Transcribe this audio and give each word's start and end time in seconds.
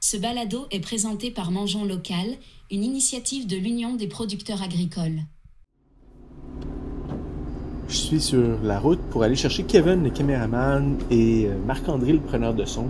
Ce 0.00 0.16
balado 0.16 0.66
est 0.70 0.80
présenté 0.80 1.30
par 1.30 1.50
Mangeons 1.50 1.84
Local, 1.84 2.36
une 2.70 2.84
initiative 2.84 3.46
de 3.46 3.56
l'Union 3.56 3.94
des 3.94 4.06
producteurs 4.06 4.62
agricoles. 4.62 5.22
Je 7.88 7.96
suis 7.96 8.20
sur 8.20 8.58
la 8.62 8.78
route 8.78 9.00
pour 9.10 9.22
aller 9.22 9.36
chercher 9.36 9.62
Kevin, 9.62 10.04
le 10.04 10.10
caméraman, 10.10 10.98
et 11.10 11.46
euh, 11.46 11.56
Marc-André, 11.66 12.12
le 12.12 12.20
preneur 12.20 12.52
de 12.52 12.64
son, 12.64 12.86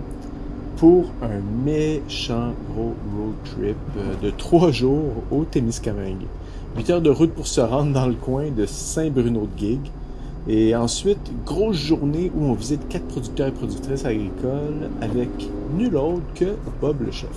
pour 0.75 1.05
un 1.21 1.39
méchant 1.63 2.53
gros 2.71 2.95
road 3.15 3.35
trip 3.45 3.77
euh, 3.97 4.15
de 4.21 4.29
trois 4.31 4.71
jours 4.71 5.13
au 5.31 5.45
Témiscamingue. 5.45 6.25
8 6.75 6.89
heures 6.89 7.01
de 7.01 7.09
route 7.09 7.33
pour 7.33 7.47
se 7.47 7.61
rendre 7.61 7.93
dans 7.93 8.07
le 8.07 8.15
coin 8.15 8.51
de 8.51 8.65
Saint-Bruno-de-Guigue. 8.65 9.89
Et 10.49 10.75
ensuite, 10.75 11.19
grosse 11.45 11.75
journée 11.75 12.31
où 12.35 12.45
on 12.45 12.53
visite 12.53 12.87
quatre 12.87 13.05
producteurs 13.07 13.47
et 13.47 13.51
productrices 13.51 14.05
agricoles 14.05 14.89
avec 15.01 15.29
nul 15.77 15.95
autre 15.97 16.21
que 16.35 16.55
Bob 16.79 16.97
le 17.05 17.11
chef. 17.11 17.29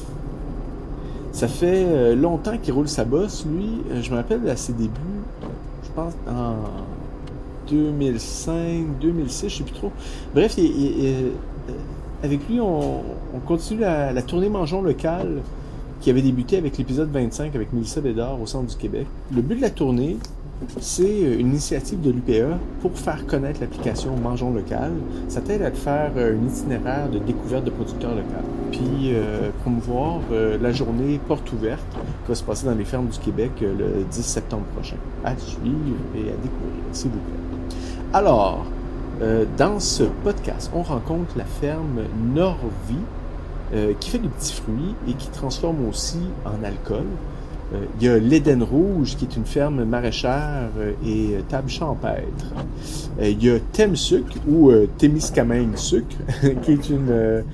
Ça 1.32 1.48
fait 1.48 1.84
euh, 1.86 2.14
longtemps 2.14 2.56
qu'il 2.58 2.72
roule 2.74 2.88
sa 2.88 3.04
bosse, 3.04 3.46
lui. 3.46 3.82
Euh, 3.90 4.02
je 4.02 4.10
me 4.10 4.16
rappelle 4.16 4.48
à 4.48 4.56
ses 4.56 4.72
débuts, 4.72 4.90
je 5.84 5.88
pense 5.94 6.12
en 6.28 6.54
2005, 7.68 8.98
2006, 9.00 9.48
je 9.48 9.56
sais 9.56 9.64
plus 9.64 9.72
trop. 9.72 9.92
Bref, 10.34 10.56
euh, 10.58 11.30
avec 12.22 12.48
lui, 12.48 12.60
on, 12.60 13.02
continue 13.46 13.80
la, 13.80 14.22
tournée 14.22 14.48
Mangeons 14.48 14.82
locale 14.82 15.40
qui 16.00 16.10
avait 16.10 16.22
débuté 16.22 16.56
avec 16.56 16.78
l'épisode 16.78 17.10
25 17.10 17.54
avec 17.54 17.72
Mélissa 17.72 18.00
Bédard 18.00 18.40
au 18.40 18.46
centre 18.46 18.66
du 18.66 18.76
Québec. 18.76 19.06
Le 19.34 19.42
but 19.42 19.56
de 19.56 19.60
la 19.60 19.70
tournée, 19.70 20.16
c'est 20.80 21.20
une 21.20 21.48
initiative 21.48 22.00
de 22.00 22.10
l'UPA 22.10 22.58
pour 22.80 22.92
faire 22.92 23.26
connaître 23.26 23.60
l'application 23.60 24.14
Mangeons 24.16 24.52
local. 24.52 24.92
Ça 25.28 25.40
t'aide 25.40 25.62
à 25.62 25.70
te 25.70 25.78
faire 25.78 26.12
un 26.16 26.46
itinéraire 26.46 27.08
de 27.08 27.18
découverte 27.18 27.64
de 27.64 27.70
producteurs 27.70 28.14
locaux. 28.14 28.46
Puis 28.70 29.12
euh, 29.12 29.50
promouvoir 29.62 30.20
euh, 30.32 30.58
la 30.60 30.72
journée 30.72 31.18
porte 31.26 31.50
ouverte 31.52 31.84
qui 31.92 32.28
va 32.28 32.34
se 32.34 32.44
passer 32.44 32.66
dans 32.66 32.74
les 32.74 32.84
fermes 32.84 33.08
du 33.08 33.18
Québec 33.18 33.50
euh, 33.62 33.74
le 33.78 34.04
10 34.04 34.22
septembre 34.22 34.64
prochain. 34.74 34.96
À 35.24 35.36
suivre 35.36 35.96
et 36.14 36.20
à 36.20 36.36
découvrir, 36.36 36.84
s'il 36.92 37.10
vous 37.10 37.18
plaît. 37.18 37.76
Alors, 38.12 38.66
euh, 39.22 39.44
dans 39.56 39.80
ce 39.80 40.04
podcast, 40.04 40.70
on 40.74 40.82
rencontre 40.82 41.36
la 41.36 41.44
ferme 41.44 42.02
Norvie 42.34 42.94
qui 44.00 44.10
fait 44.10 44.18
des 44.18 44.26
petits 44.26 44.54
fruits 44.54 44.96
et 45.06 45.12
qui 45.12 45.28
transforme 45.28 45.88
aussi 45.88 46.18
en 46.44 46.64
alcool. 46.64 47.06
Euh, 47.72 47.84
il 48.00 48.06
y 48.06 48.08
a 48.08 48.18
l'Éden 48.18 48.62
Rouge, 48.62 49.16
qui 49.16 49.24
est 49.24 49.36
une 49.36 49.44
ferme 49.44 49.84
maraîchère 49.84 50.70
euh, 50.78 50.92
et 51.06 51.36
euh, 51.36 51.40
table 51.48 51.68
champêtre. 51.68 52.52
il 53.22 53.42
y 53.42 53.50
a 53.50 53.58
Temsuc, 53.72 54.26
ou 54.48 54.72
Témiscamingue 54.98 55.76
Sucre, 55.76 56.16
qui 56.62 56.72
est 56.72 56.90
une 56.90 57.44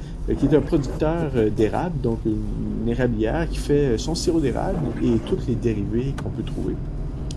qui 0.40 0.46
est 0.46 0.56
un 0.56 0.60
producteur 0.60 1.30
d'érable, 1.56 2.00
donc 2.02 2.18
une, 2.26 2.88
érablière 2.88 3.48
qui 3.48 3.58
fait 3.58 3.96
son 3.96 4.16
sirop 4.16 4.40
d'érable 4.40 4.78
et 5.00 5.18
toutes 5.26 5.46
les 5.46 5.54
dérivés 5.54 6.14
qu'on 6.20 6.30
peut 6.30 6.42
trouver. 6.42 6.74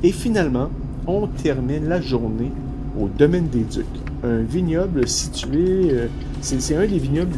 Et 0.02 0.12
finalement, 0.12 0.70
on 1.06 1.28
termine 1.28 1.88
la 1.88 2.02
journée 2.02 2.52
au 3.00 3.08
Domaine 3.08 3.48
des 3.48 3.64
Ducs, 3.64 3.86
un 4.24 4.40
vignoble 4.40 5.08
situé, 5.08 5.94
c'est 6.42 6.76
un 6.76 6.88
des 6.88 6.98
vignobles 6.98 7.38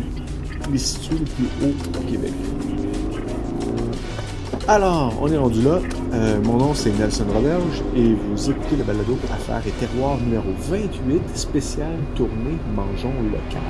les 0.72 0.78
situés 0.78 1.16
les 1.20 1.26
plus 1.26 1.46
hauts 1.66 2.00
au 2.00 2.12
Québec. 2.12 2.32
Alors, 4.72 5.12
on 5.22 5.30
est 5.30 5.38
rendu 5.38 5.62
là. 5.64 5.82
Euh, 6.14 6.40
mon 6.46 6.56
nom, 6.56 6.74
c'est 6.74 6.98
Nelson 6.98 7.26
Roberge 7.28 7.84
et 7.94 8.14
vous 8.14 8.52
écoutez 8.52 8.78
le 8.78 8.86
balado 8.86 9.18
Affaires 9.34 9.62
et 9.68 9.72
Terroir 9.72 10.18
numéro 10.18 10.46
28, 10.70 11.36
spécial 11.36 11.98
tournée 12.16 12.56
Mangeons 12.74 13.12
local. 13.22 13.62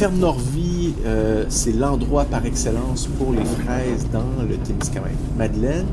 Ferme 0.00 0.16
Norvie, 0.16 0.94
euh, 1.04 1.44
c'est 1.50 1.72
l'endroit 1.72 2.24
par 2.24 2.46
excellence 2.46 3.06
pour 3.06 3.32
les 3.32 3.44
fraises 3.44 4.08
dans 4.08 4.42
le 4.48 4.56
Témiscamingue. 4.56 5.12
Madeleine, 5.36 5.86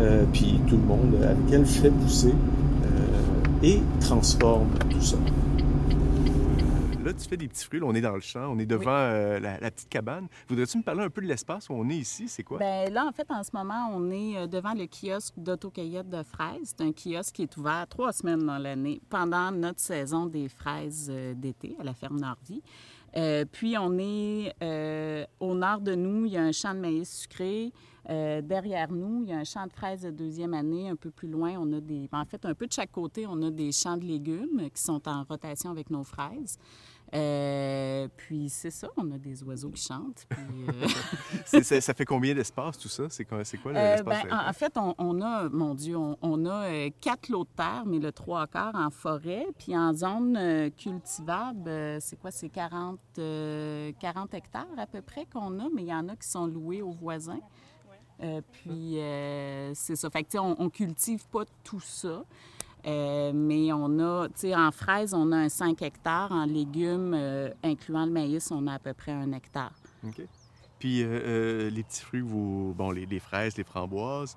euh, 0.00 0.24
puis 0.32 0.58
tout 0.66 0.76
le 0.76 0.82
monde 0.82 1.14
avec 1.22 1.52
elle 1.52 1.64
fait 1.64 1.92
pousser 1.92 2.34
euh, 2.34 3.62
et 3.62 3.80
transforme 4.00 4.70
tout 4.90 5.00
ça. 5.00 5.18
Là, 7.04 7.12
tu 7.12 7.28
fais 7.28 7.36
des 7.36 7.46
petits 7.46 7.64
fruits. 7.64 7.80
on 7.80 7.94
est 7.94 8.00
dans 8.00 8.16
le 8.16 8.20
champ. 8.20 8.52
On 8.52 8.58
est 8.58 8.66
devant 8.66 8.90
la, 8.90 9.70
petite 9.70 9.88
cabane. 9.88 10.26
Voudrais-tu 10.48 10.78
me 10.78 10.82
parler 10.82 11.04
un 11.04 11.08
peu 11.08 11.22
de 11.22 11.28
l'espace 11.28 11.68
où 11.68 11.74
on 11.74 11.88
est 11.90 11.96
ici? 11.96 12.26
C'est 12.26 12.42
quoi? 12.42 12.58
Bien, 12.58 12.90
là, 12.90 13.06
en 13.06 13.12
fait, 13.12 13.30
en 13.30 13.44
ce 13.44 13.50
moment, 13.54 13.88
on 13.94 14.10
est 14.10 14.48
devant 14.48 14.74
le 14.74 14.86
kiosque 14.88 15.34
d'autocueillette 15.36 16.10
de 16.10 16.24
fraises. 16.24 16.74
C'est 16.76 16.80
un 16.80 16.90
kiosque 16.90 17.36
qui 17.36 17.42
est 17.44 17.56
ouvert 17.56 17.86
trois 17.88 18.12
semaines 18.12 18.44
dans 18.44 18.58
l'année 18.58 19.00
pendant 19.08 19.52
notre 19.52 19.78
saison 19.78 20.26
des 20.26 20.48
fraises 20.48 21.10
d'été 21.36 21.76
à 21.80 21.84
la 21.84 21.94
ferme 21.94 22.18
Norvie. 22.18 22.62
Euh, 23.16 23.44
puis, 23.50 23.76
on 23.78 23.98
est 23.98 24.54
euh, 24.62 25.24
au 25.40 25.54
nord 25.54 25.80
de 25.80 25.94
nous, 25.94 26.26
il 26.26 26.32
y 26.32 26.36
a 26.36 26.42
un 26.42 26.52
champ 26.52 26.74
de 26.74 26.80
maïs 26.80 27.20
sucré. 27.20 27.72
Euh, 28.10 28.40
derrière 28.40 28.90
nous, 28.90 29.22
il 29.22 29.30
y 29.30 29.32
a 29.32 29.38
un 29.38 29.44
champ 29.44 29.66
de 29.66 29.72
fraises 29.72 30.02
de 30.02 30.10
deuxième 30.10 30.54
année. 30.54 30.88
Un 30.88 30.96
peu 30.96 31.10
plus 31.10 31.28
loin, 31.28 31.54
on 31.58 31.72
a 31.72 31.80
des. 31.80 32.08
En 32.12 32.24
fait, 32.24 32.44
un 32.44 32.54
peu 32.54 32.66
de 32.66 32.72
chaque 32.72 32.92
côté, 32.92 33.26
on 33.26 33.42
a 33.42 33.50
des 33.50 33.72
champs 33.72 33.96
de 33.96 34.04
légumes 34.04 34.68
qui 34.74 34.82
sont 34.82 35.06
en 35.08 35.24
rotation 35.24 35.70
avec 35.70 35.90
nos 35.90 36.04
fraises. 36.04 36.58
Euh, 37.14 38.08
puis 38.16 38.48
c'est 38.50 38.70
ça, 38.70 38.88
on 38.96 39.10
a 39.12 39.18
des 39.18 39.42
oiseaux 39.42 39.70
qui 39.70 39.82
chantent. 39.82 40.26
Euh, 40.32 41.62
ça 41.80 41.94
fait 41.94 42.04
combien 42.04 42.34
d'espace 42.34 42.76
tout 42.76 42.88
ça? 42.88 43.04
C'est 43.08 43.24
quoi, 43.24 43.42
quoi 43.62 43.72
euh, 43.72 43.92
l'espace? 43.94 44.24
Ben, 44.24 44.44
en, 44.48 44.52
fait, 44.52 44.76
on, 44.76 45.22
a, 45.22 45.48
mon 45.48 45.74
Dieu, 45.74 45.96
on, 45.96 46.46
a 46.46 46.90
quatre 47.00 47.28
lots 47.30 47.44
de 47.44 47.50
terre, 47.56 47.84
mais 47.86 47.98
le 47.98 48.12
trois 48.12 48.46
quarts 48.46 48.74
en 48.74 48.90
forêt. 48.90 49.46
Puis 49.58 49.76
en 49.76 49.94
zone 49.94 50.70
cultivable, 50.76 51.98
c'est 52.00 52.18
quoi? 52.20 52.30
C'est 52.30 52.50
40, 52.50 52.98
40 53.98 54.34
hectares 54.34 54.66
à 54.76 54.86
peu 54.86 55.00
près 55.00 55.24
qu'on 55.26 55.58
a, 55.60 55.68
mais 55.74 55.82
il 55.82 55.88
y 55.88 55.94
en 55.94 56.08
a 56.08 56.16
qui 56.16 56.28
sont 56.28 56.46
loués 56.46 56.82
aux 56.82 56.92
voisins. 56.92 57.40
puis 58.52 58.98
c'est 59.74 59.96
ça. 59.96 60.10
Fait 60.10 60.24
que, 60.24 60.38
on, 60.38 60.56
on 60.58 60.68
cultive 60.68 61.26
pas 61.28 61.44
tout 61.64 61.80
ça. 61.80 62.24
Euh, 62.88 63.32
mais 63.34 63.72
on 63.72 63.98
a, 63.98 64.28
tu 64.28 64.34
sais, 64.36 64.54
en 64.54 64.70
fraises, 64.70 65.12
on 65.12 65.30
a 65.32 65.36
un 65.36 65.48
5 65.48 65.82
hectares. 65.82 66.32
En 66.32 66.46
légumes, 66.46 67.12
euh, 67.14 67.50
incluant 67.62 68.06
le 68.06 68.12
maïs, 68.12 68.50
on 68.50 68.66
a 68.66 68.74
à 68.74 68.78
peu 68.78 68.94
près 68.94 69.12
un 69.12 69.32
hectare. 69.32 69.74
OK. 70.06 70.22
Puis 70.78 71.02
euh, 71.02 71.70
les 71.70 71.82
petits 71.82 72.02
fruits, 72.02 72.20
vous, 72.20 72.72
bon, 72.76 72.90
les, 72.92 73.18
fraises, 73.18 73.56
les 73.56 73.64
framboises, 73.64 74.36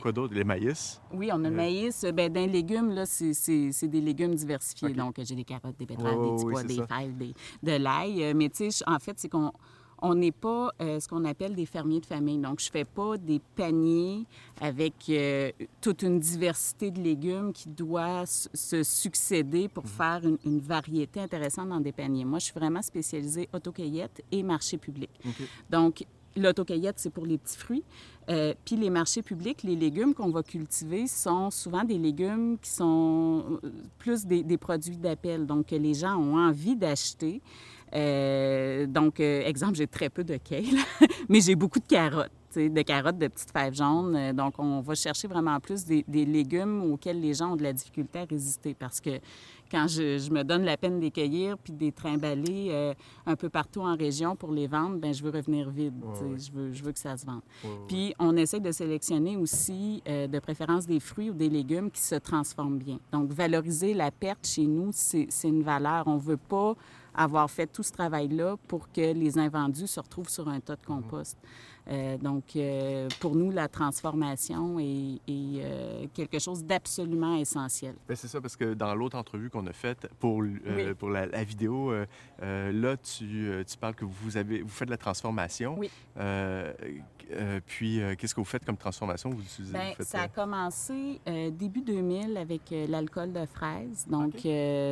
quoi 0.00 0.12
d'autre? 0.12 0.32
Les 0.32 0.44
maïs? 0.44 1.00
Oui, 1.12 1.30
on 1.32 1.44
a 1.44 1.50
le 1.50 1.56
maïs. 1.56 2.06
Ben, 2.14 2.32
d'un 2.32 2.46
légume, 2.46 2.92
là, 2.92 3.04
c'est 3.04 3.88
des 3.88 4.00
légumes 4.00 4.34
diversifiés. 4.34 4.94
Donc, 4.94 5.16
j'ai 5.18 5.34
des 5.34 5.44
carottes, 5.44 5.76
des 5.76 5.86
betteraves, 5.86 6.36
des 6.36 6.42
pois, 6.42 6.62
des 6.62 6.76
fèves, 6.76 7.34
de 7.62 7.72
l'ail. 7.72 8.32
Mais 8.34 8.48
tu 8.48 8.70
sais, 8.70 8.84
en 8.86 9.00
fait, 9.00 9.18
c'est 9.18 9.28
qu'on 9.28 9.52
on 10.02 10.16
n'est 10.16 10.32
pas 10.32 10.72
euh, 10.80 10.98
ce 10.98 11.08
qu'on 11.08 11.24
appelle 11.24 11.54
des 11.54 11.64
fermiers 11.64 12.00
de 12.00 12.06
famille. 12.06 12.38
Donc, 12.38 12.60
je 12.60 12.66
ne 12.66 12.72
fais 12.72 12.84
pas 12.84 13.16
des 13.16 13.40
paniers 13.54 14.26
avec 14.60 14.94
euh, 15.08 15.50
toute 15.80 16.02
une 16.02 16.18
diversité 16.18 16.90
de 16.90 17.00
légumes 17.00 17.52
qui 17.52 17.68
doit 17.68 18.26
se 18.26 18.82
succéder 18.82 19.68
pour 19.68 19.84
mhm. 19.84 19.90
faire 19.90 20.20
une, 20.44 20.58
variété 20.58 21.20
intéressante 21.20 21.68
dans 21.68 21.80
des 21.80 21.92
paniers. 21.92 22.24
Moi, 22.24 22.40
je 22.40 22.46
suis 22.46 22.54
vraiment 22.54 22.82
spécialisée 22.82 23.48
autocueillette 23.52 24.22
et 24.30 24.42
marché 24.42 24.76
public. 24.76 25.10
Donc, 25.70 26.04
L'autocueillette, 26.34 26.98
c'est 26.98 27.10
pour 27.10 27.26
les 27.26 27.36
petits 27.36 27.58
fruits. 27.58 27.84
Euh, 28.30 28.54
puis 28.64 28.76
les 28.76 28.88
marchés 28.88 29.20
publics, 29.20 29.62
les 29.62 29.76
légumes 29.76 30.14
qu'on 30.14 30.30
va 30.30 30.42
cultiver 30.42 31.06
sont 31.06 31.50
souvent 31.50 31.84
des 31.84 31.98
légumes 31.98 32.56
qui 32.58 32.70
sont 32.70 33.60
plus 33.98 34.24
des, 34.24 34.42
des 34.42 34.56
produits 34.56 34.96
d'appel, 34.96 35.44
donc 35.44 35.66
que 35.66 35.74
les 35.74 35.92
gens 35.92 36.16
ont 36.16 36.38
envie 36.38 36.74
d'acheter. 36.74 37.42
Euh, 37.94 38.86
donc, 38.86 39.20
euh, 39.20 39.42
exemple, 39.44 39.74
j'ai 39.74 39.86
très 39.86 40.08
peu 40.08 40.24
de 40.24 40.36
kale, 40.36 40.64
mais 41.28 41.40
j'ai 41.40 41.54
beaucoup 41.54 41.78
de 41.78 41.86
carottes, 41.86 42.30
de 42.56 42.82
carottes 42.82 43.18
de 43.18 43.28
petites 43.28 43.50
fèves 43.50 43.74
jaunes. 43.74 44.16
Euh, 44.16 44.32
donc, 44.32 44.54
on 44.58 44.80
va 44.80 44.94
chercher 44.94 45.28
vraiment 45.28 45.60
plus 45.60 45.84
des, 45.84 46.04
légumes 46.08 46.82
auxquels 46.90 47.20
les 47.20 47.34
gens 47.34 47.52
ont 47.52 47.56
de 47.56 47.62
la 47.62 47.72
difficulté 47.72 48.20
à 48.20 48.24
résister 48.24 48.74
parce 48.74 49.00
que 49.00 49.10
quand 49.70 49.86
je, 49.88 50.30
me 50.30 50.42
donne 50.42 50.64
la 50.64 50.76
peine 50.76 50.98
de 50.98 51.04
les 51.04 51.10
cueillir 51.10 51.58
puis 51.58 51.72
de 51.72 51.80
les 51.80 51.92
trimballer 51.92 52.94
un 53.24 53.36
peu 53.36 53.48
partout 53.48 53.80
en 53.80 53.96
région 53.96 54.36
pour 54.36 54.52
les 54.52 54.66
vendre, 54.66 54.96
ben 54.98 55.14
je 55.14 55.22
veux 55.22 55.30
revenir 55.30 55.70
vide. 55.70 55.94
Je, 56.36 56.52
veux, 56.52 56.72
je 56.72 56.84
veux 56.84 56.92
que 56.92 56.98
ça 56.98 57.16
se 57.16 57.24
vende. 57.24 57.40
Puis, 57.88 58.14
on 58.18 58.36
essaie 58.36 58.60
de 58.60 58.70
sélectionner 58.70 59.38
aussi, 59.38 60.02
de 60.06 60.38
préférence, 60.40 60.86
des 60.86 61.00
fruits 61.00 61.30
ou 61.30 61.34
des 61.34 61.48
légumes 61.48 61.90
qui 61.90 62.02
se 62.02 62.16
transforment 62.16 62.78
bien. 62.78 62.98
Donc, 63.12 63.30
valoriser 63.32 63.94
la 63.94 64.10
perte 64.10 64.46
chez 64.46 64.66
nous, 64.66 64.90
c'est 64.92 65.28
une 65.44 65.62
valeur. 65.62 66.04
On 66.06 66.16
ne 66.16 66.20
veut 66.20 66.36
pas 66.36 66.76
avoir 67.14 67.50
fait 67.50 67.66
tout 67.66 67.82
ce 67.82 67.92
travail-là 67.92 68.56
pour 68.68 68.90
que 68.90 69.12
les 69.12 69.38
invendus 69.38 69.86
se 69.86 70.00
retrouvent 70.00 70.28
sur 70.28 70.48
un 70.48 70.60
tas 70.60 70.76
de 70.76 70.86
compost. 70.86 71.36
Euh, 71.88 72.16
donc, 72.16 72.44
euh, 72.54 73.08
pour 73.20 73.34
nous, 73.34 73.50
la 73.50 73.68
transformation 73.68 74.78
est, 74.78 75.20
quelque 76.14 76.38
chose 76.38 76.64
d'absolument 76.64 77.36
essentiel. 77.36 77.94
Ben, 78.08 78.16
c'est 78.16 78.28
ça, 78.28 78.40
parce 78.40 78.56
que 78.56 78.74
dans 78.74 78.94
l'autre 78.94 79.16
entrevue 79.16 79.50
qu'on 79.50 79.66
a 79.66 79.72
faite 79.72 80.08
pour, 80.18 80.42
pour 80.98 81.10
la, 81.10 81.44
vidéo, 81.44 81.92
là, 82.40 82.96
tu, 82.96 83.50
tu, 83.66 83.76
parles 83.78 83.94
que 83.94 84.04
vous, 84.04 84.36
avez, 84.36 84.62
vous 84.62 84.68
faites 84.68 84.88
de 84.88 84.92
la 84.92 84.98
transformation. 84.98 85.76
Oui. 85.78 85.90
puis, 87.66 88.00
qu'est-ce 88.18 88.34
que 88.34 88.40
vous 88.40 88.44
faites 88.44 88.64
comme 88.64 88.76
transformation? 88.76 89.30
Vous 89.30 89.42
Bien, 89.72 89.92
ça 90.00 90.22
a 90.22 90.28
commencé 90.28 91.20
début 91.26 91.82
2000 91.82 92.36
avec 92.36 92.62
l'alcool 92.88 93.32
de 93.32 93.46
fraise. 93.46 94.06
Donc, 94.08 94.34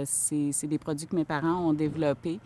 c'est 0.06 0.66
des 0.66 0.78
produits 0.78 1.06
que 1.06 1.16
mes 1.16 1.25
parents 1.25 1.69
ont 1.69 1.72
développés. 1.72 2.40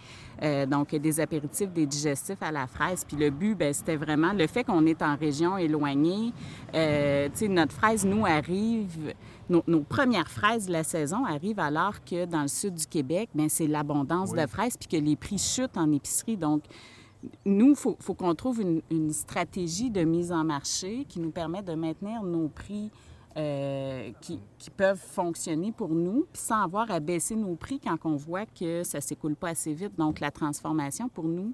donc, 0.68 0.94
des 0.94 1.20
apéritifs, 1.20 1.70
des 1.70 1.86
digestifs 1.86 2.42
à 2.42 2.52
la 2.52 2.66
fraise. 2.66 3.04
Puis 3.06 3.16
le 3.16 3.30
but, 3.30 3.54
ben, 3.54 3.72
c'était 3.72 3.96
vraiment 3.96 4.33
le 4.34 4.46
fait 4.46 4.64
qu'on 4.64 4.86
est 4.86 5.02
en 5.02 5.16
région 5.16 5.56
éloignée. 5.56 6.32
Euh, 6.74 7.28
notre 7.48 7.72
fraise, 7.72 8.04
nous, 8.04 8.24
arrive... 8.26 9.14
Nos, 9.50 9.82
premières 9.82 10.30
fraises 10.30 10.66
de 10.66 10.72
la 10.72 10.84
saison 10.84 11.26
arrivent 11.26 11.60
alors 11.60 12.02
que 12.02 12.24
dans 12.24 12.42
le 12.42 12.48
sud 12.48 12.74
du 12.74 12.86
Québec, 12.86 13.28
ben, 13.34 13.50
c'est 13.50 13.66
l'abondance 13.66 14.32
de 14.32 14.46
fraises 14.46 14.78
puis 14.78 14.88
que 14.88 15.04
les 15.04 15.16
prix 15.16 15.36
chutent 15.36 15.76
en 15.76 15.92
épicerie. 15.92 16.38
Donc, 16.38 16.62
nous, 17.44 17.70
il 17.70 17.76
faut, 17.76 18.14
qu'on 18.14 18.34
trouve 18.34 18.62
une, 18.62 18.80
une, 18.90 19.10
stratégie 19.10 19.90
de 19.90 20.02
mise 20.02 20.32
en 20.32 20.44
marché 20.44 21.04
qui 21.06 21.20
nous 21.20 21.30
permet 21.30 21.62
de 21.62 21.74
maintenir 21.74 22.22
nos 22.22 22.48
prix 22.48 22.90
euh, 23.36 24.12
qui, 24.20 24.38
peuvent 24.76 24.96
fonctionner 24.96 25.72
pour 25.72 25.88
nous, 25.88 26.24
puis 26.32 26.40
sans 26.40 26.62
avoir 26.62 26.88
à 26.92 27.00
baisser 27.00 27.34
nos 27.34 27.56
prix 27.56 27.80
quand 27.80 27.96
on 28.04 28.14
voit 28.14 28.46
que 28.46 28.84
ça 28.84 28.98
ne 28.98 29.02
s'écoule 29.02 29.34
pas 29.34 29.48
assez 29.50 29.74
vite. 29.74 29.96
Donc, 29.98 30.20
la 30.20 30.30
transformation, 30.30 31.08
pour 31.08 31.24
nous, 31.24 31.52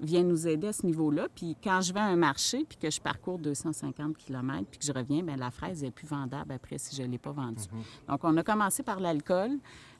vient 0.00 0.22
nous 0.22 0.46
aider 0.46 0.68
à 0.68 0.72
ce 0.72 0.86
niveau-là. 0.86 1.28
Puis 1.34 1.56
quand 1.62 1.80
je 1.80 1.92
vais 1.92 2.00
à 2.00 2.04
un 2.04 2.16
marché, 2.16 2.64
puis 2.68 2.78
que 2.78 2.90
je 2.90 3.00
parcours 3.00 3.38
250 3.38 4.16
km, 4.16 4.64
puis 4.70 4.78
que 4.78 4.84
je 4.84 4.92
reviens, 4.92 5.22
bien, 5.22 5.36
la 5.36 5.50
fraise 5.50 5.82
n'est 5.82 5.90
plus 5.90 6.06
vendable 6.06 6.52
après 6.52 6.78
si 6.78 6.94
je 6.96 7.02
ne 7.02 7.08
l'ai 7.08 7.18
pas 7.18 7.32
vendue. 7.32 7.62
Mm-hmm. 7.62 8.10
Donc, 8.10 8.20
on 8.22 8.36
a 8.36 8.42
commencé 8.42 8.82
par 8.82 9.00
l'alcool. 9.00 9.58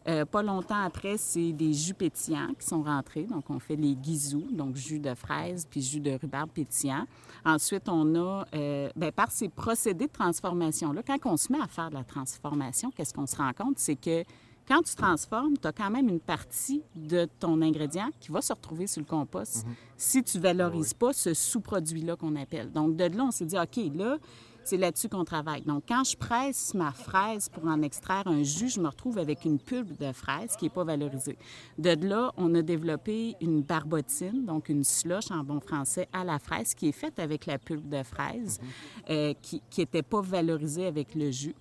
Euh, 0.09 0.25
pas 0.25 0.43
longtemps 0.43 0.83
après, 0.83 1.19
c'est 1.19 1.53
des 1.53 1.75
jus 1.75 1.93
pétillants 1.93 2.55
qui 2.59 2.67
sont 2.67 2.83
rentrés. 2.83 3.25
Donc, 3.25 3.51
on 3.51 3.59
fait 3.59 3.77
les 3.77 3.95
guizous, 3.95 4.47
donc 4.51 4.77
jus 4.77 5.01
de 5.01 5.13
fraise 5.15 5.67
puis 5.69 5.83
jus 5.83 6.01
de 6.01 6.13
rhubarbe 6.13 6.51
pétillant. 6.51 7.05
Ensuite, 7.45 7.89
on 7.89 8.15
a, 8.15 8.47
euh, 8.55 8.89
bien, 8.97 9.13
par 9.13 9.31
ces 9.31 9.49
procédés 9.49 10.07
de 10.07 10.13
transformation-là, 10.13 11.03
quand 11.07 11.19
on 11.27 11.37
se 11.37 11.53
met 11.53 11.61
à 11.61 11.67
faire 11.67 11.91
de 11.91 11.95
la 11.95 12.05
transformation, 12.05 12.91
qu'est-ce 12.91 13.13
qu'on 13.13 13.27
se 13.27 13.37
rend 13.37 13.53
compte? 13.53 13.79
C'est 13.79 13.97
que 13.97 14.25
quand 14.69 14.83
tu 14.83 14.95
transformes, 14.95 15.57
tu 15.57 15.67
as 15.67 15.73
quand 15.73 15.91
même 15.91 16.09
une 16.09 16.21
partie 16.21 16.83
de 16.95 17.27
ton 17.41 17.63
ingrédient 17.63 18.11
qui 18.21 18.31
va 18.31 18.43
se 18.43 18.53
retrouver 18.53 18.87
sur 18.87 19.01
le 19.01 19.07
compost 19.07 19.67
mhm. 19.67 19.75
si 19.97 20.23
tu 20.23 20.39
valorises 20.39 20.93
pas 20.93 21.15
ce 21.15 21.33
sous-produit-là 21.33 22.17
qu'on 22.17 22.37
appelle. 22.37 22.71
Donc, 22.71 22.95
de 22.97 23.05
là, 23.05 23.25
on 23.25 23.31
s'est 23.31 23.47
dit, 23.47 23.57
OK, 23.59 23.81
là, 23.95 24.19
c'est 24.65 24.77
là-dessus 24.77 25.09
qu'on 25.09 25.25
travaille. 25.25 25.63
Donc, 25.63 25.85
quand 25.89 26.05
je 26.05 26.15
presse 26.15 26.75
ma 26.75 26.93
fraise 26.93 27.49
pour 27.49 27.65
en 27.65 27.81
extraire 27.81 28.25
un 28.27 28.43
jus, 28.43 28.69
je 28.69 28.81
me 28.81 28.89
retrouve 28.89 29.17
avec 29.17 29.47
une 29.47 29.59
pulpe 29.59 29.99
de 29.99 30.13
fraise 30.13 30.55
qui 30.59 30.67
n'est 30.67 30.71
pas 30.71 30.85
valorisée. 30.85 31.39
De 31.79 31.97
là, 32.07 32.33
on 32.37 32.55
a 32.55 32.61
développé 32.61 33.37
une 33.41 33.63
barbotine, 33.63 34.45
donc 34.45 34.69
une 34.69 34.85
slush 34.85 35.31
en 35.31 35.43
bon 35.43 35.61
français 35.61 36.07
à 36.13 36.25
la 36.25 36.39
fraise, 36.39 36.75
qui 36.75 36.89
est 36.89 36.93
faite 36.93 37.19
avec 37.19 37.47
la 37.47 37.59
pulpe 37.59 37.89
de 37.89 38.03
fraise, 38.03 38.61
mhm. 38.61 38.69
euh, 39.09 39.35
qui 39.41 39.63
n'était 39.79 40.03
pas 40.03 40.21
valorisée 40.21 40.87
avec 40.87 41.15
le 41.15 41.31
jus. 41.31 41.55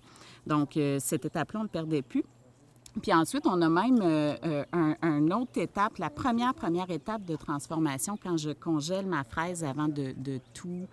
Donc, 0.46 0.76
euh, 0.76 0.98
cette 1.00 1.24
étape-là, 1.24 1.60
on 1.60 1.64
ne 1.64 1.68
perdait 1.68 2.02
plus. 2.02 2.24
Puis 3.00 3.12
ensuite, 3.12 3.46
on 3.46 3.60
a 3.62 3.68
même 3.68 4.00
euh, 4.02 4.34
euh, 4.44 4.94
un, 5.02 5.30
autre 5.30 5.58
étape, 5.60 5.98
la 5.98 6.10
première, 6.10 6.54
première 6.54 6.90
étape 6.90 7.24
de 7.24 7.36
transformation 7.36 8.18
quand 8.20 8.36
je 8.36 8.50
congèle 8.50 9.06
ma 9.06 9.24
fraise 9.24 9.64
avant 9.64 9.88
de, 9.88 10.14
tout 10.54 10.86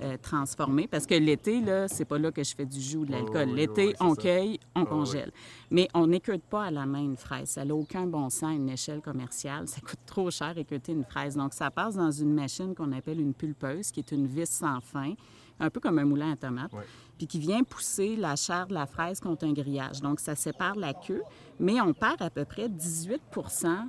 euh, 0.00 0.16
transformer. 0.20 0.86
Parce 0.86 1.06
que 1.06 1.14
l'été, 1.14 1.60
là, 1.60 1.88
c'est 1.88 2.04
pas 2.04 2.18
là 2.18 2.30
que 2.30 2.42
je 2.42 2.54
fais 2.54 2.64
du 2.64 2.80
jus 2.80 2.98
ou 2.98 3.04
de 3.04 3.12
l'alcool. 3.12 3.50
l'été, 3.50 3.94
on 4.00 4.14
cueille, 4.14 4.58
on 4.74 4.84
congèle. 4.84 5.30
Mais 5.70 5.88
on 5.94 6.06
n'écoute 6.06 6.42
pas 6.48 6.64
à 6.64 6.70
la 6.70 6.86
main 6.86 7.02
une 7.02 7.16
fraise. 7.16 7.50
Ça 7.50 7.64
n'a 7.64 7.74
aucun 7.74 8.06
bon 8.06 8.30
sens 8.30 8.50
à 8.50 8.52
une 8.52 8.68
échelle 8.68 9.00
commerciale. 9.00 9.68
Ça 9.68 9.80
coûte 9.80 10.00
trop 10.06 10.30
cher 10.30 10.56
écouter 10.56 10.92
une 10.92 11.04
fraise. 11.04 11.36
Donc, 11.36 11.52
ça 11.52 11.70
passe 11.70 11.96
dans 11.96 12.10
une 12.10 12.32
machine 12.32 12.74
qu'on 12.74 12.92
appelle 12.92 13.20
une 13.20 13.34
pulpeuse, 13.34 13.90
qui 13.90 14.00
est 14.00 14.12
une 14.12 14.26
vis 14.26 14.50
sans 14.50 14.80
fin 14.80 15.14
un 15.60 15.70
peu 15.70 15.80
comme 15.80 15.98
un 15.98 16.04
moulin 16.04 16.32
à 16.32 16.36
tomates, 16.36 16.72
puis 17.18 17.26
qui 17.26 17.38
vient 17.38 17.62
pousser 17.62 18.16
la 18.16 18.34
chair 18.34 18.66
de 18.66 18.74
la 18.74 18.86
fraise 18.86 19.20
contre 19.20 19.46
un 19.46 19.52
grillage. 19.52 20.00
Donc, 20.00 20.20
ça 20.20 20.34
sépare 20.34 20.74
la 20.74 20.94
queue, 20.94 21.22
mais 21.58 21.80
on 21.80 21.92
perd 21.92 22.22
à 22.22 22.30
peu 22.30 22.44
près 22.44 22.68
18% 22.68 23.18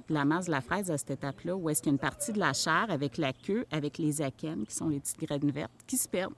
de 0.09 0.13
la 0.13 0.25
masse 0.25 0.47
de 0.47 0.51
la 0.51 0.61
fraise 0.61 0.91
à 0.91 0.97
cette 0.97 1.11
étape-là, 1.11 1.55
où 1.55 1.69
est-ce 1.69 1.81
qu'il 1.81 1.91
y 1.91 1.93
a 1.93 1.95
une 1.95 1.99
partie 1.99 2.33
de 2.33 2.39
la 2.39 2.53
chair 2.53 2.87
avec 2.89 3.17
la 3.17 3.33
queue, 3.33 3.65
avec 3.71 3.97
les 3.97 4.21
akènes, 4.21 4.65
qui 4.65 4.75
sont 4.75 4.89
les 4.89 4.99
petites 4.99 5.19
graines 5.19 5.51
vertes, 5.51 5.71
qui 5.87 5.97
se 5.97 6.07
perdent. 6.07 6.35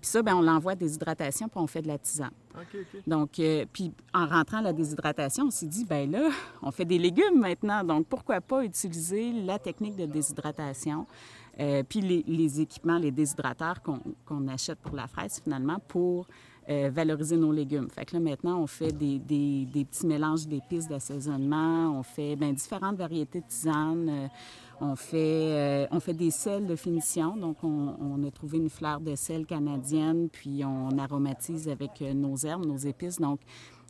Puis 0.00 0.10
ça, 0.10 0.22
bien, 0.22 0.36
on 0.36 0.42
l'envoie 0.42 0.72
à 0.72 0.74
déshydratation, 0.76 1.48
puis 1.48 1.58
on 1.58 1.66
fait 1.66 1.82
de 1.82 1.88
la 1.88 1.98
tisane. 1.98 2.30
Donc, 3.06 3.38
euh, 3.38 3.64
puis 3.72 3.92
en 4.14 4.26
rentrant 4.26 4.58
à 4.58 4.62
la 4.62 4.72
déshydratation, 4.72 5.46
on 5.46 5.50
s'est 5.50 5.66
dit, 5.66 5.84
ben 5.84 6.10
là, 6.10 6.30
on 6.62 6.70
fait 6.70 6.84
des 6.84 6.98
légumes 6.98 7.40
maintenant, 7.40 7.82
donc 7.82 8.06
pourquoi 8.06 8.40
pas 8.40 8.64
utiliser 8.64 9.32
la 9.32 9.58
technique 9.58 9.96
de 9.96 10.06
déshydratation 10.06 11.06
euh, 11.58 11.82
puis 11.88 12.00
les, 12.00 12.60
équipements, 12.60 12.98
les 12.98 13.10
déshydrateurs 13.10 13.80
qu'on 13.82 14.48
achète 14.48 14.78
pour 14.80 14.94
la 14.94 15.06
fraise, 15.06 15.40
finalement, 15.42 15.78
pour 15.88 16.26
euh, 16.68 16.90
valoriser 16.92 17.36
nos 17.36 17.52
légumes. 17.52 17.88
Fait 17.88 18.04
que 18.04 18.14
là, 18.14 18.20
maintenant, 18.20 18.60
on 18.60 18.66
fait 18.66 18.92
des, 18.92 19.18
petits 19.20 20.06
mélanges 20.06 20.46
d'épices 20.46 20.86
d'assaisonnement, 20.86 21.98
on 21.98 22.02
fait 22.02 22.36
bien, 22.36 22.52
différentes 22.52 22.96
variétés 22.96 23.40
de 23.40 23.46
tisanes, 23.46 24.08
euh, 24.08 24.28
on, 24.80 24.96
fait, 24.96 25.88
on 25.90 26.00
fait 26.00 26.12
des 26.12 26.30
sels 26.30 26.66
de 26.66 26.76
finition. 26.76 27.36
Donc, 27.36 27.64
on, 27.64 28.22
a 28.22 28.30
trouvé 28.30 28.58
une 28.58 28.68
fleur 28.68 29.00
de 29.00 29.14
sel 29.14 29.46
canadienne, 29.46 30.28
puis 30.28 30.62
on 30.64 30.98
aromatise 30.98 31.68
avec 31.68 32.02
nos 32.02 32.36
herbes, 32.36 32.66
nos 32.66 32.76
épices. 32.76 33.18
Donc, 33.18 33.40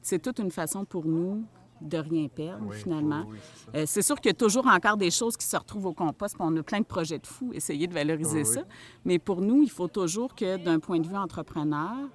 c'est 0.03 0.23
toute 0.23 0.39
une 0.39 0.53
façon 0.53 0.85
pour 0.85 1.07
nous 1.07 1.45
de 1.81 1.99
rien 1.99 2.29
perdre, 2.29 2.73
finalement. 2.73 3.27
Euh, 3.75 3.85
c'est 3.87 4.03
sûr 4.03 4.17
qu'il 4.17 4.31
y 4.31 4.35
a 4.35 4.35
toujours 4.35 4.67
encore 4.67 4.97
des 4.97 5.11
choses 5.11 5.37
qui 5.37 5.47
se 5.47 5.57
retrouvent 5.57 5.87
au 5.87 5.93
compost, 5.93 6.35
puis 6.35 6.45
on 6.47 6.57
a 6.57 6.63
plein 6.63 6.81
de 6.81 6.85
projets 6.85 7.19
de 7.19 7.27
fous, 7.27 7.53
essayer 7.53 7.87
de 7.87 7.95
valoriser 7.95 8.45
ça. 8.45 8.63
Mais 9.05 9.19
pour 9.19 9.41
nous, 9.41 9.63
il 9.63 9.71
faut 9.71 9.89
toujours 9.89 10.35
que, 10.35 10.57
d'un 10.57 10.79
point 10.79 11.01
de 11.01 11.07
vue 11.07 11.17
entrepreneur, 11.17 12.09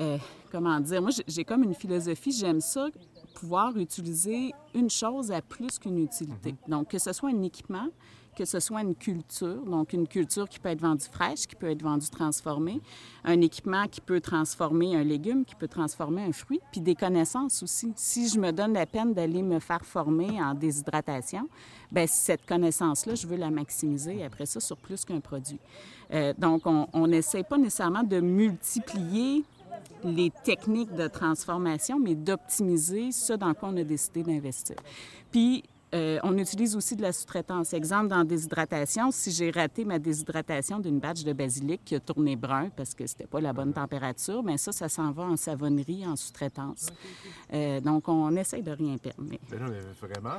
euh, 0.00 0.18
comment 0.50 0.80
dire, 0.80 1.02
moi, 1.02 1.10
j'ai 1.26 1.44
comme 1.44 1.62
une 1.64 1.74
philosophie, 1.74 2.32
j'aime 2.32 2.60
ça, 2.60 2.88
pouvoir 3.34 3.76
utiliser 3.76 4.52
une 4.74 4.90
chose 4.90 5.32
à 5.32 5.42
plus 5.42 5.78
qu'une 5.78 5.98
utilité. 5.98 6.52
Mm-hmm. 6.52 6.70
Donc, 6.70 6.88
que 6.88 6.98
ce 6.98 7.12
soit 7.12 7.30
un 7.30 7.42
équipement, 7.42 7.88
que 8.36 8.44
ce 8.44 8.60
soit 8.60 8.82
une 8.82 8.94
culture, 8.94 9.64
donc 9.64 9.92
une 9.92 10.08
culture 10.08 10.48
qui 10.48 10.58
peut 10.58 10.70
être 10.70 10.80
vendue 10.80 11.04
fraîche, 11.10 11.46
qui 11.46 11.54
peut 11.54 11.70
être 11.70 11.82
vendue 11.82 12.08
transformée, 12.08 12.80
un 13.24 13.40
équipement 13.40 13.86
qui 13.88 14.00
peut 14.00 14.20
transformer 14.20 14.96
un 14.96 15.04
légume, 15.04 15.44
qui 15.44 15.54
peut 15.54 15.68
transformer 15.68 16.22
un 16.22 16.32
fruit, 16.32 16.60
puis 16.70 16.80
des 16.80 16.94
connaissances 16.94 17.62
aussi. 17.62 17.92
Si 17.96 18.28
je 18.28 18.38
me 18.38 18.50
donne 18.52 18.72
la 18.72 18.86
peine 18.86 19.12
d'aller 19.12 19.42
me 19.42 19.58
faire 19.58 19.84
former 19.84 20.42
en 20.42 20.54
déshydratation, 20.54 21.48
bien, 21.90 22.06
cette 22.06 22.46
connaissance-là, 22.46 23.14
je 23.14 23.26
veux 23.26 23.36
la 23.36 23.50
maximiser 23.50 24.24
après 24.24 24.46
ça 24.46 24.60
sur 24.60 24.76
plus 24.76 25.04
qu'un 25.04 25.20
produit. 25.20 25.60
Euh, 26.12 26.32
donc, 26.36 26.62
on 26.66 27.06
n'essaie 27.06 27.42
pas 27.42 27.58
nécessairement 27.58 28.02
de 28.02 28.20
multiplier 28.20 29.44
les 30.04 30.30
techniques 30.44 30.94
de 30.94 31.08
transformation, 31.08 31.98
mais 31.98 32.14
d'optimiser 32.14 33.12
ce 33.12 33.32
dans 33.32 33.54
quoi 33.54 33.70
on 33.70 33.76
a 33.76 33.84
décidé 33.84 34.22
d'investir. 34.22 34.76
Puis, 35.30 35.64
euh, 35.94 36.18
on 36.22 36.38
utilise 36.38 36.74
aussi 36.74 36.96
de 36.96 37.02
la 37.02 37.12
sous-traitance. 37.12 37.74
Exemple, 37.74 38.08
dans 38.08 38.24
déshydratation, 38.24 39.10
si 39.10 39.30
j'ai 39.30 39.50
raté 39.50 39.84
ma 39.84 39.98
déshydratation 39.98 40.78
d'une 40.78 40.98
batch 40.98 41.22
de 41.22 41.32
basilic 41.34 41.82
qui 41.84 41.94
a 41.94 42.00
tourné 42.00 42.34
brun 42.34 42.70
parce 42.74 42.94
que 42.94 43.06
c'était 43.06 43.26
pas 43.26 43.40
la 43.40 43.52
bonne 43.52 43.74
température, 43.74 44.42
bien 44.42 44.56
ça, 44.56 44.72
ça 44.72 44.88
s'en 44.88 45.12
va 45.12 45.24
en 45.24 45.36
savonnerie, 45.36 46.06
en 46.06 46.16
sous-traitance. 46.16 46.88
Euh, 47.52 47.80
donc, 47.80 48.08
on 48.08 48.34
essaie 48.36 48.62
de 48.62 48.70
rien 48.70 48.96
perdre. 48.96 49.22
Mais... 49.28 49.38
non, 49.58 49.66
vraiment? 50.00 50.38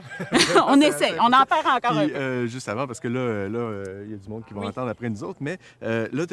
on 0.68 0.82
essaie. 0.82 1.20
On 1.20 1.32
en 1.32 1.46
perd 1.46 1.68
encore 1.68 1.98
un 1.98 2.08
peu. 2.08 2.16
Euh, 2.16 2.48
juste 2.48 2.68
avant, 2.68 2.88
parce 2.88 3.00
que 3.00 3.08
là, 3.08 3.48
là, 3.48 3.84
il 4.06 4.12
y 4.12 4.16
a 4.16 4.18
du 4.18 4.30
monde 4.30 4.46
qui 4.46 4.56
va 4.56 4.62
entendre 4.62 4.90
après 4.90 5.10
nous 5.10 5.24
autres, 5.24 5.40
mais 5.42 5.60
là, 5.82 6.26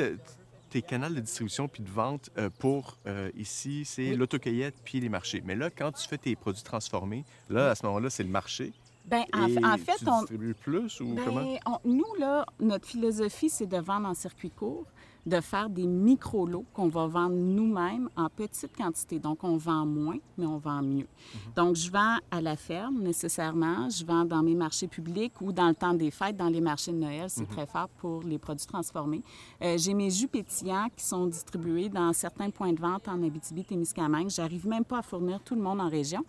tes 0.70 0.82
canaux 0.82 1.08
de 1.08 1.20
distribution 1.20 1.68
puis 1.68 1.82
de 1.82 1.90
vente 1.90 2.30
pour 2.58 2.96
ici, 3.36 3.84
c'est 3.84 4.14
l'autocueillette 4.14 4.76
puis 4.82 4.98
les 5.00 5.10
marchés. 5.10 5.42
Mais 5.44 5.56
là, 5.56 5.68
quand 5.68 5.92
tu 5.92 6.08
fais 6.08 6.16
tes 6.18 6.34
produits 6.36 6.62
transformés, 6.62 7.24
là, 7.50 7.70
à 7.70 7.74
ce 7.74 7.84
moment-là, 7.84 8.08
c'est 8.08 8.22
le 8.22 8.30
marché. 8.30 8.72
Bien, 9.04 9.24
en, 9.34 9.76
fait, 9.76 9.96
tu 9.98 10.08
on. 10.08 10.24
plus 10.54 11.00
ou 11.00 11.14
ben, 11.14 11.24
comment? 11.24 11.80
nous, 11.84 12.14
là, 12.18 12.46
notre 12.60 12.86
philosophie, 12.86 13.50
c'est 13.50 13.66
de 13.66 13.78
vendre 13.78 14.08
en 14.08 14.14
circuit 14.14 14.50
court, 14.50 14.86
de 15.26 15.40
faire 15.40 15.68
des 15.68 15.86
micro-lots 15.86 16.64
qu'on 16.72 16.88
va 16.88 17.06
vendre 17.06 17.34
nous-mêmes 17.34 18.08
en 18.16 18.28
petite 18.28 18.74
quantité. 18.76 19.18
Donc, 19.18 19.44
on 19.44 19.56
vend 19.56 19.84
moins, 19.84 20.18
mais 20.38 20.46
on 20.46 20.58
vend 20.58 20.82
mieux. 20.82 21.06
Mhm. 21.06 21.52
Donc, 21.56 21.76
je 21.76 21.90
vends 21.90 22.16
à 22.30 22.40
la 22.40 22.56
ferme 22.56 23.00
nécessairement, 23.02 23.88
je 23.90 24.04
vends 24.04 24.24
dans 24.24 24.42
mes 24.42 24.54
marchés 24.54 24.88
publics 24.88 25.40
ou 25.40 25.52
dans 25.52 25.68
le 25.68 25.74
temps 25.74 25.94
des 25.94 26.10
fêtes, 26.10 26.36
dans 26.36 26.48
les 26.48 26.60
marchés 26.60 26.92
de 26.92 26.98
Noël, 26.98 27.28
c'est 27.28 27.42
mhm. 27.42 27.48
très 27.48 27.66
fort 27.66 27.88
pour 27.98 28.22
les 28.22 28.38
produits 28.38 28.66
transformés. 28.66 29.22
Euh, 29.62 29.76
j'ai 29.76 29.94
mes 29.94 30.10
jus 30.10 30.28
pétillants 30.28 30.88
qui 30.96 31.04
sont 31.04 31.26
distribués 31.26 31.88
dans 31.88 32.12
certains 32.12 32.50
points 32.50 32.72
de 32.72 32.80
vente 32.80 33.08
en 33.08 33.22
Abitibi-Témiscamingue. 33.22 34.30
J'arrive 34.30 34.66
même 34.66 34.84
pas 34.84 34.98
à 34.98 35.02
fournir 35.02 35.40
tout 35.42 35.54
le 35.54 35.62
monde 35.62 35.80
en 35.80 35.88
région, 35.88 36.24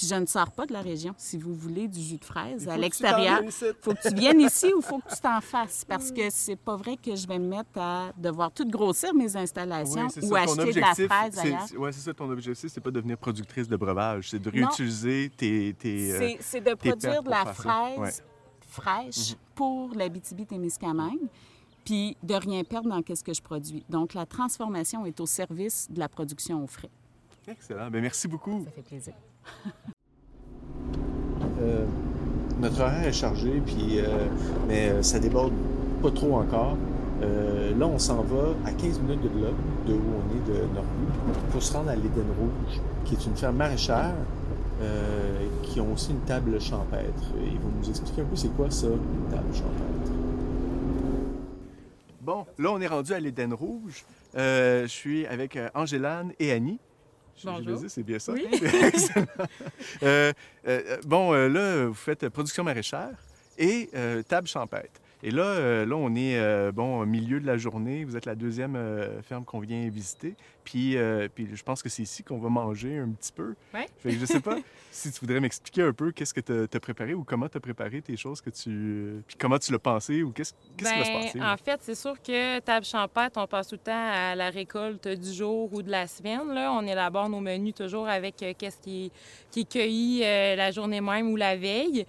Puis 0.00 0.08
je 0.08 0.14
ne 0.14 0.24
sors 0.24 0.50
pas 0.50 0.64
de 0.64 0.72
la 0.72 0.80
région. 0.80 1.12
Si 1.18 1.36
vous 1.36 1.52
voulez 1.52 1.86
du 1.86 2.00
jus 2.00 2.16
de 2.16 2.24
fraise 2.24 2.66
à 2.66 2.78
l'extérieur, 2.78 3.42
il 3.44 3.52
faut 3.52 3.92
que 3.92 4.08
tu 4.08 4.14
viennes 4.14 4.40
ici 4.40 4.72
ou 4.72 4.78
il 4.78 4.82
faut 4.82 4.98
que 4.98 5.14
tu 5.14 5.20
t'en 5.20 5.42
fasses? 5.42 5.84
Parce 5.84 6.10
que 6.10 6.30
c'est 6.30 6.56
pas 6.56 6.74
vrai 6.74 6.96
que 6.96 7.14
je 7.14 7.28
vais 7.28 7.38
me 7.38 7.48
mettre 7.48 7.76
à 7.76 8.10
devoir 8.16 8.50
tout 8.50 8.66
grossir 8.66 9.12
mes 9.12 9.36
installations 9.36 10.08
ou 10.22 10.34
acheter 10.34 10.72
de 10.72 10.80
la 10.80 10.94
fraise 10.94 11.38
ailleurs. 11.38 11.66
Oui, 11.76 11.90
c'est 11.92 12.00
ça 12.00 12.14
ton 12.14 12.30
objectif, 12.30 12.70
c'est 12.72 12.80
pas 12.80 12.90
de 12.90 12.94
devenir 12.94 13.18
productrice 13.18 13.68
de 13.68 13.76
breuvage, 13.76 14.30
c'est 14.30 14.38
de 14.38 14.48
réutiliser 14.48 15.30
tes, 15.36 15.74
tes 15.74 16.12
euh, 16.12 16.36
C'est 16.40 16.62
de 16.62 16.72
produire 16.72 17.22
de 17.22 17.28
la 17.28 17.52
fraise 17.52 18.22
fraîche 18.60 19.34
pour 19.54 19.94
l'Abitibi-Témiscamingue 19.94 21.28
puis 21.84 22.16
de 22.22 22.34
rien 22.36 22.64
perdre 22.64 22.88
dans 22.88 23.02
ce 23.14 23.22
que 23.22 23.34
je 23.34 23.42
produis. 23.42 23.84
Donc, 23.90 24.14
la 24.14 24.24
transformation 24.24 25.04
est 25.04 25.20
au 25.20 25.26
service 25.26 25.90
de 25.90 25.98
la 25.98 26.08
production 26.08 26.64
au 26.64 26.66
frais. 26.66 26.90
Excellent. 27.46 27.90
Bien, 27.90 28.00
merci 28.00 28.28
beaucoup. 28.28 28.64
Ça 28.64 28.70
fait 28.70 28.82
plaisir. 28.82 29.14
Euh, 31.60 31.84
notre 32.60 32.80
horaire 32.80 33.06
est 33.06 33.12
chargé, 33.12 33.62
puis, 33.64 33.98
euh, 33.98 34.26
mais 34.68 34.90
euh, 34.90 35.02
ça 35.02 35.18
déborde 35.18 35.52
pas 36.02 36.10
trop 36.10 36.36
encore. 36.36 36.76
là, 37.20 37.86
on 37.86 37.98
s'en 37.98 38.22
va 38.22 38.54
à 38.66 38.72
15 38.72 39.00
minutes 39.00 39.22
de 39.22 39.44
là, 39.44 39.50
de 39.86 39.92
où 39.92 40.02
on 40.16 40.36
est 40.36 40.52
de 40.52 40.74
Norbu, 40.74 41.06
pour 41.52 41.62
se 41.62 41.72
rendre 41.72 41.90
à 41.90 41.94
l'Éden 41.94 42.26
Rouge, 42.38 42.80
qui 43.04 43.14
est 43.14 43.26
une 43.26 43.36
ferme 43.36 43.56
maraîchère 43.56 44.14
qui 45.62 45.78
ont 45.78 45.92
aussi 45.92 46.12
une 46.12 46.20
table 46.20 46.58
champêtre. 46.58 47.22
Ils 47.38 47.58
vont 47.58 47.70
nous 47.78 47.88
expliquer 47.90 48.22
un 48.22 48.24
peu 48.24 48.36
c'est 48.36 48.48
quoi 48.56 48.70
ça, 48.70 48.86
une 48.86 49.30
table 49.30 49.52
champêtre? 49.52 50.12
Bon, 52.22 52.46
là, 52.58 52.72
on 52.72 52.80
est 52.80 52.86
rendu 52.86 53.12
à 53.12 53.20
l'Éden 53.20 53.52
Rouge. 53.52 54.04
je 54.34 54.86
suis 54.86 55.26
avec 55.26 55.58
Angélane 55.74 56.32
et 56.38 56.52
Annie. 56.52 56.78
Bonjour. 57.44 57.80
c'est 57.88 58.02
bien 58.02 58.18
ça? 58.18 58.32
Oui. 58.32 58.46
Euh, 60.02 60.32
euh, 60.66 60.96
bon, 61.04 61.32
euh, 61.34 61.48
là, 61.48 61.86
vous 61.86 61.94
faites 61.94 62.28
production 62.28 62.64
maraîchère 62.64 63.10
et 63.58 63.90
table 64.28 64.46
champêtre. 64.46 65.00
Et 65.22 65.30
là, 65.30 65.84
là, 65.84 65.96
on 65.96 66.14
est 66.14 66.72
bon 66.72 67.00
au 67.00 67.06
milieu 67.06 67.40
de 67.40 67.46
la 67.46 67.56
journée. 67.56 68.04
Vous 68.04 68.16
êtes 68.16 68.26
la 68.26 68.34
deuxième 68.34 68.78
ferme 69.22 69.44
qu'on 69.44 69.60
vient 69.60 69.88
visiter. 69.88 70.34
Puis, 70.64 70.96
puis 71.34 71.48
je 71.52 71.62
pense 71.62 71.82
que 71.82 71.88
c'est 71.88 72.02
ici 72.02 72.22
qu'on 72.22 72.38
va 72.38 72.48
manger 72.48 72.98
un 72.98 73.08
petit 73.10 73.32
peu. 73.32 73.54
Oui. 73.74 73.82
je 74.04 74.18
ne 74.18 74.26
sais 74.26 74.40
pas 74.40 74.56
si 74.90 75.10
tu 75.12 75.20
voudrais 75.20 75.40
m'expliquer 75.40 75.82
un 75.82 75.92
peu 75.92 76.12
qu'est-ce 76.12 76.34
que 76.34 76.40
tu 76.40 76.76
as, 76.76 76.80
préparé 76.80 77.14
ou 77.14 77.24
comment 77.24 77.48
tu 77.48 77.56
as 77.56 77.60
préparé 77.60 78.02
tes 78.02 78.16
choses 78.16 78.40
que 78.40 78.50
tu. 78.50 79.22
Puis 79.26 79.36
comment 79.38 79.58
tu 79.58 79.72
l'as 79.72 79.78
pensé 79.78 80.22
ou 80.22 80.32
qu'est-ce 80.32 80.52
qui 80.76 80.84
va 80.84 80.90
se 80.90 81.10
ben, 81.10 81.20
passer? 81.20 81.42
En 81.42 81.56
fait, 81.56 81.80
c'est 81.82 81.94
sûr 81.94 82.20
que 82.20 82.58
table 82.60 82.84
champêtre, 82.84 83.40
on 83.40 83.46
passe 83.46 83.68
tout 83.68 83.76
le 83.76 83.80
temps 83.80 83.92
à 84.12 84.34
la 84.34 84.50
récolte 84.50 85.06
du 85.08 85.32
jour 85.32 85.72
ou 85.72 85.82
de 85.82 85.90
la 85.90 86.06
semaine. 86.06 86.48
Là. 86.52 86.72
On 86.72 86.86
élabore 86.86 87.28
nos 87.28 87.40
menus 87.40 87.74
toujours 87.74 88.08
avec 88.08 88.42
euh, 88.42 88.52
qu'est-ce 88.56 88.78
qui, 88.78 89.12
qui, 89.50 89.60
est 89.60 89.72
cueilli 89.72 90.22
euh, 90.24 90.56
la 90.56 90.70
journée 90.70 91.00
même 91.00 91.30
ou 91.30 91.36
la 91.36 91.56
veille. 91.56 92.06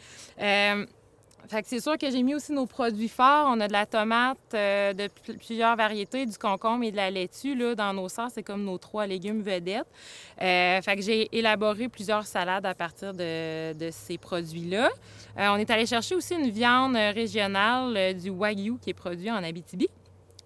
Fait 1.50 1.62
que 1.62 1.68
c'est 1.68 1.80
sûr 1.80 1.98
que 1.98 2.10
j'ai 2.10 2.24
mis 2.24 2.34
aussi 2.34 2.54
nos 2.54 2.66
produits 2.66 3.10
forts. 3.10 3.48
On 3.50 3.60
a 3.60 3.68
de 3.68 3.74
la 3.74 3.86
tomate 3.86 4.38
euh, 4.54 4.94
de 4.94 5.10
plusieurs 5.38 5.76
variétés, 5.76 6.26
du 6.26 6.38
concombre 6.38 6.84
et 6.84 6.92
de 6.92 6.96
la 6.96 7.12
laitue 7.12 7.56
là, 7.56 7.76
dans 7.76 7.94
nos 7.94 8.10
sauces. 8.10 8.34
C'est 8.36 8.44
comme 8.44 8.64
nos 8.64 8.78
trois 8.78 9.06
légumes 9.06 9.42
vedettes. 9.42 9.86
Euh, 10.42 10.82
fait 10.82 10.96
que 10.96 11.02
j'ai 11.02 11.36
élaboré 11.38 11.90
plusieurs 11.90 12.26
salades 12.26 12.66
à 12.66 12.74
partir 12.74 13.14
de, 13.14 13.90
ces 13.92 14.18
produits-là. 14.18 14.90
Euh, 15.38 15.48
on 15.50 15.58
est 15.58 15.70
allé 15.70 15.86
chercher 15.86 16.16
aussi 16.16 16.36
une 16.36 16.50
viande 16.50 16.96
régionale 16.96 18.14
du 18.16 18.30
Wagyu 18.30 18.78
qui 18.82 18.92
est 18.92 18.94
produit 18.94 19.30
en 19.32 19.44
Abitibi. 19.44 19.90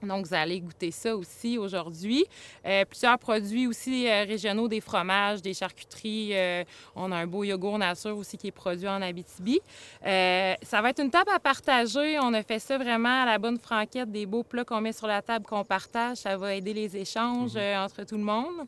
Donc, 0.05 0.27
vous 0.27 0.33
allez 0.33 0.59
goûter 0.59 0.91
ça 0.91 1.15
aussi 1.15 1.57
aujourd'hui. 1.57 2.25
Euh, 2.65 2.85
plusieurs 2.85 3.17
produits 3.17 3.67
aussi 3.67 4.07
euh, 4.07 4.23
régionaux, 4.23 4.67
des 4.67 4.81
fromages, 4.81 5.41
des 5.41 5.53
charcuteries. 5.53 6.31
Euh, 6.33 6.63
on 6.95 7.11
a 7.11 7.17
un 7.17 7.27
beau 7.27 7.43
yogourt 7.43 7.77
nature 7.77 8.17
aussi 8.17 8.37
qui 8.37 8.47
est 8.47 8.51
produit 8.51 8.87
en 8.87 9.01
Abitibi. 9.01 9.59
ça 10.01 10.81
va 10.81 10.89
être 10.89 11.01
une 11.01 11.11
table 11.11 11.31
à 11.33 11.39
partager. 11.39 12.19
On 12.19 12.33
a 12.33 12.43
fait 12.43 12.59
ça 12.59 12.77
vraiment 12.77 13.23
à 13.23 13.25
la 13.25 13.37
bonne 13.37 13.59
franquette, 13.59 14.11
des 14.11 14.25
beaux 14.25 14.43
plats 14.43 14.63
qu'on 14.63 14.81
met 14.81 14.93
sur 14.93 15.07
la 15.07 15.21
table, 15.21 15.45
qu'on 15.45 15.63
partage. 15.63 16.17
Ça 16.17 16.37
va 16.37 16.55
aider 16.55 16.73
les 16.73 16.95
échanges 16.95 17.55
mhm. 17.55 17.83
entre 17.83 18.03
tout 18.03 18.17
le 18.17 18.23
monde. 18.23 18.67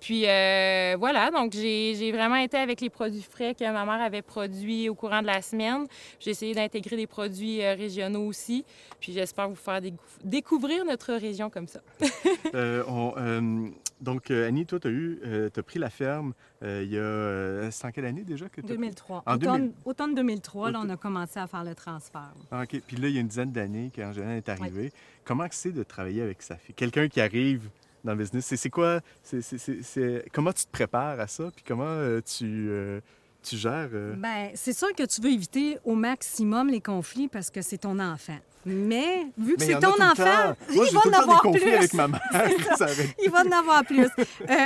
Puis 0.00 0.24
euh, 0.26 0.96
voilà, 0.98 1.30
donc 1.30 1.52
j'ai 1.52 2.12
vraiment 2.12 2.36
été 2.36 2.56
avec 2.56 2.80
les 2.80 2.90
produits 2.90 3.22
frais 3.22 3.54
que 3.54 3.64
ma 3.64 3.84
mère 3.84 4.00
avait 4.00 4.22
produits 4.22 4.88
au 4.88 4.94
courant 4.94 5.22
de 5.22 5.26
la 5.26 5.42
semaine. 5.42 5.86
J'ai 6.20 6.30
essayé 6.30 6.54
d'intégrer 6.54 6.96
des 6.96 7.06
produits 7.06 7.62
euh, 7.62 7.74
régionaux 7.74 8.26
aussi. 8.26 8.64
Puis 9.00 9.12
j'espère 9.12 9.48
vous 9.48 9.56
faire 9.56 9.80
découvrir 10.22 10.84
notre 10.84 11.14
région 11.14 11.50
comme 11.50 11.66
ça. 11.66 11.80
Euh, 12.54 13.68
donc, 14.00 14.30
Annie, 14.30 14.66
toi, 14.66 14.78
tu 14.78 14.88
as, 14.88 14.90
eu, 14.90 15.20
as 15.56 15.62
pris 15.62 15.78
la 15.78 15.90
ferme 15.90 16.32
il 16.62 16.90
y 16.90 16.98
a. 16.98 17.70
C'est 17.70 17.86
en 17.86 17.90
quelle 17.90 18.04
année 18.04 18.22
déjà 18.22 18.48
que 18.48 18.60
2003. 18.60 19.22
En 19.26 19.34
automne, 19.34 19.72
automne 19.84 20.14
2003, 20.14 20.70
là, 20.70 20.80
on 20.82 20.88
a 20.88 20.96
commencé 20.96 21.38
à 21.38 21.46
faire 21.46 21.64
le 21.64 21.74
transfert. 21.74 22.32
Ah, 22.50 22.62
OK. 22.62 22.80
Puis 22.86 22.96
là, 22.96 23.08
il 23.08 23.14
y 23.14 23.18
a 23.18 23.20
une 23.20 23.28
dizaine 23.28 23.52
d'années 23.52 23.90
qu'Angela 23.94 24.36
est 24.36 24.48
arrivée. 24.48 24.92
Comment 25.24 25.46
c'est 25.50 25.72
de 25.72 25.82
travailler 25.82 26.22
avec 26.22 26.42
sa 26.42 26.56
fille? 26.56 26.74
Quelqu'un 26.74 27.08
qui 27.08 27.20
arrive 27.20 27.68
dans 28.06 28.12
le 28.12 28.18
business. 28.18 28.54
C'est 28.54 28.70
quoi, 28.70 29.00
c'est, 29.22 30.24
comment 30.32 30.52
tu 30.52 30.64
te 30.64 30.70
prépares 30.70 31.20
à 31.20 31.26
ça, 31.26 31.50
puis 31.54 31.64
comment 31.66 31.84
euh, 31.84 32.20
tu, 32.22 32.68
euh, 32.70 33.00
tu 33.46 33.56
gères? 33.56 33.90
Euh? 33.92 34.14
Bien, 34.16 34.50
c'est 34.54 34.76
sûr 34.76 34.92
que 34.94 35.04
tu 35.04 35.20
veux 35.20 35.30
éviter 35.30 35.78
au 35.84 35.94
maximum 35.94 36.68
les 36.68 36.80
conflits 36.80 37.28
parce 37.28 37.50
que 37.50 37.62
c'est 37.62 37.78
ton 37.78 37.98
enfant. 37.98 38.38
Mais 38.68 39.28
vu 39.38 39.54
que 39.54 39.62
c'est 39.62 39.78
ton 39.78 39.94
enfant, 40.02 40.56
il 40.70 40.92
va 40.92 41.00
en 41.06 41.22
avoir 41.22 41.40
plus. 41.42 41.72
Avec 41.72 41.94
ma 41.94 42.08
mère, 42.08 42.20
il 43.22 43.30
va 43.30 43.42
en 43.42 43.52
avoir 43.52 43.84
plus. 43.84 44.08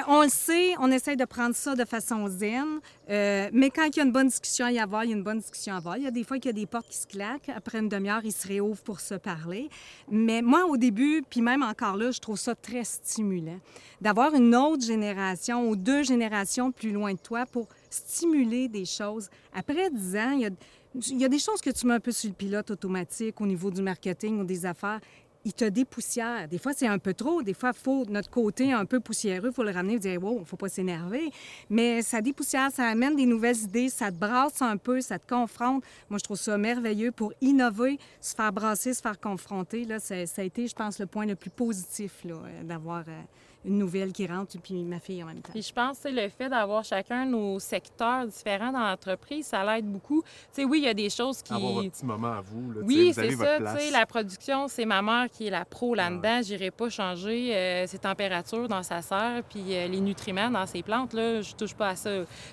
on 0.09 0.23
le 0.23 0.31
sait, 0.31 0.73
on 0.81 0.91
essaie 0.91 1.17
de 1.17 1.25
prendre 1.27 1.55
ça 1.55 1.75
de 1.75 1.85
façon 1.85 2.27
zen. 2.29 2.81
Euh, 3.11 3.51
mais 3.53 3.69
quand 3.69 3.85
il 3.85 3.97
y 3.97 4.01
a 4.01 4.05
une 4.05 4.13
bonne 4.13 4.29
discussion 4.29 4.65
à 4.65 4.73
y 4.73 4.79
avoir, 4.79 5.05
il 5.05 5.11
y 5.11 5.13
a 5.13 5.17
une 5.17 5.23
bonne 5.23 5.41
discussion 5.41 5.75
à 5.75 5.77
avoir. 5.77 5.99
Il 5.99 6.05
y 6.05 6.07
a 6.07 6.11
des 6.11 6.25
fois 6.25 6.39
qu'il 6.39 6.47
y 6.47 6.55
a 6.55 6.55
des 6.55 6.65
portes 6.65 6.89
qui 6.89 6.97
se 6.97 7.07
claquent. 7.07 7.51
Après 7.55 7.79
une 7.79 7.91
demi-heure, 7.91 8.23
ils 8.25 8.33
se 8.33 8.49
réouvrent 8.49 8.81
pour 8.83 9.01
se 9.01 9.15
parler. 9.15 9.69
Mais 10.11 10.41
moi, 10.41 10.65
au 10.65 10.79
début, 10.79 11.23
puis 11.29 11.43
même 11.43 11.63
encore 11.63 11.97
là, 11.97 12.11
je 12.11 12.21
trouve 12.21 12.39
ça 12.39 12.55
très 12.55 12.85
stimulant. 12.85 13.61
D'avoir 14.01 14.35
une 14.35 14.57
autre 14.57 14.83
génération 14.83 15.69
ou 15.69 15.77
deux 15.77 16.05
générations 16.05 16.73
plus 16.73 16.93
loin 16.93 17.13
de 17.13 17.19
toi 17.19 17.45
pour 17.45 17.69
stimuler 17.91 18.69
des 18.69 18.85
choses. 18.85 19.29
Après 19.53 19.91
dix 19.91 20.17
ans, 20.17 20.33
il 20.33 21.21
y 21.21 21.25
a 21.25 21.29
des 21.29 21.39
choses 21.39 21.61
que 21.61 21.71
tu 21.71 21.87
mets 21.87 21.95
un 21.95 22.01
peu 22.01 22.13
sur 22.13 22.29
le 22.29 22.35
pilote 22.35 22.71
automatique 22.71 23.41
au 23.41 23.47
niveau 23.47 23.71
du 23.71 23.83
marketing 23.83 24.41
ou 24.41 24.45
des 24.45 24.65
affaires. 24.65 25.01
Il 25.43 25.55
te 25.55 25.65
dépoussière. 25.65 26.47
Des 26.49 26.59
fois, 26.59 26.75
c'est 26.75 26.87
un 26.87 26.99
peu 26.99 27.15
trop. 27.15 27.43
Des 27.43 27.55
fois, 27.55 27.73
faut 27.73 28.05
notre 28.07 28.29
côté 28.29 28.73
un 28.73 28.85
peu 28.85 29.01
poussiéreux, 29.01 29.49
il 29.49 29.55
faut 29.55 29.63
le 29.63 29.71
ramener 29.71 29.95
et 29.95 29.99
dire 29.99 30.23
Wow, 30.23 30.37
il 30.37 30.41
ne 30.41 30.45
faut 30.45 30.59
pas 30.59 30.69
s'énerver. 30.69 31.31
Mais 31.71 32.03
ça 32.03 32.21
dépoussière, 32.21 32.71
ça 32.71 32.85
amène 32.85 33.17
des 33.17 33.25
nouvelles 33.25 33.57
idées, 33.57 33.89
ça 33.89 34.11
te 34.11 34.17
brasse 34.17 34.61
un 34.61 34.77
peu, 34.77 35.01
ça 35.01 35.19
te 35.19 35.27
confronte. 35.27 35.83
Moi, 36.11 36.19
je 36.19 36.25
trouve 36.25 36.37
ça 36.37 36.59
merveilleux 36.59 37.11
pour 37.11 37.33
innover, 37.41 37.99
se 38.21 38.35
faire 38.35 38.53
brasser, 38.53 38.93
se 38.93 39.01
faire 39.01 39.19
confronter. 39.19 39.87
Là, 39.87 39.99
ça, 39.99 40.15
a 40.15 40.43
été, 40.43 40.67
je 40.67 40.75
pense, 40.75 40.99
le 40.99 41.07
point 41.07 41.25
le 41.25 41.37
plus 41.37 41.51
positif 41.51 42.27
d'avoir. 42.63 43.05
Euh, 43.09 43.23
une 43.65 43.79
nouvelle 43.79 44.13
qui 44.13 44.27
rentre, 44.27 44.57
puis 44.63 44.85
ma 44.85 45.01
fille 45.01 45.23
en 45.23 45.27
même 45.27 45.41
temps. 45.41 45.53
Puis 45.53 45.63
je 45.63 45.73
pense 45.73 45.99
que 46.01 46.09
le 46.09 46.29
fait 46.29 46.49
d'avoir 46.49 46.85
chacun 46.85 47.27
nos 47.27 47.59
secteurs 47.59 48.27
différents 48.27 48.73
dans 48.73 48.81
l'entreprise, 48.81 49.47
ça 49.47 49.65
l'aide 49.65 49.87
beaucoup. 49.87 50.23
Tu 50.23 50.63
sais, 50.63 50.65
oui, 50.65 50.79
il 50.79 50.85
y 50.85 50.89
a 50.89 50.95
des 50.95 51.11
choses 51.11 51.43
qui... 51.43 51.53
Avoir 51.53 51.75
votre 51.75 51.91
petit 51.91 52.07
moment 52.07 52.33
à 52.33 52.41
vous, 52.41 52.73
là, 52.73 52.81
Oui, 52.83 53.13
c'est 53.15 53.33
ça. 53.33 53.59
Tu 53.59 53.79
sais, 53.79 53.91
la 53.91 54.07
production, 54.07 54.69
c'est 54.69 54.87
ma 54.87 55.03
mère 55.03 55.29
qui 55.31 55.47
est 55.47 55.51
la 55.51 55.65
pro 55.65 55.95
là-dedans. 55.95 56.41
Je 56.43 56.51
J'irai 56.51 56.73
pas 56.73 56.91
changer 56.91 57.55
euh, 57.55 57.87
ses 57.87 57.99
températures 57.99 58.67
dans 58.67 58.83
sa 58.83 59.03
serre, 59.03 59.43
puis 59.49 59.63
euh, 59.69 59.87
les 59.87 60.01
nutriments 60.01 60.51
dans 60.51 60.67
ses 60.67 60.83
plantes, 60.83 61.15
là, 61.15 61.41
je 61.41 61.55
touche 61.55 61.75
pas 61.75 61.91
à 61.91 61.97
ça. 61.97 62.11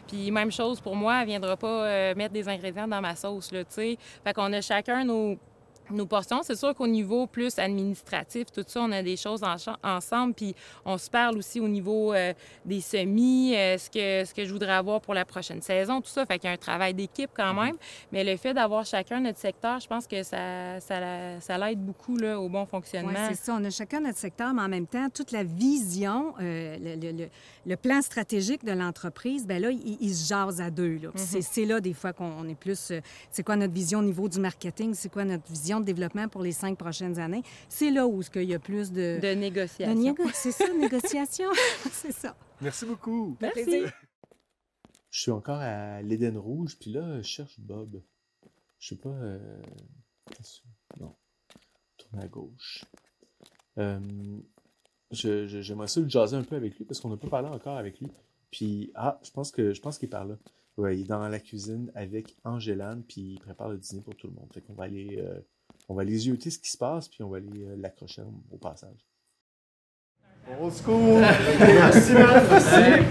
Puis 0.08 0.30
même 0.30 0.52
chose 0.52 0.80
pour 0.80 0.96
moi, 0.96 1.22
elle 1.22 1.28
viendra 1.28 1.58
pas 1.58 1.68
euh, 1.68 2.16
mettre 2.16 2.34
des 2.34 2.48
ingrédients 2.48 2.88
dans 2.88 3.02
ma 3.02 3.16
sauce, 3.16 3.52
là, 3.52 3.64
tu 3.64 3.74
sais. 3.74 3.98
Fait 4.24 4.34
qu'on 4.34 4.54
a 4.54 4.62
chacun 4.62 5.04
nos 5.04 5.36
nos 5.92 6.06
portions. 6.06 6.42
C'est 6.44 6.56
sûr 6.56 6.74
qu'au 6.76 6.88
niveau 6.88 7.28
plus 7.28 7.58
administratif, 7.60 8.46
tout 8.52 8.64
ça, 8.66 8.82
on 8.82 8.92
a 8.92 9.02
des 9.04 9.18
choses 9.18 9.42
ensemble, 9.84 10.34
puis 10.34 10.56
on 10.86 10.98
se 10.98 11.10
parle 11.10 11.38
aussi 11.38 11.60
au 11.60 11.68
niveau 11.68 12.14
euh, 12.14 12.34
des 12.66 12.82
semis, 12.82 13.56
euh, 13.56 13.78
ce, 13.78 13.90
que, 13.90 14.28
ce 14.28 14.34
que 14.34 14.46
je 14.46 14.52
voudrais 14.52 14.74
avoir 14.74 15.02
pour 15.02 15.14
la 15.14 15.26
prochaine 15.26 15.62
saison, 15.62 16.02
tout 16.02 16.10
ça. 16.10 16.26
Fait 16.26 16.40
qu'il 16.40 16.48
y 16.48 16.52
a 16.52 16.54
un 16.54 16.58
travail 16.58 16.94
d'équipe 16.94 17.30
quand 17.36 17.54
mm-hmm. 17.54 17.66
même. 17.66 17.76
Mais 18.12 18.24
le 18.24 18.38
fait 18.38 18.54
d'avoir 18.54 18.86
chacun 18.86 19.20
notre 19.20 19.40
secteur, 19.40 19.80
je 19.80 19.88
pense 19.88 20.08
que 20.08 20.24
ça, 20.24 20.80
ça, 20.80 21.40
ça 21.40 21.58
l'aide 21.58 21.80
beaucoup 21.80 22.18
là, 22.18 22.40
au 22.40 22.50
bon 22.50 22.66
fonctionnement. 22.66 23.12
Oui, 23.14 23.26
c'est 23.30 23.46
ça. 23.46 23.56
On 23.60 23.64
a 23.64 23.70
chacun 23.70 24.02
notre 24.02 24.18
secteur, 24.18 24.54
mais 24.54 24.62
en 24.62 24.70
même 24.70 24.88
temps, 24.88 25.08
toute 25.10 25.32
la 25.32 25.44
vision, 25.44 26.34
euh, 26.42 26.78
le, 26.80 27.12
le, 27.12 27.28
le, 27.66 27.78
plan 27.78 28.02
stratégique 28.02 28.66
de 28.66 28.72
l'entreprise, 28.72 29.46
bien 29.46 29.60
là, 29.60 29.70
il, 29.72 30.16
se 30.16 30.28
jase 30.28 30.62
à 30.62 30.70
deux. 30.70 30.98
Mm-hmm. 30.98 31.42
C'est 31.42 31.66
là, 31.66 31.80
des 31.80 31.94
fois, 31.94 32.14
qu'on 32.14 32.48
est 32.48 32.56
plus... 32.56 32.92
c'est 33.32 33.44
quoi 33.44 33.56
notre 33.56 33.74
vision 33.74 34.00
au 34.00 34.04
niveau 34.04 34.28
du 34.28 34.40
marketing? 34.40 34.94
C'est 34.94 35.10
quoi 35.10 35.26
notre 35.26 35.48
vision 35.52 35.77
de 35.80 35.86
développement 35.86 36.28
pour 36.28 36.42
les 36.42 36.52
cinq 36.52 36.78
prochaines 36.78 37.20
années, 37.20 37.44
c'est 37.70 37.92
là 37.92 38.08
où 38.08 38.22
il 38.36 38.44
y 38.44 38.54
a 38.54 38.60
plus 38.60 38.92
de... 38.92 39.20
De 39.22 39.34
négociation. 39.34 40.16
c'est 40.34 40.52
ça, 40.52 40.74
négociation. 40.74 41.50
c'est 41.92 42.12
ça. 42.12 42.36
Merci 42.62 42.86
beaucoup. 42.86 43.38
Merci. 43.42 43.84
Je 45.10 45.22
suis 45.22 45.32
encore 45.32 45.60
à 45.60 46.02
l'Éden 46.02 46.38
Rouge, 46.38 46.78
puis 46.80 46.92
là, 46.92 47.22
je 47.22 47.28
cherche 47.28 47.60
Bob. 47.60 48.02
Je 48.80 48.90
sais 48.90 48.98
pas... 48.98 49.10
Euh... 49.10 49.62
Non. 51.00 51.16
Tourne 51.98 52.22
à 52.22 52.28
gauche. 52.28 52.86
Euh... 53.78 54.00
J'aimerais 55.12 55.88
ça 55.88 56.02
le 56.02 56.10
jaser 56.10 56.36
un 56.36 56.44
peu 56.44 56.56
avec 56.56 56.78
lui, 56.78 56.86
parce 56.86 57.00
qu'on 57.00 57.10
n'a 57.10 57.18
pas 57.18 57.30
parlé 57.30 57.48
encore 57.48 57.78
avec 57.78 58.00
lui. 58.00 58.08
Puis, 58.52 58.92
ah, 58.96 59.20
je 59.24 59.32
pense 59.32 59.52
que 59.52 59.74
je 59.74 59.82
pense 59.82 59.98
qu'il 59.98 60.08
est 60.08 60.12
par 60.12 60.26
là. 60.26 60.38
Ouais, 60.78 60.98
il 60.98 61.02
est 61.02 61.08
dans 61.08 61.28
la 61.28 61.40
cuisine 61.40 61.92
avec 61.96 62.38
Angélane, 62.44 63.04
puis 63.04 63.34
il 63.34 63.40
prépare 63.40 63.70
le 63.70 63.78
dîner 63.78 64.02
pour 64.02 64.16
tout 64.16 64.28
le 64.28 64.34
monde. 64.34 64.52
Fait 64.54 64.62
qu'on 64.62 64.74
va 64.74 64.84
aller, 64.84 65.18
euh, 65.20 65.40
on 65.90 65.96
va 65.96 66.02
aller 66.02 66.28
yeuter 66.28 66.50
ce 66.50 66.60
qui 66.60 66.70
se 66.70 66.78
passe, 66.78 67.08
puis 67.08 67.24
on 67.24 67.30
va 67.30 67.38
aller 67.38 67.64
euh, 67.64 67.76
l'accrocher 67.78 68.22
au 68.52 68.58
passage. 68.58 69.06
Au 70.62 70.70
secours! 70.70 71.20
Merci, 71.60 72.14
merci! 72.14 73.04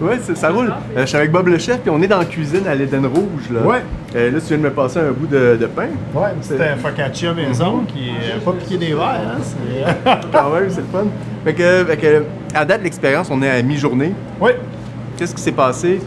Oui, 0.00 0.12
ça 0.36 0.50
roule. 0.50 0.72
Euh, 0.96 1.00
je 1.00 1.06
suis 1.06 1.16
avec 1.16 1.32
Bob 1.32 1.48
le 1.48 1.58
chef, 1.58 1.80
puis 1.80 1.90
on 1.90 2.00
est 2.00 2.06
dans 2.06 2.18
la 2.18 2.24
cuisine 2.24 2.66
à 2.68 2.74
l'Éden 2.74 3.04
Rouge. 3.04 3.50
Là. 3.50 3.62
Ouais. 3.62 3.82
Euh, 4.14 4.30
là, 4.30 4.40
tu 4.40 4.46
viens 4.46 4.58
de 4.58 4.62
me 4.62 4.72
passer 4.72 5.00
un 5.00 5.10
bout 5.10 5.26
de, 5.26 5.56
de 5.60 5.66
pain. 5.66 5.88
Ouais, 6.14 6.30
c'était 6.40 6.68
un 6.68 6.76
focaccia 6.76 7.34
maison 7.34 7.84
qui 7.84 8.10
est 8.10 8.44
pas 8.44 8.52
piqué 8.52 8.78
des 8.78 8.94
verres. 8.94 9.36
Hein? 9.36 9.40
C'est... 9.42 10.30
Quand 10.32 10.50
même, 10.50 10.70
c'est 10.70 10.82
le 10.82 10.86
fun. 10.86 11.06
Fait 11.44 11.54
que, 11.54 11.84
fait 11.84 11.96
que, 11.96 12.24
à 12.54 12.64
date 12.64 12.78
de 12.78 12.84
l'expérience, 12.84 13.28
on 13.30 13.42
est 13.42 13.50
à 13.50 13.60
mi-journée. 13.60 14.14
Oui. 14.40 14.52
Qu'est-ce 15.16 15.34
qui 15.34 15.42
s'est 15.42 15.52
passé? 15.52 16.00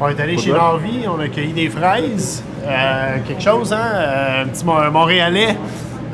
On 0.00 0.08
est 0.08 0.20
allé 0.20 0.38
chez 0.38 0.52
Narvi, 0.52 1.08
on 1.08 1.18
a 1.18 1.28
cueilli 1.28 1.52
des 1.52 1.68
fraises. 1.68 2.44
Euh, 2.66 3.16
quelque 3.26 3.42
chose, 3.42 3.72
hein? 3.72 3.78
Euh, 3.94 4.42
un 4.44 4.46
petit 4.48 4.64
Mo- 4.64 4.90
Montréalais. 4.92 5.56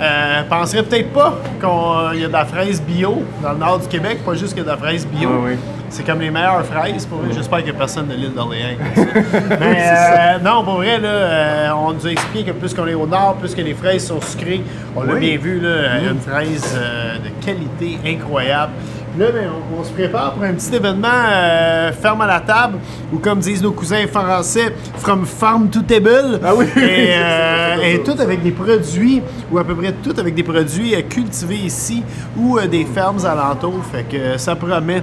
Euh, 0.01 0.43
penserait 0.49 0.83
peut-être 0.83 1.13
pas 1.13 1.35
qu'il 1.61 2.21
y 2.21 2.25
a 2.25 2.29
de 2.29 2.33
la 2.33 2.45
fraise 2.47 2.81
bio 2.83 3.23
dans 3.43 3.53
le 3.53 3.59
nord 3.59 3.79
du 3.79 3.87
Québec, 3.89 4.25
pas 4.25 4.35
juste 4.35 4.55
qu'il 4.55 4.59
y 4.59 4.61
a 4.63 4.65
de 4.65 4.71
la 4.71 4.77
fraise 4.77 5.07
bio. 5.07 5.29
Ah 5.33 5.39
oui. 5.45 5.53
C'est 5.91 6.05
comme 6.07 6.21
les 6.21 6.31
meilleures 6.31 6.65
fraises, 6.65 7.05
pour 7.05 7.19
vrai. 7.19 7.29
J'espère 7.35 7.59
a 7.59 7.73
personne 7.75 8.07
de 8.09 8.15
l'île 8.15 8.33
d'Orléans. 8.33 8.79
Mais 8.97 9.77
euh, 9.87 10.39
non, 10.43 10.65
pour 10.65 10.77
vrai, 10.77 10.99
là, 10.99 11.09
euh, 11.09 11.71
on 11.77 11.93
nous 11.93 12.07
a 12.07 12.11
expliqué 12.11 12.51
que 12.51 12.57
plus 12.57 12.73
qu'on 12.73 12.87
est 12.87 12.95
au 12.95 13.07
nord, 13.07 13.35
plus 13.39 13.55
que 13.55 13.61
les 13.61 13.75
fraises 13.75 14.07
sont 14.07 14.21
sucrées. 14.23 14.63
On 14.97 15.03
l'a 15.03 15.13
Oui. 15.13 15.21
bien 15.21 15.37
vu, 15.39 15.61
là, 15.61 15.99
une 16.11 16.19
fraise 16.21 16.75
de 17.23 17.45
qualité 17.45 17.99
incroyable. 18.07 18.73
Là, 19.19 19.27
ben, 19.31 19.51
on, 19.77 19.81
on 19.81 19.85
se 19.85 19.91
prépare 19.93 20.33
pour 20.33 20.43
un 20.43 20.55
petit 20.55 20.75
événement 20.75 21.09
euh, 21.09 21.93
ferme 21.93 22.23
à 22.23 22.27
la 22.27 22.41
table, 22.41 22.79
ou 23.13 23.19
comme 23.19 23.41
disent 23.41 23.63
nos 23.63 23.73
cousins 23.73 24.07
français, 24.07 24.75
from 24.97 25.27
farm 25.27 25.69
to 25.69 25.83
table. 25.83 26.41
Ah 26.43 26.55
oui, 26.55 26.65
Et, 26.77 27.09
euh, 27.15 27.77
et 27.83 28.03
tout 28.03 28.19
avec 28.19 28.43
des 28.43 28.53
produits, 28.53 29.21
ou 29.51 29.59
à 29.59 29.65
peu 29.65 29.75
près 29.75 29.93
tout 29.93 30.15
avec 30.19 30.35
des 30.35 30.43
produits 30.43 30.95
euh, 30.95 31.03
cultivés 31.03 31.57
ici, 31.57 32.03
ou 32.39 32.57
euh, 32.59 32.67
des 32.67 32.87
fermes 32.87 33.25
alentours. 33.27 33.85
Fait 33.93 34.05
que 34.05 34.39
ça 34.39 34.57
promet. 34.57 35.03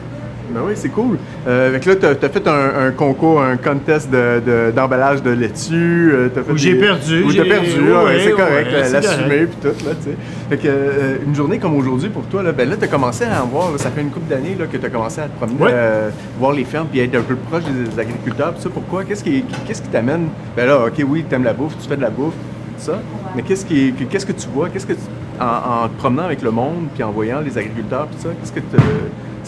Ben 0.52 0.62
oui, 0.66 0.74
c'est 0.76 0.90
cool. 0.90 1.18
Euh, 1.48 1.72
là, 1.86 1.96
t'as 1.96 2.10
as 2.10 2.30
fait 2.30 2.48
un, 2.48 2.88
un 2.88 2.92
concours, 2.92 3.42
un 3.42 3.56
contest 3.58 4.10
de- 4.10 4.42
de- 4.46 4.72
d'emballage 4.72 5.22
de, 5.22 5.30
laitue. 5.32 6.12
euh, 6.14 6.30
fait 6.30 6.52
Où 6.52 6.58
j'ai 6.58 6.76
perdu, 6.76 7.24
Où 7.24 7.30
j'ai- 7.30 7.38
t'as 7.38 7.46
perdu, 7.46 7.70
ouais, 7.82 8.20
c'est 8.24 8.32
correct, 8.32 8.68
ouais, 8.74 8.90
l'assumer 8.90 9.46
puis 9.48 9.58
tout, 9.62 9.86
là, 9.86 9.92
tu. 10.04 10.10
Fait 10.50 10.58
que 10.58 10.68
euh, 10.68 11.16
une 11.26 11.36
journée 11.36 11.60
comme 11.60 11.76
aujourd'hui 11.76 12.10
pour 12.10 12.24
toi, 12.24 12.42
là, 12.42 12.52
ben 12.52 12.68
là, 12.68 12.76
t'as 12.80 12.88
commencé 12.88 13.26
à 13.26 13.44
en 13.44 13.48
voir, 13.48 13.70
ça 13.78 13.92
fait 13.92 14.02
une 14.02 14.10
couple 14.10 14.28
d'années 14.30 14.58
que 14.72 14.78
t'as 14.78 14.90
commencé 14.90 15.22
à 15.22 15.26
te 15.26 15.38
promener, 15.38 15.62
Ouais. 15.62 15.70
euh, 15.72 16.10
voir 16.40 16.54
les 16.54 16.64
fermes 16.66 16.88
puis 16.92 17.00
être 17.00 17.16
un 17.16 17.22
peu 17.22 17.36
proche 17.36 17.64
des 17.66 18.00
agriculteurs, 18.00 18.54
puis 18.54 18.64
ça, 18.64 18.70
pourquoi? 18.74 19.04
Qu'est-ce 19.04 19.24
qui 19.24 19.44
qu'est-ce 19.68 19.82
qui 19.84 19.90
t'amène? 19.90 20.30
Ben 20.58 20.66
là, 20.66 20.86
OK, 20.88 21.04
oui, 21.08 21.24
t'aimes 21.30 21.44
la 21.44 21.54
bouffe, 21.54 21.78
tu 21.80 21.88
fais 21.88 21.96
de 21.98 22.02
la 22.02 22.10
bouffe, 22.10 22.34
tout 22.34 22.86
ça, 22.86 23.00
mais 23.36 23.44
qu'est-ce 23.44 23.66
qui 23.66 23.94
qu'est-ce 24.10 24.26
que 24.26 24.32
tu 24.32 24.48
vois? 24.54 24.70
Qu'est-ce 24.70 24.88
que 24.88 24.94
tu- 24.94 25.00
en, 25.40 25.84
en 25.86 25.88
te 25.90 25.96
promenant 25.98 26.24
avec 26.24 26.42
le 26.42 26.50
monde 26.52 26.88
puis 26.96 27.04
en 27.04 27.12
voyant 27.12 27.40
les 27.40 27.56
agriculteurs 27.58 28.08
tout 28.08 28.18
ça, 28.22 28.30
qu'est-ce 28.40 28.52
que 28.52 28.60
te- 28.62 28.82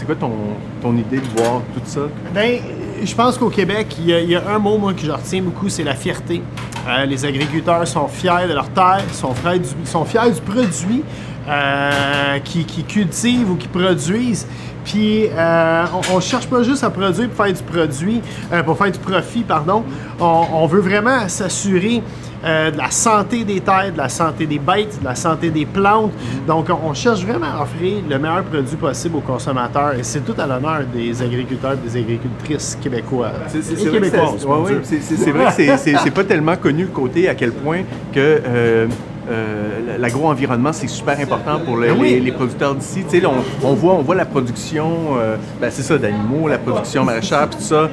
c'est 0.02 0.08
quoi 0.08 0.16
ton, 0.16 0.32
ton 0.82 0.98
idée 0.98 1.20
de 1.20 1.40
voir 1.40 1.62
tout 1.76 1.82
ça? 1.86 2.02
Ben, 2.34 2.60
je 3.04 3.14
pense 3.14 3.38
qu'au 3.38 3.50
Québec, 3.50 3.96
il 4.00 4.10
y, 4.10 4.36
a, 4.36 4.50
un 4.50 4.58
mot, 4.58 4.80
moi, 4.80 4.96
que 4.96 5.02
je 5.02 5.12
retiens 5.12 5.44
beaucoup, 5.44 5.70
c'est 5.70 5.84
la 5.84 5.94
fierté. 5.94 6.42
Euh, 6.88 7.06
les 7.06 7.24
agriculteurs 7.24 7.88
sont 7.88 8.08
fiers 8.08 8.48
de 8.50 8.54
leur 8.54 8.70
terre, 8.70 9.04
sont 9.12 9.36
fiers 9.36 9.60
du, 9.60 9.68
sont 9.86 10.04
fiers 10.04 10.32
du 10.34 10.42
produit 10.42 11.04
euh, 11.48 12.40
qu'ils 12.40 12.66
qui 12.66 12.84
cultivent 12.84 13.52
ou 13.52 13.56
qu'ils 13.56 13.70
produisent. 13.70 14.48
Puis, 14.84 15.28
euh, 15.28 15.86
on, 16.12 16.16
ne 16.16 16.22
cherche 16.22 16.48
pas 16.48 16.64
juste 16.64 16.84
à 16.84 16.90
produire 16.90 17.30
pour 17.30 17.46
faire 17.46 17.54
du 17.54 17.62
produit, 17.62 18.22
pour 18.66 18.78
faire 18.80 18.92
du 18.92 18.98
profit, 18.98 19.44
pardon. 19.44 19.84
On, 20.20 20.46
on 20.52 20.66
veut 20.66 20.82
vraiment 20.82 21.30
s'assurer 21.30 22.02
euh, 22.44 22.72
de 22.72 22.78
la 22.78 22.90
santé 22.92 23.44
des 23.44 23.60
terres, 23.62 23.92
de 23.94 23.98
la 23.98 24.10
santé 24.10 24.46
des 24.46 24.60
bêtes, 24.60 25.00
de 25.00 25.06
la 25.06 25.16
santé 25.16 25.50
des 25.50 25.66
plantes. 25.66 26.12
Donc, 26.48 26.68
on, 26.70 26.94
cherche 26.94 27.24
vraiment 27.26 27.48
à 27.60 27.64
offrir 27.64 28.02
le 28.10 28.20
meilleur 28.20 28.44
produit 28.44 28.76
possible 28.76 29.18
aux 29.18 29.22
consommateurs. 29.22 29.94
Et 29.98 30.04
c'est 30.04 30.22
tout 30.22 30.36
à 30.40 30.46
l'honneur 30.46 30.82
des 30.94 31.22
agriculteurs 31.22 31.74
et 31.74 31.88
des 31.90 31.98
agricultrices 32.00 32.78
québécois. 32.82 33.32
C'est- 33.48 33.62
vrai 33.62 33.76
que 33.86 33.92
québécoises, 33.92 34.30
c'est- 34.40 34.46
ouais, 34.48 34.54
ouais, 34.54 36.12
pas 36.12 36.24
tellement 36.24 36.56
connu 36.56 36.84
le 36.84 36.90
côté 36.90 37.28
à 37.30 37.36
quel 37.36 37.52
point 37.52 37.82
que 38.14 38.20
euh, 38.20 38.88
euh, 39.30 39.98
l'agro-environnement 40.00 40.74
c'est 40.74 40.88
super 40.88 41.20
important 41.20 41.60
pour 41.60 41.78
les, 41.78 41.90
Ben 41.90 42.02
les- 42.02 42.20
les 42.20 42.32
producteurs 42.32 42.76
d'ici. 42.76 43.04
On, 43.24 43.68
on 43.68 43.74
voit, 43.74 43.94
on 43.94 44.02
voit 44.02 44.16
la 44.16 44.26
production, 44.26 44.90
euh, 45.18 45.36
ben, 45.60 45.70
c'est 45.72 45.84
ça, 45.84 45.98
d'animaux, 45.98 46.48
la 46.48 46.58
production 46.58 47.04
maraîchère, 47.06 47.50
tout 47.50 47.60
ça. 47.62 47.90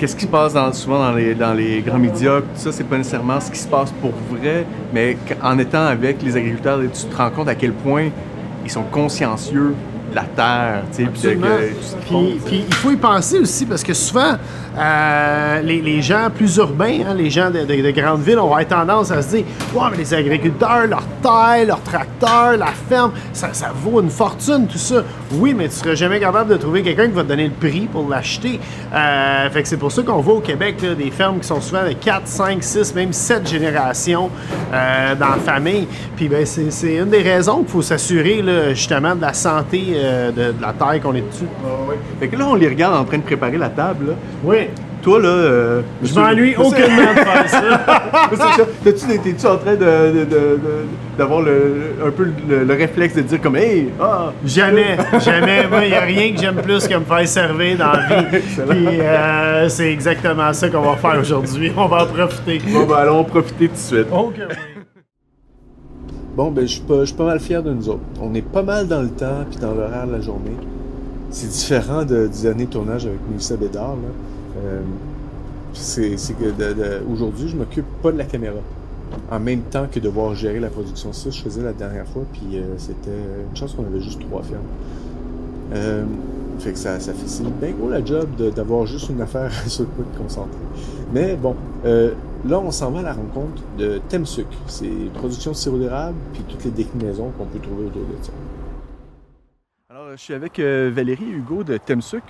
Qu'est-ce 0.00 0.16
qui 0.16 0.22
se 0.24 0.30
passe 0.30 0.54
dans- 0.54 0.72
souvent 0.72 0.98
dans 0.98 1.12
les, 1.12 1.34
dans 1.34 1.52
les 1.52 1.82
grands 1.82 1.98
médias, 1.98 2.40
tout 2.40 2.46
ça, 2.54 2.72
c'est 2.72 2.84
pas 2.84 2.96
nécessairement 2.96 3.38
ce 3.38 3.50
qui 3.50 3.58
se 3.58 3.68
passe 3.68 3.92
pour 4.00 4.12
vrai, 4.34 4.64
mais 4.94 5.18
en 5.42 5.58
étant 5.58 5.84
avec 5.86 6.22
les 6.22 6.34
agriculteurs, 6.38 6.78
tu 6.92 7.04
te 7.04 7.14
rends 7.16 7.28
compte 7.28 7.48
à 7.48 7.54
quel 7.54 7.72
point 7.74 8.08
ils 8.64 8.70
sont 8.70 8.84
consciencieux 8.84 9.74
de 10.10 10.16
la 10.16 10.22
terre, 10.24 10.82
tu 10.90 11.04
sais, 11.04 11.08
puis 12.46 12.64
il 12.68 12.74
faut 12.74 12.90
y 12.90 12.96
penser 12.96 13.38
aussi 13.38 13.64
parce 13.66 13.82
que 13.84 13.92
souvent, 13.94 14.32
euh, 14.76 15.60
les, 15.62 15.80
les 15.82 16.00
gens 16.02 16.28
plus 16.34 16.56
urbains, 16.56 17.00
hein, 17.06 17.14
les 17.14 17.30
gens 17.30 17.50
de, 17.50 17.60
de- 17.60 17.82
de 17.82 17.90
grandes 17.92 18.22
villes, 18.22 18.38
on 18.38 18.48
va 18.48 18.56
avoir 18.60 18.66
tendance 18.66 19.10
à 19.12 19.20
se 19.22 19.36
dire 19.36 19.44
Ouais, 19.74 19.82
mais 19.92 19.98
les 19.98 20.12
agriculteurs, 20.14 20.86
leur 20.88 21.04
terre, 21.22 21.66
leur 21.66 21.82
tracteur, 21.82 22.56
la 22.56 22.72
ferme, 22.88 23.12
ça, 23.32 23.50
ça 23.52 23.70
vaut 23.74 24.00
une 24.00 24.10
fortune, 24.10 24.66
tout 24.66 24.78
ça. 24.78 25.02
Oui, 25.32 25.54
mais 25.54 25.68
tu 25.68 25.76
seras 25.76 25.94
jamais 25.94 26.18
capable 26.18 26.50
de 26.50 26.56
trouver 26.56 26.82
quelqu'un 26.82 27.06
qui 27.06 27.12
va 27.12 27.22
te 27.22 27.28
donner 27.28 27.44
le 27.44 27.52
prix 27.52 27.88
pour 27.90 28.08
l'acheter. 28.08 28.58
Euh, 28.92 29.48
fait 29.50 29.62
que 29.62 29.68
c'est 29.68 29.76
pour 29.76 29.92
ça 29.92 30.02
qu'on 30.02 30.20
voit 30.20 30.34
au 30.34 30.40
Québec 30.40 30.82
là, 30.82 30.94
des 30.94 31.10
fermes 31.10 31.38
qui 31.38 31.46
sont 31.46 31.60
souvent 31.60 31.80
avec 31.80 32.00
4, 32.00 32.26
5, 32.26 32.62
6, 32.62 32.94
même 32.96 33.12
7 33.12 33.48
générations 33.48 34.28
euh, 34.72 35.14
dans 35.14 35.28
la 35.28 35.36
famille. 35.36 35.86
Puis 36.16 36.28
ben, 36.28 36.44
c'est 36.44 36.70
c'est 36.70 36.96
une 36.96 37.10
des 37.10 37.22
raisons 37.22 37.58
qu'il 37.58 37.68
faut 37.68 37.82
s'assurer 37.82 38.42
là, 38.42 38.70
justement 38.70 39.14
de 39.14 39.20
la 39.20 39.32
santé 39.32 39.92
euh, 39.94 40.30
de, 40.32 40.52
de 40.52 40.60
la 40.62 40.72
terre 40.72 41.00
qu'on 41.00 41.14
est 41.14 41.28
dessus. 41.28 41.46
Fait 42.18 42.28
que 42.28 42.36
là, 42.36 42.48
on 42.48 42.54
les 42.54 42.68
regarde 42.68 42.96
en 42.96 43.04
train 43.04 43.18
de 43.18 43.22
préparer 43.22 43.58
la 43.58 43.68
table, 43.68 44.08
là. 44.08 44.14
Oui. 44.44 44.68
Toi, 45.02 45.18
là. 45.20 45.28
euh, 45.28 45.80
Je 46.02 46.14
m'ennuie 46.14 46.54
aucunement 46.56 47.12
de 47.14 47.18
faire 47.20 47.48
ça. 47.48 47.62
C'est 48.30 48.36
ça. 48.36 48.66
T'as-tu- 48.84 49.18
T'es-tu 49.20 49.46
en 49.46 49.56
train 49.56 49.74
de- 49.74 49.78
de- 49.78 50.24
de- 50.24 50.24
de- 50.24 50.58
d'avoir 51.16 51.40
le, 51.42 51.94
un 52.06 52.10
peu 52.10 52.28
le, 52.48 52.64
le 52.64 52.74
réflexe 52.74 53.14
de 53.14 53.22
dire 53.22 53.40
comme 53.40 53.56
Hey, 53.56 53.88
ah! 54.00 54.32
Jamais, 54.44 54.96
jamais. 55.24 55.66
Moi, 55.68 55.84
il 55.84 55.90
n'y 55.90 55.94
a 55.96 56.00
rien 56.00 56.32
que 56.34 56.40
j'aime 56.40 56.56
plus 56.56 56.86
que 56.86 56.94
me 56.94 57.04
faire 57.04 57.26
servir 57.28 57.78
dans 57.78 57.92
la 57.92 58.22
vie. 58.22 58.38
Puis 58.68 59.00
euh, 59.00 59.68
c'est 59.68 59.90
exactement 59.92 60.52
ça 60.52 60.68
qu'on 60.68 60.82
va 60.82 60.96
faire 60.96 61.18
aujourd'hui. 61.20 61.72
On 61.76 61.86
va 61.86 62.04
en 62.04 62.06
profiter. 62.06 62.60
Bon, 62.72 62.84
ben, 62.84 62.96
allons 62.96 63.24
profiter 63.24 63.68
tout 63.68 63.74
de 63.74 63.78
suite. 63.78 64.06
Oui. 64.12 64.34
Bon, 66.36 66.50
ben, 66.50 66.62
je 66.62 66.72
suis 66.74 66.80
pas, 66.82 67.00
je 67.00 67.04
suis 67.06 67.16
pas 67.16 67.24
mal 67.24 67.40
fier 67.40 67.62
de 67.62 67.72
nous 67.72 67.88
autres. 67.88 68.00
On 68.20 68.32
est 68.34 68.42
pas 68.42 68.62
mal 68.62 68.86
dans 68.86 69.02
le 69.02 69.08
temps 69.10 69.44
puis 69.50 69.58
dans 69.58 69.74
l'horaire 69.74 70.06
de 70.06 70.12
la 70.12 70.20
journée. 70.20 70.56
C'est 71.30 71.48
différent 71.48 72.04
de, 72.04 72.26
du 72.28 72.42
dernier 72.42 72.66
tournage 72.66 73.06
avec 73.06 73.18
Mélissa 73.28 73.56
Bédard. 73.56 73.90
Là. 74.02 74.08
Euh, 74.64 74.80
c'est, 75.72 76.16
que 76.34 77.12
aujourd'hui, 77.12 77.48
je 77.48 77.56
m'occupe 77.56 77.86
pas 78.02 78.12
de 78.12 78.18
la 78.18 78.24
caméra. 78.24 78.58
En 79.30 79.40
même 79.40 79.62
temps 79.62 79.86
que 79.90 79.98
devoir 79.98 80.34
gérer 80.34 80.60
la 80.60 80.68
production. 80.68 81.12
Ça, 81.12 81.30
je 81.30 81.42
faisais 81.42 81.62
la 81.62 81.72
dernière 81.72 82.06
fois, 82.06 82.22
puis 82.32 82.58
euh, 82.58 82.78
c'était 82.78 83.10
une 83.10 83.56
chance 83.56 83.74
qu'on 83.74 83.84
avait 83.84 84.00
juste 84.00 84.20
trois 84.20 84.42
films. 84.42 84.58
Euh, 85.72 86.04
fait 86.58 86.72
que 86.72 86.78
ça, 86.78 87.00
ça 87.00 87.12
facilite 87.12 87.58
bien 87.58 87.70
gros 87.70 87.88
la 87.88 88.04
job 88.04 88.28
d'avoir 88.54 88.86
juste 88.86 89.08
une 89.08 89.20
affaire 89.20 89.52
sur 89.66 89.84
le 89.84 89.88
coup 89.88 90.02
de 90.02 90.18
concentrer. 90.18 90.58
Mais 91.12 91.34
bon, 91.34 91.56
euh, 91.84 92.12
là, 92.46 92.60
on 92.60 92.70
s'en 92.70 92.90
va 92.90 93.00
à 93.00 93.02
la 93.02 93.12
rencontre 93.14 93.62
de 93.78 94.00
Temsuc. 94.08 94.46
C'est 94.66 94.90
production 95.14 95.52
de 95.52 95.56
sirop 95.56 95.78
d'érable, 95.78 96.16
puis 96.32 96.42
toutes 96.48 96.64
les 96.64 96.70
déclinaisons 96.70 97.30
qu'on 97.36 97.46
peut 97.46 97.58
trouver 97.58 97.86
autour 97.86 98.02
de 98.02 98.24
ça. 98.24 98.32
Alors, 99.90 100.10
je 100.12 100.22
suis 100.22 100.34
avec 100.34 100.60
Valérie 100.60 101.30
Hugo 101.30 101.64
de 101.64 101.78
Temsuc. 101.78 102.22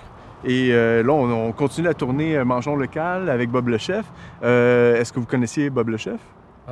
Et 0.45 0.71
euh, 0.73 1.03
là, 1.03 1.13
on, 1.13 1.49
on 1.49 1.53
continue 1.53 1.87
la 1.87 1.95
tournée 1.95 2.37
euh, 2.37 2.45
Mangeons 2.45 2.77
local 2.77 3.29
avec 3.29 3.51
Bob 3.51 3.69
le 3.69 3.79
Chef. 3.79 4.07
Euh, 4.43 4.97
Est-ce 4.97 5.13
que 5.13 5.21
vous 5.21 5.27
connaissiez 5.27 5.71
Bob 5.71 5.89
le 5.89 5.97
Chef? 5.97 6.21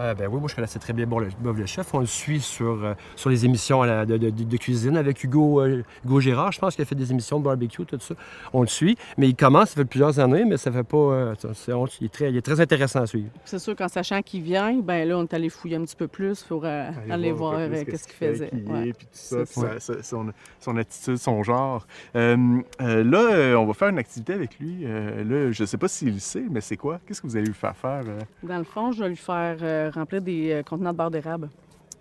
Ah, 0.01 0.15
ben 0.15 0.29
oui, 0.31 0.39
moi 0.39 0.49
je 0.49 0.55
connaissais 0.55 0.79
très 0.79 0.93
bien 0.93 1.07
bon, 1.07 1.19
le, 1.19 1.27
Bob 1.41 1.59
le 1.59 1.67
chef. 1.67 1.93
On 1.93 1.99
le 1.99 2.07
suit 2.07 2.41
sur, 2.41 2.85
euh, 2.85 2.95
sur 3.17 3.31
les 3.31 3.45
émissions 3.45 3.83
la- 3.83 4.07
de, 4.07 4.17
de- 4.17 4.31
de 4.31 4.57
cuisine 4.57 4.97
avec 4.97 5.25
Hugo, 5.25 5.61
euh, 5.61 5.83
Hugo 6.05 6.21
Gérard. 6.21 6.53
Je 6.53 6.61
pense 6.61 6.77
qu'il 6.77 6.83
a 6.83 6.85
fait 6.85 6.95
des 6.95 7.11
émissions 7.11 7.41
de 7.41 7.45
barbecue, 7.45 7.85
tout 7.85 7.99
ça. 7.99 8.15
On 8.53 8.61
le 8.61 8.69
suit. 8.69 8.97
Mais 9.17 9.29
il 9.29 9.35
commence, 9.35 9.71
ça 9.71 9.75
fait 9.75 9.85
plusieurs 9.85 10.21
années, 10.21 10.45
mais 10.45 10.57
ça 10.57 10.71
fait 10.71 10.85
pas. 10.85 10.97
euh, 10.97 11.35
on- 11.73 11.87
il, 12.01 12.05
est 12.05 12.13
très, 12.13 12.31
il 12.31 12.37
est 12.37 12.43
très 12.43 12.61
intéressant 12.61 13.01
à 13.03 13.07
suivre. 13.07 13.29
C'est 13.45 13.59
sûr 13.59 13.75
qu'en 13.75 13.89
sachant 13.89 14.23
qu'il 14.23 14.43
vient, 14.43 14.79
ben 14.79 15.09
là, 15.09 15.19
on 15.19 15.25
est 15.25 15.35
allé 15.35 15.49
fouiller 15.49 15.77
un 15.77 15.83
petit 15.85 15.97
peu 15.97 16.07
plus 16.07 16.45
pour 16.45 16.63
euh, 16.65 16.91
aller 17.11 17.33
voir, 17.33 17.59
qu'est-ce 17.69 18.07
qu'il 18.07 18.17
faisait. 18.29 18.47
est, 18.53 18.71
Ouais. 18.71 18.93
puis 18.93 19.07
tout 19.07 19.11
ça, 19.13 19.37
puis 19.39 19.47
sa- 19.55 19.81
sa- 19.81 20.03
son, 20.05 20.27
son 20.61 20.77
attitude, 20.77 21.17
son 21.17 21.43
genre. 21.43 21.85
Euh, 22.15 22.37
euh, 22.83 23.03
là, 23.03 23.59
on 23.59 23.67
va 23.67 23.75
faire 23.75 23.89
une 23.89 23.99
activité 23.99 24.33
avec 24.35 24.61
lui. 24.61 24.83
Euh, 24.85 25.25
là, 25.25 25.51
je 25.51 25.63
ne 25.63 25.67
sais 25.67 25.77
pas 25.77 25.89
s'il 25.89 26.13
le 26.15 26.19
sait, 26.21 26.45
mais 26.49 26.61
c'est 26.61 26.77
quoi? 26.77 27.01
Qu'est-ce 27.07 27.21
que 27.21 27.27
vous 27.27 27.37
allez 27.37 27.47
lui 27.47 27.55
faire 27.55 27.77
faire? 27.77 28.03
euh? 28.07 28.21
Dans 28.45 28.59
le 28.59 28.65
fond, 28.65 28.93
je 28.93 29.03
vais 29.03 29.09
lui 29.09 29.17
faire 29.17 29.57
euh, 29.63 29.88
remplir 29.91 30.23
des 30.23 30.53
euh, 30.53 30.63
contenants 30.63 30.93
de 30.93 30.97
beurre 30.97 31.11
d'érable. 31.11 31.49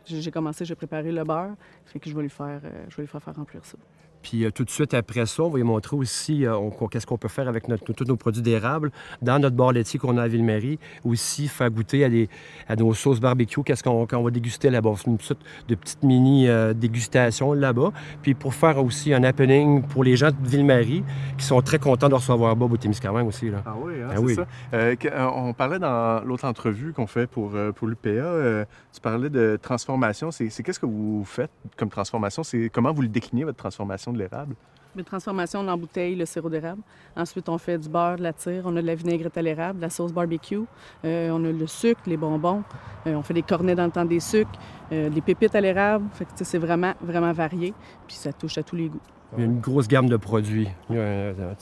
J'ai 0.05 0.21
j'ai 0.21 0.31
commencé, 0.31 0.65
j'ai 0.65 0.75
préparé 0.75 1.11
le 1.11 1.23
beurre, 1.23 1.55
fait 1.85 1.99
que 1.99 2.09
je 2.09 2.15
vais 2.15 2.21
lui 2.21 2.29
faire, 2.29 2.61
euh, 2.63 2.85
je 2.89 2.95
vais 2.95 3.03
lui 3.03 3.07
faire 3.07 3.21
faire 3.21 3.35
remplir 3.35 3.63
ça. 3.65 3.77
Puis 4.21 4.45
tout 4.53 4.63
de 4.63 4.69
suite 4.69 4.93
après 4.93 5.25
ça, 5.25 5.43
on 5.43 5.49
va 5.49 5.57
lui 5.57 5.63
montrer 5.63 5.95
aussi 5.95 6.45
qu'est-ce 6.91 7.05
qu'on 7.05 7.17
peut 7.17 7.27
faire 7.27 7.47
avec 7.47 7.65
tous 7.85 8.05
nos 8.05 8.15
produits 8.15 8.41
d'érable 8.41 8.91
dans 9.21 9.39
notre 9.39 9.55
bar 9.55 9.71
laitier 9.71 9.99
qu'on 9.99 10.17
a 10.17 10.23
à 10.23 10.27
Ville-Marie. 10.27 10.79
Aussi, 11.03 11.47
faire 11.47 11.69
goûter 11.69 12.03
à, 12.03 12.09
des, 12.09 12.29
à 12.67 12.75
nos 12.75 12.93
sauces 12.93 13.19
barbecue, 13.19 13.63
qu'est-ce 13.63 13.83
qu'on 13.83 14.05
va 14.05 14.31
déguster 14.31 14.69
là-bas. 14.69 14.93
C'est 14.97 15.07
une 15.07 15.19
sorte 15.19 15.39
de 15.67 15.75
petite 15.75 16.03
mini 16.03 16.47
dégustation 16.75 17.53
là-bas. 17.53 17.91
Puis 18.21 18.33
pour 18.33 18.53
faire 18.53 18.83
aussi 18.83 19.13
un 19.13 19.23
happening 19.23 19.83
pour 19.83 20.03
les 20.03 20.15
gens 20.15 20.31
de 20.31 20.47
Ville-Marie 20.47 21.03
qui 21.37 21.45
sont 21.45 21.61
très 21.61 21.79
contents 21.79 22.09
de 22.09 22.15
recevoir 22.15 22.55
Bob 22.55 22.73
au 22.73 22.77
Témiscamingue 22.77 23.27
aussi. 23.27 23.49
Là. 23.49 23.63
Ah 23.65 23.75
oui, 23.79 23.93
hein, 24.01 24.09
ah 24.11 24.15
c'est 24.27 24.35
ça. 24.35 25.31
on 25.35 25.53
parlait 25.53 25.79
dans 25.79 26.23
l'autre 26.25 26.45
entrevue 26.45 26.93
qu'on 26.93 27.07
fait 27.07 27.27
pour, 27.27 27.53
pour 27.75 27.87
l'UPA, 27.87 28.65
tu 28.93 29.01
parlais 29.01 29.29
de 29.29 29.57
transformation. 29.61 30.31
C'est 30.31 30.63
qu'est-ce 30.63 30.79
que 30.79 30.85
vous 30.85 31.23
faites 31.25 31.51
comme 31.77 31.89
transformation? 31.89 32.43
C'est 32.43 32.69
comment 32.69 32.91
vous 32.91 33.01
le 33.01 33.07
déclinez, 33.07 33.43
votre 33.43 33.57
transformation? 33.57 34.06
De 34.13 34.19
l'érable? 34.19 34.55
Une 34.97 35.03
transformation, 35.03 35.59
on 35.59 35.67
embouteille 35.67 36.15
le 36.15 36.25
sirop 36.25 36.49
d'érable. 36.49 36.81
Ensuite, 37.15 37.49
on 37.49 37.57
fait 37.59 37.77
du 37.77 37.87
beurre, 37.87 38.17
de 38.17 38.23
la 38.23 38.33
tire, 38.33 38.63
on 38.65 38.75
a 38.77 38.81
de 38.81 38.87
la 38.87 38.95
vinaigrette 38.95 39.37
à 39.37 39.41
l'érable, 39.43 39.77
de 39.77 39.83
la 39.83 39.91
sauce 39.91 40.11
barbecue, 40.11 40.61
euh, 41.05 41.29
on 41.29 41.43
a 41.45 41.51
le 41.51 41.67
sucre, 41.67 42.01
les 42.07 42.17
bonbons, 42.17 42.63
euh, 43.05 43.13
on 43.13 43.21
fait 43.21 43.35
des 43.35 43.43
cornets 43.43 43.75
dans 43.75 43.85
le 43.85 43.91
temps 43.91 44.05
des 44.05 44.19
sucres, 44.19 44.49
euh, 44.91 45.09
des 45.09 45.21
pépites 45.21 45.53
à 45.53 45.61
l'érable. 45.61 46.05
Fait 46.13 46.25
que 46.25 46.31
c'est 46.43 46.57
vraiment, 46.57 46.93
vraiment 46.99 47.31
varié, 47.31 47.75
puis 48.07 48.15
ça 48.15 48.33
touche 48.33 48.57
à 48.57 48.63
tous 48.63 48.75
les 48.75 48.89
goûts. 48.89 49.01
Il 49.33 49.39
y 49.39 49.41
a 49.43 49.45
une 49.45 49.59
grosse 49.59 49.89
gamme 49.89 50.07
de 50.07 50.15
produits. 50.15 50.69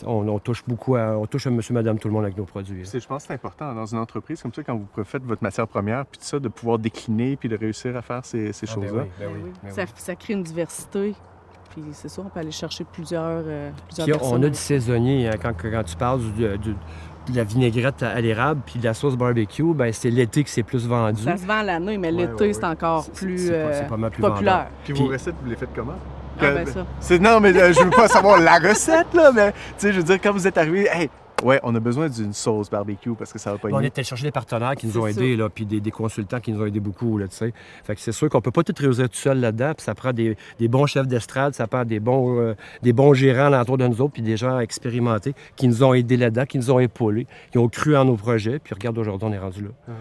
On, 0.05 0.39
touche 0.39 0.63
beaucoup 0.67 0.95
à, 0.95 1.17
on 1.17 1.25
touche 1.25 1.47
à 1.47 1.49
monsieur, 1.49 1.73
madame, 1.73 1.97
tout 1.97 2.07
le 2.07 2.13
monde 2.13 2.23
avec 2.23 2.37
nos 2.37 2.45
produits. 2.45 2.85
Je 2.85 3.07
pense 3.07 3.23
que 3.23 3.27
c'est 3.27 3.33
important 3.33 3.73
dans 3.73 3.87
une 3.87 3.97
entreprise 3.97 4.41
comme 4.41 4.53
ça, 4.53 4.63
quand 4.63 4.75
vous 4.75 5.03
faites 5.03 5.23
votre 5.23 5.43
matière 5.43 5.67
première, 5.67 6.05
puis 6.05 6.19
tout 6.19 6.25
ça, 6.25 6.39
de 6.39 6.47
pouvoir 6.47 6.77
décliner 6.77 7.35
puis 7.35 7.49
de 7.49 7.57
réussir 7.57 7.97
à 7.97 8.03
faire 8.03 8.23
ces, 8.23 8.49
ah, 8.49 8.51
ben 8.61 8.67
choses-là. 8.67 9.05
Ben 9.19 9.29
ben 9.63 9.71
ça, 9.71 9.85
ça, 9.95 10.15
crée 10.15 10.33
une 10.33 10.43
diversité. 10.43 11.15
Puis 11.75 11.83
c'est 11.91 12.07
ça, 12.07 12.21
on 12.25 12.29
peut 12.29 12.39
aller 12.39 12.51
chercher 12.51 12.85
plusieurs, 12.85 13.43
euh, 13.45 13.69
On 14.21 14.41
a 14.41 14.47
du 14.47 14.57
saisonnier. 14.57 15.27
Hein, 15.27 15.33
quand, 15.41 15.51
quand, 15.61 15.83
tu 15.83 15.95
parles 15.97 16.21
de 16.37 16.57
la 17.33 17.43
vinaigrette 17.43 18.01
à 18.01 18.21
l'érable 18.21 18.61
puis 18.65 18.79
de 18.79 18.85
la 18.85 18.93
sauce 18.93 19.17
barbecue, 19.17 19.73
ben 19.73 19.91
c'est 19.91 20.09
l'été 20.09 20.45
que 20.45 20.49
c'est 20.49 20.63
plus 20.63 20.87
vendu. 20.87 21.23
Ça 21.23 21.35
se 21.35 21.45
vend 21.45 21.61
l'année, 21.63 21.97
mais 21.97 22.11
l'été, 22.11 22.53
c'est 22.53 22.63
encore 22.63 23.09
plus, 23.09 23.49
euh, 23.51 23.83
populaire. 24.21 24.67
Puis 24.85 24.93
vos 24.93 25.07
recettes, 25.07 25.35
vous 25.43 25.49
les 25.49 25.57
faites 25.57 25.73
comment? 25.75 25.95
Ah, 26.39 26.51
ben 26.51 26.65
ça. 26.65 27.17
Non, 27.17 27.41
mais 27.41 27.53
euh, 27.57 27.73
je 27.73 27.83
veux 27.83 27.89
pas 27.89 28.07
savoir 28.07 28.39
la 28.39 28.57
recette, 28.57 29.13
là, 29.13 29.31
mais 29.33 29.51
tu 29.51 29.57
sais, 29.77 29.91
je 29.91 29.97
veux 29.97 30.03
dire, 30.03 30.19
quand 30.21 30.31
vous 30.31 30.47
êtes 30.47 30.57
arrivé, 30.57 30.87
hey, 30.89 31.09
Ouais, 31.43 31.59
on 31.63 31.75
a 31.75 31.79
besoin 31.79 32.07
d'une 32.07 32.33
sauce 32.33 32.69
barbecue 32.69 33.13
parce 33.13 33.33
que 33.33 33.39
ça 33.39 33.51
va 33.51 33.57
pas 33.57 33.69
On 33.71 33.81
est 33.81 33.97
allé 33.97 34.05
chercher 34.05 34.23
des 34.23 34.31
partenaires 34.31 34.75
qui 34.75 34.87
nous 34.87 34.97
ont 34.97 35.05
aidés, 35.05 35.35
là, 35.35 35.49
puis 35.49 35.65
des, 35.65 35.91
consultants 35.91 36.39
qui 36.39 36.51
nous 36.51 36.61
ont 36.61 36.65
aidés 36.65 36.79
beaucoup, 36.79 37.17
là, 37.17 37.27
tu 37.27 37.35
sais. 37.35 37.53
Fait 37.83 37.95
que 37.95 38.01
c'est 38.01 38.11
sûr 38.11 38.29
qu'on 38.29 38.41
peut 38.41 38.51
pas 38.51 38.63
tout 38.63 38.73
réussir 38.77 39.09
tout 39.09 39.17
seul 39.17 39.39
là-dedans, 39.39 39.73
puis 39.75 39.83
ça 39.83 39.93
prend 39.95 40.13
des, 40.13 40.37
bons 40.61 40.85
chefs 40.85 41.07
d'estrade, 41.07 41.53
ça 41.53 41.67
prend 41.67 41.85
des 41.85 41.99
bons, 41.99 42.39
euh, 42.39 42.55
des 42.83 42.93
bons 42.93 43.13
gérants 43.13 43.51
autour 43.59 43.77
de 43.77 43.87
nous 43.87 44.01
autres, 44.01 44.13
puis 44.13 44.21
des 44.21 44.37
gens 44.37 44.59
expérimentés 44.59 45.33
qui 45.55 45.67
nous 45.67 45.83
ont 45.83 45.93
aidés 45.93 46.17
là-dedans, 46.17 46.45
qui 46.45 46.57
nous 46.57 46.71
ont 46.71 46.79
épaulés, 46.79 47.27
qui 47.51 47.57
ont 47.57 47.67
cru 47.67 47.97
en 47.97 48.05
nos 48.05 48.15
projets, 48.15 48.59
puis 48.59 48.73
regarde, 48.73 48.97
aujourd'hui, 48.97 49.27
on 49.29 49.33
est 49.33 49.39
rendu 49.39 49.63
là. 49.63 49.69
Ah 49.87 49.91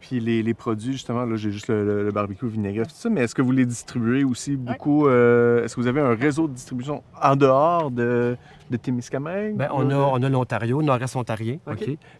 puis 0.00 0.20
les, 0.20 0.54
produits, 0.54 0.92
justement, 0.92 1.24
là, 1.24 1.36
j'ai 1.36 1.50
juste 1.50 1.68
le, 1.68 2.10
barbecue 2.12 2.46
vinaigrette, 2.46 2.88
tout 2.88 2.94
ça, 2.94 3.10
mais 3.10 3.22
est-ce 3.22 3.34
que 3.34 3.42
vous 3.42 3.50
les 3.50 3.66
distribuez 3.66 4.22
aussi 4.22 4.56
beaucoup? 4.56 5.08
Euh, 5.08 5.64
est-ce 5.64 5.74
que 5.74 5.80
vous 5.80 5.88
avez 5.88 6.00
un 6.00 6.14
réseau 6.14 6.46
de 6.46 6.52
distribution 6.52 7.02
en 7.20 7.34
dehors 7.34 7.90
de, 7.90 8.36
de 8.70 8.76
Témiscamingue? 8.76 9.56
Bien, 9.56 9.68
on, 9.72 9.90
a, 9.90 9.94
on 9.94 10.22
a 10.22 10.28
l'Ontario, 10.28 10.82
nord-est 10.82 11.16
ontarien. 11.16 11.58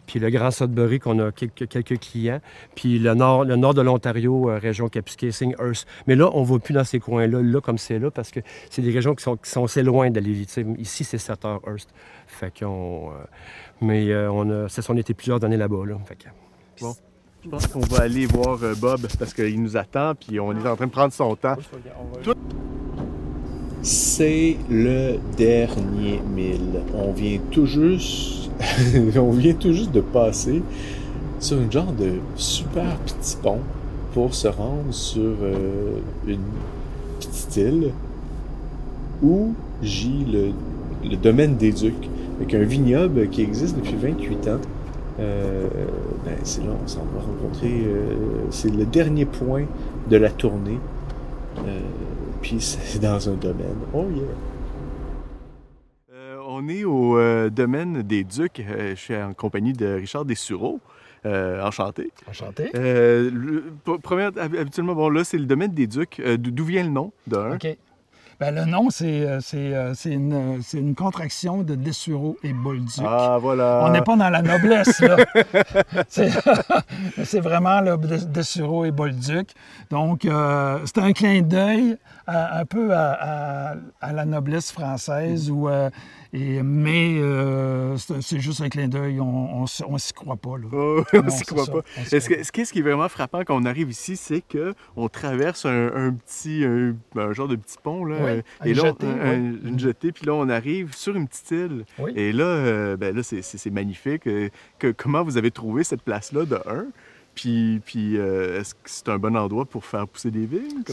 Puis 0.05 0.19
le 0.19 0.29
Grand 0.29 0.51
Sudbury, 0.51 0.99
qu'on 0.99 1.19
a 1.19 1.31
quelques, 1.31 1.67
quelques, 1.67 1.99
clients. 1.99 2.39
Puis 2.75 2.99
le 2.99 3.13
nord, 3.13 3.43
le 3.43 3.55
nord 3.55 3.73
de 3.73 3.81
l'Ontario, 3.81 4.49
euh, 4.49 4.57
région 4.57 4.89
Kapuskasing, 4.89 5.55
Hearst. 5.59 5.87
Mais 6.07 6.15
là, 6.15 6.29
on 6.33 6.41
ne 6.41 6.45
va 6.45 6.59
plus 6.59 6.73
dans 6.73 6.83
ces 6.83 6.99
coins-là, 6.99 7.41
là, 7.41 7.61
comme 7.61 7.77
c'est 7.77 7.99
là, 7.99 8.11
parce 8.11 8.31
que 8.31 8.39
c'est 8.69 8.81
des 8.81 8.91
régions 8.91 9.15
qui 9.15 9.23
sont, 9.23 9.37
qui 9.37 9.49
sont 9.49 9.65
assez 9.65 9.83
loin 9.83 10.09
de 10.09 10.19
Lévis. 10.19 10.47
Ici, 10.77 11.03
c'est 11.03 11.17
7 11.17 11.45
heures 11.45 11.61
Hearst. 11.67 11.93
Fait 12.27 12.53
qu'on... 12.57 13.11
Euh, 13.11 13.23
mais 13.81 14.15
on 14.15 14.49
a... 14.65 14.69
Ça, 14.69 14.81
on 14.89 14.97
était 14.97 15.13
plusieurs 15.13 15.43
années 15.43 15.57
là-bas, 15.57 15.85
là. 15.85 15.97
Fait 16.05 16.15
que... 16.15 16.27
Bon. 16.81 16.93
Je 17.43 17.49
pense 17.49 17.67
qu'on 17.67 17.79
va 17.79 18.03
aller 18.03 18.25
voir 18.25 18.61
euh, 18.61 18.73
Bob 18.75 19.07
parce 19.17 19.33
qu'il 19.33 19.61
nous 19.61 19.77
attend 19.77 20.15
puis 20.15 20.39
on 20.39 20.51
est 20.51 20.67
en 20.67 20.75
train 20.75 20.87
de 20.87 20.91
prendre 20.91 21.13
son 21.13 21.35
temps. 21.35 21.55
C'est 23.81 24.57
le 24.69 25.17
dernier 25.37 26.19
mille. 26.35 26.81
On 26.95 27.11
vient 27.11 27.39
tout 27.51 27.65
juste, 27.65 28.49
on 29.17 29.31
vient 29.31 29.53
tout 29.53 29.73
juste 29.73 29.91
de 29.91 30.01
passer 30.01 30.61
sur 31.39 31.59
une 31.61 31.71
genre 31.71 31.93
de 31.93 32.13
super 32.35 32.97
petit 32.97 33.37
pont 33.41 33.59
pour 34.13 34.33
se 34.33 34.47
rendre 34.47 34.91
sur 34.91 35.21
euh, 35.21 35.99
une 36.25 36.39
petite 37.19 37.57
île 37.57 37.91
où 39.21 39.53
gît 39.81 40.25
le, 41.03 41.15
domaine 41.17 41.55
des 41.55 41.71
Ducs, 41.71 42.09
avec 42.37 42.53
un 42.53 42.63
vignoble 42.63 43.29
qui 43.29 43.41
existe 43.41 43.75
depuis 43.75 43.95
28 43.95 44.47
ans. 44.47 44.59
Euh, 45.19 45.67
ben, 46.25 46.35
c'est 46.43 46.61
là, 46.61 46.71
on 46.83 46.87
s'en 46.87 47.05
va 47.13 47.21
rencontrer. 47.21 47.71
Euh, 47.71 48.15
c'est 48.49 48.73
le 48.73 48.85
dernier 48.85 49.25
point 49.25 49.65
de 50.09 50.17
la 50.17 50.29
tournée. 50.29 50.79
Euh, 52.37 52.41
puis 52.41 52.57
c'est 52.59 52.99
dans 52.99 53.29
un 53.29 53.33
domaine. 53.33 53.77
Oh 53.93 54.07
yeah! 54.13 54.23
on 56.49 56.69
est 56.69 56.85
au 56.85 57.19
domaine 57.49 58.01
des 58.01 58.23
Ducs. 58.23 58.63
je 58.67 58.95
suis 58.95 59.15
en 59.15 59.33
compagnie 59.33 59.73
de 59.73 59.85
Richard 59.85 60.25
Dessureau. 60.25 60.79
enchanté. 61.25 62.11
Enchanté. 62.27 62.71
habituellement, 64.39 64.95
bon, 64.95 65.09
là, 65.09 65.23
c'est 65.23 65.37
le 65.37 65.45
domaine 65.45 65.71
des 65.71 65.87
Ducs. 65.87 66.21
D'où 66.39 66.65
vient 66.65 66.83
le 66.83 66.89
nom 66.89 67.11
d'un? 67.27 67.55
OK. 67.55 67.77
Ben, 68.39 68.53
le 68.53 68.65
nom, 68.65 68.91
c'est, 68.91 69.25
euh, 69.25 69.39
euh, 69.55 69.93
une, 70.05 70.61
une, 70.73 70.93
contraction 70.93 71.63
de 71.63 71.73
Dessureau 71.73 72.37
et 72.43 72.53
Bolduc. 72.53 73.03
Ah, 73.03 73.39
voilà. 73.41 73.81
On 73.83 73.89
n'est 73.89 74.03
pas 74.03 74.15
dans 74.15 74.29
la 74.29 74.43
noblesse, 74.43 74.99
là. 74.99 75.17
c'est, 76.07 77.39
vraiment 77.39 77.81
là, 77.81 77.97
Dessureau 77.97 78.85
et 78.85 78.91
Bolduc. 78.91 79.49
Donc, 79.89 80.25
euh, 80.25 80.77
c'est 80.85 80.99
un 80.99 81.13
clin 81.13 81.41
d'œil 81.41 81.97
un 82.27 82.65
peu 82.65 82.93
à, 82.93 83.75
la 84.01 84.25
noblesse 84.25 84.71
française 84.71 85.49
mais 86.33 87.17
euh, 87.19 87.97
c'est 87.97 88.39
juste 88.39 88.61
un 88.61 88.69
clin 88.69 88.87
d'œil, 88.87 89.19
on 89.19 89.61
ne 89.63 89.97
s'y 89.97 90.13
croit 90.13 90.35
pas. 90.35 90.57
Là. 90.57 90.67
Oh, 90.77 91.03
on 91.13 91.29
s'y 91.29 91.43
croit 91.43 91.65
pas. 91.65 91.81
Est-ce 92.11 92.29
que, 92.29 92.65
ce 92.65 92.71
qui 92.71 92.79
est 92.79 92.83
vraiment 92.83 93.09
frappant 93.09 93.43
quand 93.43 93.55
on 93.55 93.65
arrive 93.65 93.89
ici, 93.89 94.15
c'est 94.15 94.41
qu'on 94.41 95.09
traverse 95.09 95.65
un, 95.65 96.13
petit, 96.13 96.63
un, 96.65 97.33
genre 97.33 97.47
de 97.47 97.55
petit 97.55 97.77
pont, 97.81 98.05
là, 98.05 98.37
et 98.63 98.73
là, 98.73 98.93
une 99.01 99.79
jetée, 99.79 100.11
puis 100.11 100.25
là, 100.25 100.33
on 100.33 100.49
arrive 100.49 100.93
sur 100.95 101.15
une 101.15 101.27
petite 101.27 101.51
île. 101.51 101.85
Et 102.15 102.31
là, 102.31 102.45
euh, 102.45 102.97
ben 102.97 103.15
là 103.15 103.23
c'est 103.23 103.71
magnifique. 103.71 104.27
Euh, 104.27 104.49
que, 104.79 104.91
comment 104.91 105.23
vous 105.23 105.37
avez 105.37 105.51
trouvé 105.51 105.83
cette 105.83 106.01
place-là, 106.01 106.45
de 106.45 106.55
un? 106.67 106.85
Puis, 107.35 107.81
puis 107.85 108.15
est-ce 108.15 108.73
que 108.73 108.79
c'est 108.85 109.09
un 109.09 109.17
bon 109.17 109.35
endroit 109.35 109.65
pour 109.65 109.85
faire 109.85 110.07
pousser 110.07 110.31
des 110.31 110.45
vignes? 110.45 110.83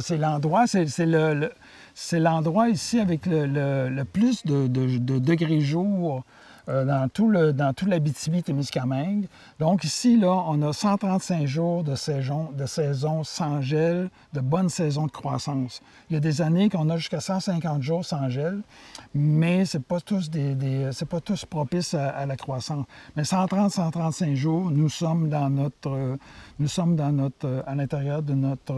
C'est 0.00 0.18
l'endroit, 0.18 0.66
c'est 0.66 1.06
le, 1.06 1.50
c'est 1.94 2.20
l'endroit 2.20 2.68
ici 2.68 2.98
avec 2.98 3.26
le, 3.26 4.02
plus 4.04 4.44
de, 4.44 4.66
degrés 4.66 5.60
jour 5.60 6.24
euh, 6.68 6.84
dans 6.84 7.08
tout 7.08 7.28
le 7.28 7.52
dans 7.52 7.74
l'Abitibi-Témiscamingue. 7.86 9.26
Donc 9.58 9.82
ici, 9.82 10.16
là, 10.16 10.44
on 10.46 10.62
a 10.62 10.72
135 10.72 11.44
jours 11.44 11.82
de 11.82 11.96
saison, 11.96 12.52
de 12.56 12.66
saison 12.66 13.24
sans 13.24 13.60
gel, 13.60 14.10
de 14.32 14.40
bonne 14.40 14.68
saison 14.68 15.06
de 15.06 15.10
croissance. 15.10 15.82
Il 16.08 16.14
y 16.14 16.16
a 16.16 16.20
des 16.20 16.40
années 16.40 16.68
qu'on 16.68 16.88
a 16.88 16.96
jusqu'à 16.96 17.18
150 17.18 17.82
jours 17.82 18.04
sans 18.04 18.28
gel, 18.28 18.62
mais 19.12 19.64
ce 19.64 19.78
n'est 19.78 19.82
pas 19.82 20.00
tous 20.00 20.30
des, 20.30 20.90
pas 21.10 21.20
tous 21.20 21.44
propices 21.44 21.94
à, 21.94 22.26
la 22.26 22.36
croissance. 22.36 22.86
Mais 23.16 23.24
130-135 23.24 24.34
jours, 24.36 24.70
nous 24.70 24.88
sommes 24.88 25.28
dans 25.28 25.50
notre 25.50 26.16
nous 26.60 26.68
sommes 26.68 26.94
dans 26.94 27.10
notre 27.10 27.64
à 27.66 27.74
l'intérieur 27.74 28.22
de 28.22 28.34
notre 28.34 28.74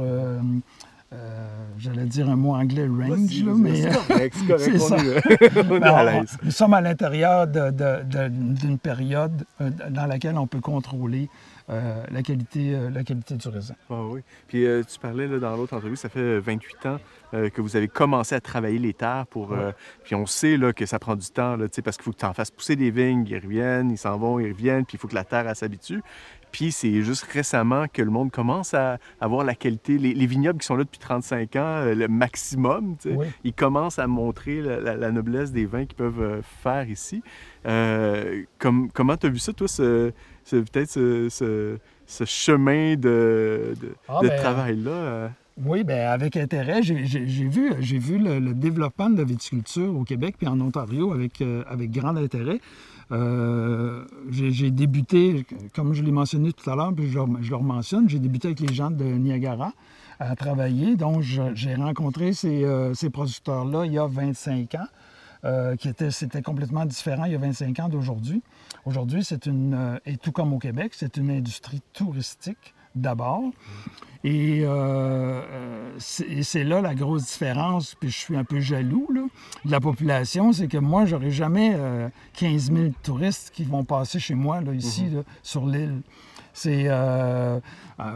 euh, 1.12 1.46
j'allais 1.78 2.06
dire 2.06 2.28
un 2.28 2.36
mot 2.36 2.54
anglais 2.54 2.86
range, 2.86 3.44
là, 3.44 3.52
mais 3.56 3.82
c'est 4.58 4.78
ça. 4.78 4.96
Nous 6.42 6.50
sommes 6.50 6.74
à 6.74 6.80
l'intérieur 6.80 7.46
d'une 7.46 8.78
période 8.78 9.44
euh, 9.60 9.70
dans 9.90 10.06
laquelle 10.06 10.36
on 10.36 10.46
peut 10.46 10.60
contrôler 10.60 11.28
euh, 11.70 12.02
la, 12.10 12.22
qualité, 12.22 12.76
la 12.92 13.04
qualité 13.04 13.36
du 13.36 13.48
raisin. 13.48 13.74
Ah 13.90 14.02
oui. 14.10 14.22
Puis 14.48 14.66
tu 14.90 14.98
parlais 14.98 15.28
là, 15.28 15.38
dans 15.38 15.56
l'autre 15.56 15.76
entrevue, 15.76 15.96
ça 15.96 16.08
fait 16.08 16.38
28 16.40 16.86
ans 16.86 16.98
que 17.32 17.60
vous 17.60 17.76
avez 17.76 17.88
commencé 17.88 18.34
à 18.34 18.40
travailler 18.40 18.78
les 18.78 18.94
terres 18.94 19.26
pour. 19.28 19.54
puis 20.04 20.14
on 20.14 20.26
sait 20.26 20.56
là, 20.56 20.72
que 20.72 20.86
ça 20.86 20.98
prend 20.98 21.16
du 21.16 21.28
temps, 21.28 21.56
là, 21.56 21.66
parce 21.84 21.96
qu'il 21.96 22.04
faut 22.04 22.12
que 22.12 22.18
tu 22.18 22.26
en 22.26 22.32
fasses 22.32 22.50
pousser 22.50 22.76
des 22.76 22.90
vignes, 22.90 23.26
ils 23.28 23.38
reviennent, 23.38 23.90
ils 23.90 23.98
s'en 23.98 24.16
vont, 24.16 24.38
ils 24.40 24.52
reviennent, 24.52 24.84
puis 24.84 24.96
il 24.96 25.00
faut 25.00 25.08
que 25.08 25.14
la 25.14 25.24
terre 25.24 25.54
s'habitue. 25.54 26.02
Puis 26.54 26.70
c'est 26.70 27.02
juste 27.02 27.24
récemment 27.24 27.86
que 27.92 28.00
le 28.00 28.12
monde 28.12 28.30
commence 28.30 28.74
à 28.74 28.98
avoir 29.20 29.42
la 29.42 29.56
qualité. 29.56 29.98
Les, 29.98 30.26
vignobles 30.26 30.60
qui 30.60 30.66
sont 30.66 30.76
là 30.76 30.84
depuis 30.84 31.00
35 31.00 31.56
ans, 31.56 31.58
euh, 31.64 31.96
le 31.96 32.06
maximum, 32.06 32.94
ils 33.42 33.52
commencent 33.52 33.98
à 33.98 34.06
montrer 34.06 34.62
la, 34.62 35.10
noblesse 35.10 35.50
des 35.50 35.66
vins 35.66 35.84
qu'ils 35.84 35.96
peuvent 35.96 36.22
euh, 36.22 36.42
faire 36.62 36.88
ici. 36.88 37.24
Euh, 37.66 38.44
comment 38.60 39.16
tu 39.16 39.26
as 39.26 39.30
vu 39.30 39.40
ça, 39.40 39.52
toi, 39.52 39.66
peut-être 39.66 40.90
ce, 40.92 41.78
chemin 42.24 42.94
de, 42.94 43.74
ah, 44.08 44.20
ben, 44.22 44.40
travail-là? 44.40 45.30
Oui, 45.62 45.84
bien, 45.84 46.10
avec 46.10 46.36
intérêt. 46.36 46.82
J'ai 46.82 46.96
vu, 46.96 47.72
vu 47.78 48.18
le, 48.18 48.54
développement 48.54 49.08
de 49.08 49.18
la 49.18 49.24
viticulture 49.24 49.96
au 49.96 50.02
Québec 50.02 50.34
puis 50.36 50.48
en 50.48 50.60
Ontario 50.60 51.12
avec, 51.12 51.40
euh, 51.40 51.62
avec 51.68 51.92
grand 51.92 52.16
intérêt. 52.16 52.60
Euh, 53.12 54.04
j'ai 54.30 54.72
débuté, 54.72 55.46
comme 55.72 55.94
je 55.94 56.02
l'ai 56.02 56.10
mentionné 56.10 56.52
tout 56.52 56.68
à 56.68 56.74
l'heure, 56.74 56.92
puis 56.92 57.08
je, 57.08 57.18
le 57.20 57.58
mentionne, 57.58 58.08
j'ai 58.08 58.18
débuté 58.18 58.48
avec 58.48 58.60
les 58.60 58.74
gens 58.74 58.90
de 58.90 59.04
Niagara 59.04 59.72
à 60.18 60.34
travailler. 60.34 60.96
Donc, 60.96 61.20
j'ai 61.22 61.74
rencontré 61.76 62.32
ces, 62.32 62.64
euh, 62.64 62.92
ces 62.94 63.10
producteurs-là 63.10 63.86
il 63.86 63.92
y 63.92 63.98
a 63.98 64.06
25 64.08 64.74
ans. 64.74 65.76
qui 65.78 65.88
était, 65.88 66.10
c'était 66.10 66.42
complètement 66.42 66.84
différent 66.84 67.26
il 67.26 67.32
y 67.32 67.36
a 67.36 67.38
25 67.38 67.78
ans 67.78 67.88
d'aujourd'hui. 67.88 68.42
Aujourd'hui, 68.86 69.22
c'est 69.22 69.46
une, 69.46 70.00
et 70.04 70.16
tout 70.16 70.32
comme 70.32 70.52
au 70.52 70.58
Québec, 70.58 70.94
c'est 70.96 71.16
une 71.16 71.30
industrie 71.30 71.82
touristique 71.92 72.74
d'abord. 72.94 73.50
Et, 74.24 74.62
euh, 74.62 75.42
euh, 75.52 75.90
c'est 75.98 76.64
là 76.64 76.80
la 76.80 76.94
grosse 76.94 77.24
différence, 77.24 77.94
puis 77.94 78.08
je 78.08 78.16
suis 78.16 78.36
un 78.36 78.44
peu 78.44 78.58
jaloux 78.58 79.06
de 79.66 79.70
la 79.70 79.80
population, 79.80 80.54
c'est 80.54 80.66
que 80.66 80.78
moi, 80.78 81.04
j'aurais 81.04 81.30
jamais 81.30 81.76
15 82.32 82.70
euh, 82.70 82.74
000 82.74 82.92
touristes 83.02 83.50
qui 83.54 83.64
vont 83.64 83.84
passer 83.84 84.18
chez 84.18 84.34
moi, 84.34 84.62
là, 84.62 84.72
ici, 84.72 85.04
mhm. 85.04 85.24
sur 85.42 85.66
l'île. 85.66 86.00
C'est 86.56 86.84
euh, 86.86 87.58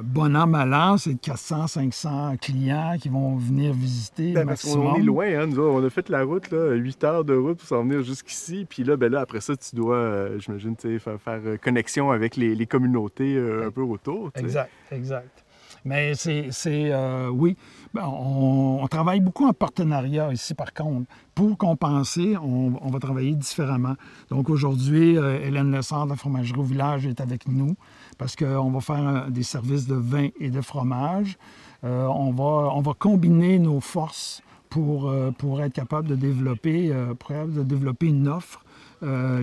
bon 0.04 0.36
an, 0.36 0.46
mal 0.46 0.72
an, 0.72 0.96
c'est 0.96 1.14
400, 1.14 1.66
500 1.66 2.36
clients 2.40 2.94
qui 3.00 3.08
vont 3.08 3.36
venir 3.36 3.72
visiter. 3.72 4.32
Ben, 4.32 4.46
parce 4.46 4.62
qu'on 4.62 4.94
est 4.96 5.02
loin, 5.02 5.26
hein, 5.26 5.46
nous 5.46 5.60
On 5.60 5.84
a 5.84 5.90
fait 5.90 6.08
la 6.08 6.22
route, 6.22 6.50
là, 6.50 6.74
8 6.74 7.04
heures 7.04 7.24
de 7.24 7.34
route 7.34 7.58
pour 7.58 7.66
s'en 7.66 7.82
venir 7.82 8.02
jusqu'ici. 8.02 8.64
Puis 8.68 8.84
là, 8.84 8.96
ben 8.96 9.10
là, 9.10 9.20
après 9.20 9.40
ça, 9.40 9.56
tu 9.56 9.74
dois, 9.74 9.96
euh, 9.96 10.38
j'imagine, 10.38 10.76
faire, 10.76 11.20
faire 11.20 11.40
euh, 11.44 11.56
connexion 11.56 12.12
avec 12.12 12.36
les, 12.36 12.66
communautés 12.66 13.34
euh, 13.36 13.66
un 13.66 13.70
peu 13.70 13.82
autour. 13.82 14.30
Exact, 14.36 14.70
exact. 14.92 15.44
Mais 15.84 16.14
c'est, 16.14 16.92
oui, 17.32 17.56
ben, 17.94 18.04
on, 18.06 18.86
travaille 18.88 19.20
beaucoup 19.20 19.46
en 19.46 19.52
partenariat 19.52 20.32
ici, 20.32 20.54
par 20.54 20.72
contre. 20.74 21.08
Pour 21.34 21.56
compenser, 21.56 22.36
on, 22.36 22.90
va 22.90 22.98
travailler 22.98 23.34
différemment. 23.34 23.94
Donc 24.28 24.50
aujourd'hui, 24.50 25.14
Hélène 25.14 25.70
Lessard 25.70 26.04
de 26.06 26.10
la 26.10 26.16
fromagerie 26.16 26.58
au 26.58 26.64
village 26.64 27.06
est 27.06 27.20
avec 27.20 27.46
nous 27.46 27.76
parce 28.18 28.36
qu'on 28.36 28.70
va 28.70 28.80
faire 28.80 29.30
des 29.30 29.44
services 29.44 29.86
de 29.86 29.94
vin 29.94 30.28
et 30.38 30.50
de 30.50 30.60
fromage. 30.60 31.38
Euh, 31.84 32.06
on, 32.06 32.32
va, 32.32 32.72
on 32.74 32.80
va 32.80 32.92
combiner 32.98 33.58
nos 33.58 33.80
forces 33.80 34.42
pour, 34.68 35.08
euh, 35.08 35.30
pour 35.30 35.62
être 35.62 35.72
capable 35.72 36.08
de 36.08 36.16
développer, 36.16 36.90
euh, 36.92 37.14
de 37.46 37.62
développer 37.62 38.06
une 38.06 38.28
offre 38.28 38.64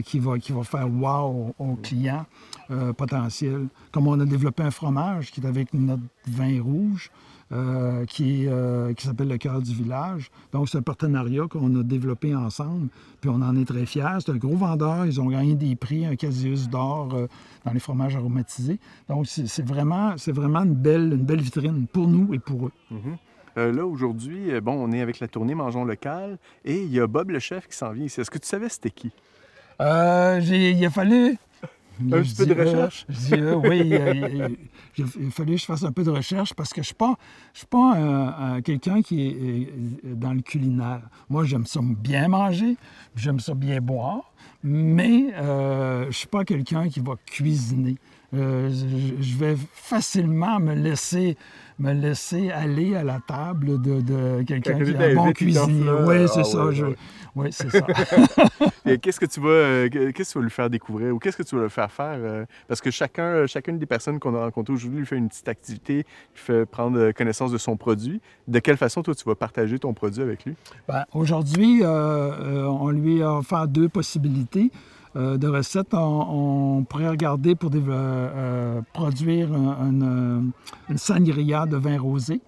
qui, 0.04 0.20
va, 0.20 0.38
qui 0.38 0.52
va 0.52 0.64
faire 0.66 0.90
wow 0.92 1.56
aux, 1.58 1.76
clients 1.76 2.26
potentiels. 2.98 3.68
Comme 3.94 4.06
on 4.06 4.20
a 4.20 4.26
développé 4.26 4.64
un 4.64 4.72
fromage 4.72 5.32
qui 5.32 5.40
est 5.40 5.46
avec 5.46 5.74
notre 5.74 6.04
vin 6.28 6.62
rouge, 6.62 7.10
euh, 7.52 8.06
qui, 8.06 8.48
euh, 8.48 8.94
qui 8.94 9.06
s'appelle 9.06 9.28
le 9.28 9.38
cœur 9.38 9.62
du 9.62 9.72
village. 9.72 10.32
Donc, 10.52 10.68
c'est 10.68 10.80
un 10.80 10.82
partenariat 10.82 11.44
qu'on 11.48 11.80
a 11.80 11.84
développé 11.84 12.34
ensemble, 12.34 12.88
puis 13.22 13.30
on 13.30 13.36
en 13.36 13.56
est 13.56 13.66
très 13.66 13.86
fiers. 13.86 14.18
C'est 14.20 14.32
un 14.32 14.38
gros 14.38 14.56
vendeur. 14.56 15.06
Ils 15.06 15.22
ont 15.22 15.28
gagné 15.28 15.54
des 15.54 15.76
prix, 15.76 16.08
un 16.08 16.16
casius 16.16 16.68
d'or 16.70 17.14
euh, 17.14 17.28
dans 17.64 17.72
les 17.72 17.80
fromages 17.80 18.16
aromatisés. 18.16 18.80
Donc, 19.08 19.28
c'est 19.28 19.64
vraiment, 19.64 20.16
vraiment 20.28 20.64
une, 20.64 20.74
belle, 20.74 21.14
une 21.14 21.24
belle 21.24 21.42
vitrine 21.42 21.86
pour 21.86 22.08
nous 22.08 22.34
et 22.34 22.40
pour 22.40 22.66
eux. 22.66 22.72
Mm-hmm. 22.92 23.72
là, 23.76 23.86
aujourd'hui, 23.86 24.60
bon, 24.60 24.74
on 24.74 24.92
est 24.92 25.02
avec 25.02 25.20
la 25.20 25.28
tournée 25.28 25.54
Mangeons 25.54 25.86
local 25.86 26.40
et 26.64 26.82
il 26.82 26.92
y 26.92 27.00
a 27.00 27.06
Bob 27.06 27.30
le 27.30 27.38
chef 27.38 27.68
qui 27.68 27.78
s'en 27.78 27.92
vient 27.92 28.06
ici. 28.06 28.22
Est-ce 28.22 28.32
que 28.32 28.40
tu 28.40 28.48
savais 28.48 28.70
c'était 28.70 28.90
qui? 28.90 29.12
il 29.80 30.86
a 30.86 30.90
fallu 30.90 31.38
un 32.02 32.22
petit 32.22 32.36
peu 32.36 32.46
de 32.46 32.54
recherche? 32.54 33.06
oui, 33.64 33.94
il, 34.98 35.32
fallu 35.32 35.54
que 35.54 35.58
je 35.58 35.66
fasse 35.66 35.84
un 35.84 35.92
peu 35.92 36.04
de 36.04 36.12
recherche 36.12 36.54
parce 36.54 36.70
que 36.70 36.78
je 36.78 36.82
ne 36.82 36.86
suis 36.86 36.96
pas, 36.96 37.16
je 37.54 37.60
suis 37.60 37.68
pas 37.68 38.62
quelqu'un 38.64 39.02
qui 39.02 39.28
est 39.28 40.16
dans 40.16 40.34
le 40.34 40.42
culinaire. 40.42 41.02
Moi, 41.30 41.46
j'aime 41.46 41.66
ça 41.66 41.80
bien 41.84 42.28
manger, 42.28 42.78
j'aime 43.16 43.40
ça 43.40 43.54
bien 43.54 43.82
boire, 43.82 44.34
mais 44.64 45.34
euh, 45.36 46.04
je 46.04 46.08
ne 46.08 46.12
suis 46.12 46.28
pas 46.28 46.44
quelqu'un 46.44 46.90
qui 46.90 47.00
va 47.00 47.14
cuisiner. 47.26 47.96
Euh, 48.34 48.70
je, 48.72 49.38
vais 49.38 49.56
facilement 49.74 50.60
me 50.60 50.74
laisser, 50.74 51.38
me 51.80 51.94
laisser 51.94 52.52
aller 52.52 52.96
à 52.96 53.04
la 53.04 53.20
table 53.20 53.82
de, 53.82 54.44
quelqu'un 54.44 54.82
qui 54.82 54.92
est 54.92 55.12
un 55.12 55.16
bon 55.16 55.32
cuisinier. 55.32 55.90
Oui, 56.06 56.28
c'est 56.34 56.44
ça. 56.44 56.66
Oui, 57.36 57.50
c'est 57.52 57.70
ça. 57.70 57.86
qu'est-ce 59.02 59.20
que 59.20 59.26
tu 59.26 59.42
vas, 59.42 59.50
euh, 59.50 59.90
qu'est-ce 59.90 60.12
que 60.12 60.24
tu 60.32 60.38
vas 60.38 60.44
lui 60.44 60.52
faire 60.52 60.70
découvrir 60.70 61.14
ou 61.14 61.20
qu'est-ce 61.20 61.36
que 61.36 61.44
tu 61.44 61.56
vas 61.58 61.64
lui 61.64 61.70
faire 61.70 61.92
faire? 61.92 62.16
Euh? 62.18 62.46
Parce 62.70 62.80
que 62.80 62.92
chacun, 62.92 63.46
chacune 63.46 63.78
des 63.78 63.86
personnes 63.86 64.20
qu'on 64.20 64.36
a 64.36 64.46
rencontrées 64.46 64.74
aujourd'hui 64.74 65.00
lui 65.00 65.06
fait 65.06 65.18
une 65.18 65.28
petite 65.28 65.50
activité, 65.50 65.96
lui 65.96 66.06
fait 66.34 66.66
prendre 66.66 67.12
connaissance 67.12 67.52
de 67.52 67.58
son 67.58 67.76
produit. 67.76 68.22
De 68.48 68.60
quelle 68.60 68.78
façon, 68.78 69.04
toi, 69.04 69.14
tu 69.14 69.26
vas 69.26 69.36
partager 69.36 69.80
ton 69.80 69.94
produit 69.94 70.22
avec 70.22 70.46
lui? 70.46 70.56
Ben, 70.88 71.04
aujourd'hui, 71.14 71.82
on 71.86 72.90
lui 72.90 73.22
a 73.22 73.34
offert 73.34 73.68
deux 73.68 73.90
possibilités. 73.90 74.72
Euh, 75.16 75.38
de 75.38 75.48
recettes, 75.48 75.94
on, 75.94 76.86
pourrait 76.90 77.10
regarder 77.10 77.56
pour 77.56 77.72
euh, 77.74 77.80
euh, 77.88 78.82
produire 78.94 79.50
une 79.54 80.52
sangria 80.98 81.66
de 81.66 81.78
vin 81.78 81.98
rosé. 82.00 82.42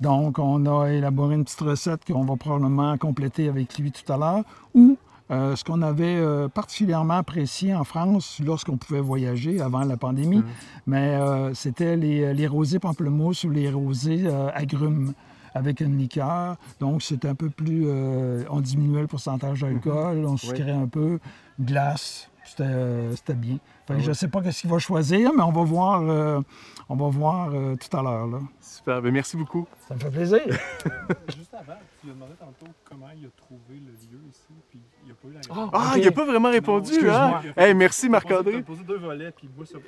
Donc, 0.00 0.38
on 0.38 0.66
a 0.66 0.90
élaboré 0.90 1.36
une 1.36 1.44
petite 1.44 1.60
recette 1.60 2.04
qu'on 2.04 2.24
va 2.24 2.36
probablement 2.36 2.96
compléter 2.98 3.48
avec 3.48 3.78
lui 3.78 3.90
tout 3.90 4.12
à 4.12 4.18
l'heure. 4.18 4.44
Ou 4.74 4.98
ce 5.30 5.64
qu'on 5.64 5.80
avait 5.82 6.22
particulièrement 6.52 7.14
apprécié 7.14 7.74
en 7.74 7.84
France 7.84 8.40
lorsqu'on 8.44 8.76
pouvait 8.76 9.00
voyager 9.00 9.60
avant 9.60 9.82
la 9.84 9.96
pandémie, 9.96 10.38
mmh. 10.38 10.44
mais 10.86 11.18
c'était 11.54 11.96
les, 11.96 12.34
les, 12.34 12.46
rosés 12.46 12.78
pamplemousse 12.78 13.44
ou 13.44 13.50
les 13.50 13.70
rosés 13.70 14.28
agrumes 14.54 15.14
avec 15.54 15.80
une 15.80 15.96
liqueur. 15.96 16.56
Donc, 16.80 17.02
c'est 17.02 17.24
un 17.24 17.34
peu 17.34 17.48
plus... 17.48 17.88
on 17.88 18.60
diminuait 18.60 19.02
le 19.02 19.06
pourcentage 19.06 19.60
d'alcool, 19.60 20.24
on 20.26 20.36
sucrait 20.36 20.70
un 20.70 20.86
peu 20.86 21.20
glace. 21.60 22.28
Euh, 22.60 23.12
c'était 23.16 23.34
bien. 23.34 23.58
Ah 23.88 23.94
je 23.98 24.08
ne 24.08 24.14
sais 24.14 24.28
pas 24.28 24.42
ce 24.50 24.60
qu'il 24.60 24.70
va 24.70 24.78
choisir, 24.78 25.32
mais 25.34 25.42
on 25.42 25.52
va 25.52 25.62
voir, 25.62 26.02
euh, 26.02 26.40
on 26.88 26.96
va 26.96 27.08
voir 27.08 27.50
euh, 27.52 27.74
tout 27.76 27.96
à 27.96 28.02
l'heure. 28.02 28.28
Super. 28.60 29.02
Bien, 29.02 29.10
merci 29.10 29.36
beaucoup. 29.36 29.66
Ça 29.88 29.94
me 29.94 30.00
fait 30.00 30.10
plaisir. 30.10 30.40
Juste 31.36 31.52
avant, 31.52 31.74
tu 32.00 32.06
lui 32.06 32.12
as 32.12 32.14
demandé 32.14 32.32
tantôt 32.38 32.70
comment 32.88 33.08
il 33.16 33.26
a 33.26 33.30
trouvé 33.36 33.80
le 33.80 33.92
lieu 33.92 34.20
ici, 34.30 34.54
puis 34.70 34.80
il 35.04 35.08
n'a 35.08 35.14
pas 35.14 35.28
eu 35.28 35.32
la 35.32 35.40
réponse. 35.40 35.70
Ah, 35.72 35.94
il 35.98 36.04
n'a 36.04 36.12
pas 36.12 36.24
vraiment 36.24 36.50
répondu, 36.50 37.10
hein? 37.10 37.42
Hey, 37.56 37.74
merci 37.74 38.08
Marc-André. 38.08 38.62
posé 38.62 38.84
deux 38.84 38.98
volets, 38.98 39.30
puis 39.32 39.48
ça. 39.66 39.78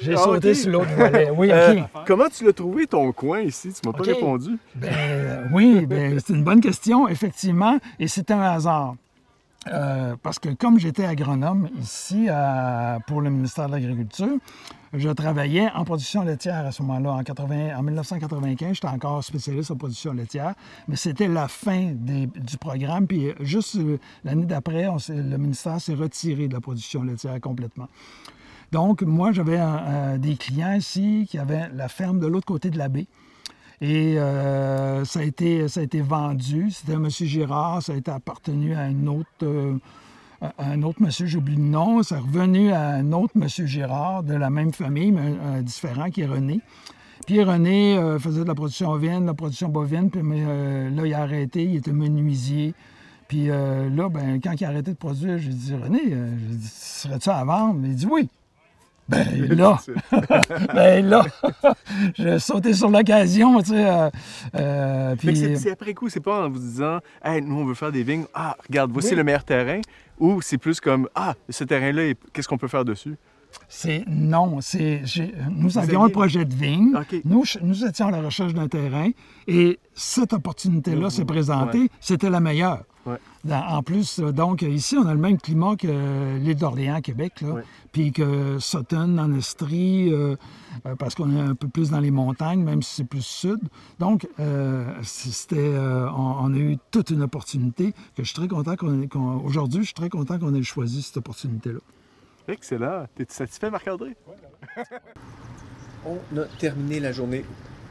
J'ai 0.00 0.14
ah, 0.14 0.18
sauté 0.18 0.54
sur 0.54 0.70
l'autre 0.70 0.94
volet. 0.94 1.30
Oui, 1.30 1.50
OK. 1.52 2.04
comment 2.06 2.28
tu 2.28 2.44
l'as 2.44 2.52
trouvé, 2.52 2.86
ton 2.86 3.10
coin 3.12 3.40
ici? 3.40 3.72
Tu 3.72 3.86
ne 3.86 3.92
m'as 3.92 3.98
pas 3.98 4.04
répondu. 4.04 4.58
Ben, 4.74 5.48
oui, 5.52 5.86
ben, 5.86 6.18
c'est 6.20 6.32
une 6.32 6.44
bonne 6.44 6.60
question, 6.60 7.08
effectivement, 7.08 7.78
et 7.98 8.06
c'est 8.06 8.30
un 8.30 8.40
hasard. 8.40 8.94
Euh, 9.68 10.16
parce 10.22 10.38
que 10.38 10.50
comme 10.50 10.78
j'étais 10.78 11.04
agronome 11.04 11.68
ici 11.80 12.28
pour 13.06 13.20
le 13.20 13.30
ministère 13.30 13.66
de 13.66 13.72
l'Agriculture, 13.72 14.36
je 14.92 15.08
travaillais 15.10 15.68
en 15.74 15.84
production 15.84 16.22
laitière 16.22 16.66
à 16.66 16.72
ce 16.72 16.82
moment-là. 16.82 17.10
En, 17.12 17.78
en 17.78 17.82
1995, 17.82 18.74
j'étais 18.74 18.86
encore 18.86 19.22
spécialiste 19.24 19.70
en 19.70 19.76
production 19.76 20.12
laitière, 20.12 20.54
mais 20.88 20.96
c'était 20.96 21.28
la 21.28 21.48
fin 21.48 21.92
du 21.92 22.58
programme. 22.58 23.06
Puis 23.06 23.32
juste 23.40 23.76
euh, 23.76 23.98
l'année 24.24 24.46
d'après, 24.46 24.88
le 25.08 25.36
ministère 25.36 25.80
s'est 25.80 25.94
retiré 25.94 26.48
de 26.48 26.54
la 26.54 26.60
production 26.60 27.02
laitière 27.02 27.40
complètement. 27.40 27.88
Donc, 28.72 29.02
moi, 29.02 29.30
j'avais 29.30 29.60
des 30.18 30.36
clients 30.36 30.72
ici 30.72 31.26
qui 31.30 31.38
avaient 31.38 31.68
la 31.72 31.88
ferme 31.88 32.18
de 32.18 32.26
l'autre 32.26 32.46
côté 32.46 32.68
de 32.68 32.78
la 32.78 32.88
baie. 32.88 33.06
Et 33.80 34.18
euh, 34.18 35.04
ça, 35.04 35.20
a 35.20 35.22
été, 35.22 35.68
ça 35.68 35.80
a 35.80 35.82
été 35.82 36.00
vendu. 36.00 36.70
C'était 36.70 36.96
monsieur 36.96 37.26
Girard, 37.26 37.82
ça 37.82 37.92
a 37.92 37.96
été 37.96 38.10
appartenu 38.10 38.74
à 38.74 38.80
un 38.80 39.06
autre, 39.06 39.28
euh, 39.42 39.76
un 40.58 40.82
autre 40.82 41.02
monsieur, 41.02 41.26
j'oublie 41.26 41.56
le 41.56 41.62
nom. 41.62 42.02
Ça 42.02 42.16
est 42.16 42.20
revenu 42.20 42.72
à 42.72 42.88
un 42.88 43.12
autre 43.12 43.34
monsieur 43.36 43.66
Girard 43.66 44.22
de 44.22 44.34
la 44.34 44.48
même 44.48 44.72
famille, 44.72 45.12
mais 45.12 45.62
différent, 45.62 46.08
qui 46.10 46.22
est 46.22 46.26
René. 46.26 46.60
Puis 47.26 47.42
René 47.42 47.98
euh, 47.98 48.18
faisait 48.18 48.42
de 48.42 48.48
la 48.48 48.54
production 48.54 48.90
ovine, 48.90 49.22
de 49.22 49.26
la 49.26 49.34
production 49.34 49.68
bovine, 49.68 50.10
puis 50.10 50.22
là, 50.22 51.06
il 51.06 51.14
a 51.14 51.22
arrêté, 51.22 51.64
il 51.64 51.76
était 51.76 51.92
menuisier. 51.92 52.74
Puis 53.28 53.48
là, 53.48 54.08
ben, 54.08 54.40
quand 54.40 54.52
il 54.58 54.64
a 54.64 54.68
arrêté 54.68 54.92
de 54.92 54.96
produire, 54.96 55.36
j'ai 55.38 55.50
dit 55.50 55.74
René, 55.74 56.14
serais-tu 56.62 57.28
à 57.28 57.44
vendre? 57.44 57.80
Il 57.84 57.94
dit 57.94 58.06
oui. 58.06 58.28
Ben 59.08 59.54
là, 59.56 59.78
ben 60.74 61.06
là, 61.06 61.24
j'ai 62.14 62.38
sauté 62.40 62.74
sur 62.74 62.90
l'occasion, 62.90 63.60
tu 63.62 63.70
sais. 63.70 63.88
Euh, 63.88 64.10
euh, 64.56 65.14
c'est 65.56 65.70
après 65.70 65.94
coup, 65.94 66.08
c'est 66.08 66.20
pas 66.20 66.46
en 66.46 66.50
vous 66.50 66.58
disant, 66.58 66.98
hey, 67.24 67.40
nous 67.40 67.56
on 67.56 67.64
veut 67.64 67.74
faire 67.74 67.92
des 67.92 68.02
vignes, 68.02 68.24
ah, 68.34 68.56
regarde, 68.66 68.90
voici 68.90 69.14
le 69.14 69.22
meilleur 69.22 69.44
terrain, 69.44 69.80
ou 70.18 70.42
c'est 70.42 70.58
plus 70.58 70.80
comme, 70.80 71.08
ah, 71.14 71.34
ce 71.48 71.62
terrain-là, 71.62 72.14
qu'est-ce 72.32 72.48
qu'on 72.48 72.58
peut 72.58 72.68
faire 72.68 72.84
dessus? 72.84 73.16
C'est 73.68 74.04
non, 74.08 74.60
c'est 74.60 75.02
nous 75.50 75.78
avions 75.78 76.04
un 76.04 76.08
projet 76.08 76.44
de 76.44 76.54
vigne. 76.54 76.92
Nous, 77.24 77.44
nous 77.62 77.84
étions 77.84 78.08
à 78.08 78.10
la 78.10 78.20
recherche 78.20 78.54
d'un 78.54 78.68
terrain 78.68 79.10
et 79.46 79.78
cette 79.94 80.32
opportunité-là 80.32 81.10
s'est 81.10 81.24
présentée. 81.24 81.88
C'était 82.00 82.30
la 82.30 82.40
meilleure. 82.40 82.84
En 83.50 83.82
plus, 83.82 84.20
donc 84.20 84.62
ici, 84.62 84.96
on 84.96 85.06
a 85.06 85.14
le 85.14 85.20
même 85.20 85.38
climat 85.38 85.76
que 85.76 86.36
l'île 86.38 86.56
d'Orléans, 86.56 87.00
Québec, 87.00 87.44
puis 87.92 88.12
que 88.12 88.58
Sutton, 88.58 89.18
en 89.18 89.32
Estrie, 89.34 90.12
euh, 90.12 90.36
euh, 90.86 90.94
parce 90.96 91.14
qu'on 91.14 91.34
est 91.34 91.40
un 91.40 91.54
peu 91.54 91.68
plus 91.68 91.90
dans 91.90 92.00
les 92.00 92.10
montagnes, 92.10 92.62
même 92.62 92.82
si 92.82 92.96
c'est 92.96 93.04
plus 93.04 93.24
sud. 93.24 93.60
Donc, 93.98 94.28
euh, 94.38 94.84
c'était, 95.02 95.74
on, 95.78 96.52
a 96.52 96.58
eu 96.58 96.78
toute 96.90 97.10
une 97.10 97.22
opportunité 97.22 97.92
que 98.14 98.22
je 98.22 98.24
suis 98.24 98.34
très 98.34 98.48
content 98.48 98.76
qu'on, 98.76 99.40
aujourd'hui, 99.44 99.80
je 99.80 99.86
suis 99.86 99.94
très 99.94 100.10
content 100.10 100.38
qu'on 100.38 100.54
ait 100.54 100.62
choisi 100.62 101.02
cette 101.02 101.18
opportunité-là. 101.18 101.80
Excellent. 102.48 103.06
Es-tu 103.18 103.34
satisfait, 103.34 103.70
Marc-André? 103.70 104.16
on 106.06 106.38
a 106.38 106.44
terminé 106.58 107.00
la 107.00 107.12
journée. 107.12 107.44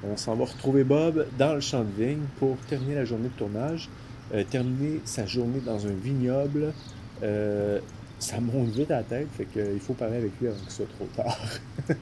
On 0.03 0.17
s'en 0.17 0.35
va 0.35 0.45
retrouver 0.45 0.83
Bob 0.83 1.25
dans 1.37 1.53
le 1.53 1.61
champ 1.61 1.83
de 1.83 2.03
vigne 2.03 2.23
pour 2.39 2.57
terminer 2.69 2.95
la 2.95 3.05
journée 3.05 3.29
de 3.29 3.33
tournage. 3.33 3.89
Euh, 4.33 4.43
terminer 4.43 5.01
sa 5.05 5.25
journée 5.25 5.59
dans 5.59 5.85
un 5.85 5.93
vignoble, 5.93 6.73
euh, 7.21 7.79
ça 8.17 8.39
monte 8.39 8.69
vite 8.69 8.89
à 8.89 8.97
la 8.97 9.03
tête, 9.03 9.27
fait 9.37 9.45
qu'il 9.45 9.79
faut 9.79 9.93
parler 9.93 10.17
avec 10.17 10.31
lui 10.41 10.47
avant 10.47 10.57
que 10.65 10.71
ce 10.71 10.77
soit 10.77 10.87
trop 10.97 11.07
tard. 11.15 11.39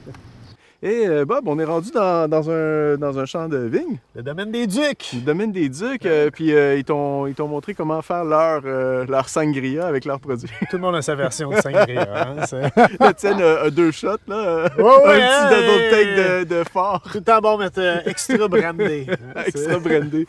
Et 0.84 1.08
euh, 1.08 1.24
Bob, 1.24 1.48
on 1.48 1.58
est 1.58 1.64
rendu 1.64 1.90
dans, 1.90 2.50
un, 2.50 2.98
dans 2.98 3.18
un 3.18 3.24
champ 3.24 3.48
de 3.48 3.56
vigne. 3.56 3.96
Le 4.14 4.22
domaine 4.22 4.52
des 4.52 4.66
Ducs. 4.66 5.12
Le 5.14 5.20
domaine 5.20 5.50
des 5.50 5.70
Ducs. 5.70 6.06
puis 6.34 6.50
ils 6.50 6.84
t'ont 6.84 7.48
montré 7.48 7.72
comment 7.72 8.02
faire 8.02 8.22
leur, 8.22 8.60
leur 9.06 9.30
sangria 9.30 9.86
avec 9.86 10.04
leurs 10.04 10.20
produits. 10.20 10.50
Tout 10.70 10.76
le 10.76 10.82
monde 10.82 10.96
a 10.96 11.00
sa 11.00 11.14
version 11.14 11.48
de 11.48 11.56
sangria. 11.62 12.06
Hein, 12.14 12.68
la 13.00 13.14
tienne 13.14 13.40
a, 13.40 13.70
deux 13.70 13.92
shots, 13.92 14.18
là. 14.28 14.64
un 14.64 14.68
petit 14.68 15.54
double 15.54 15.90
take 15.90 16.16
de, 16.16 16.44
de, 16.44 16.64
fort. 16.70 17.00
Tout 17.10 17.18
le 17.18 17.24
temps 17.24 17.40
bon 17.40 17.56
mettre 17.56 17.80
extra 18.06 18.46
brandé. 18.46 19.06
extra 19.46 19.78
brandé. 19.78 20.26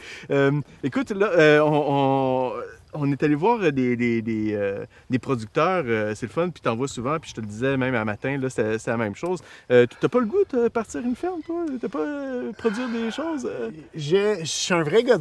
écoute, 0.82 1.12
là, 1.12 1.62
on 1.66 1.76
on 1.88 2.52
est 3.12 3.24
allé 3.24 3.36
voir 3.36 3.60
des, 3.72 3.96
des, 3.96 4.54
euh, 4.54 4.86
producteurs, 5.22 5.84
euh, 5.88 6.14
c'est 6.16 6.28
le 6.28 6.32
fun, 6.32 6.50
puis 6.50 6.62
t'en 6.62 6.76
vois 6.76 6.88
souvent, 6.88 7.20
puis 7.20 7.30
je 7.30 7.36
te 7.36 7.42
le 7.42 7.48
disais 7.48 7.78
même 7.78 7.96
un 7.96 8.06
matin, 8.06 8.38
là, 8.38 8.50
c'est, 8.50 8.86
la 8.88 8.98
même 8.98 9.16
chose. 9.16 9.40
Euh, 9.72 9.86
t'as 10.00 10.08
pas 10.08 10.20
le 10.20 10.26
goût 10.26 10.44
de 10.52 10.68
partir 10.68 11.02
une 11.02 11.16
ferme, 11.16 11.42
toi? 11.46 11.66
T'as 11.82 11.90
pas 11.90 12.06
produire 12.58 12.88
des 12.90 13.12
choses? 13.12 13.50
Je 13.96 14.44
suis 14.44 14.74
un 14.74 14.84
vrai 14.84 15.04
gars. 15.04 15.18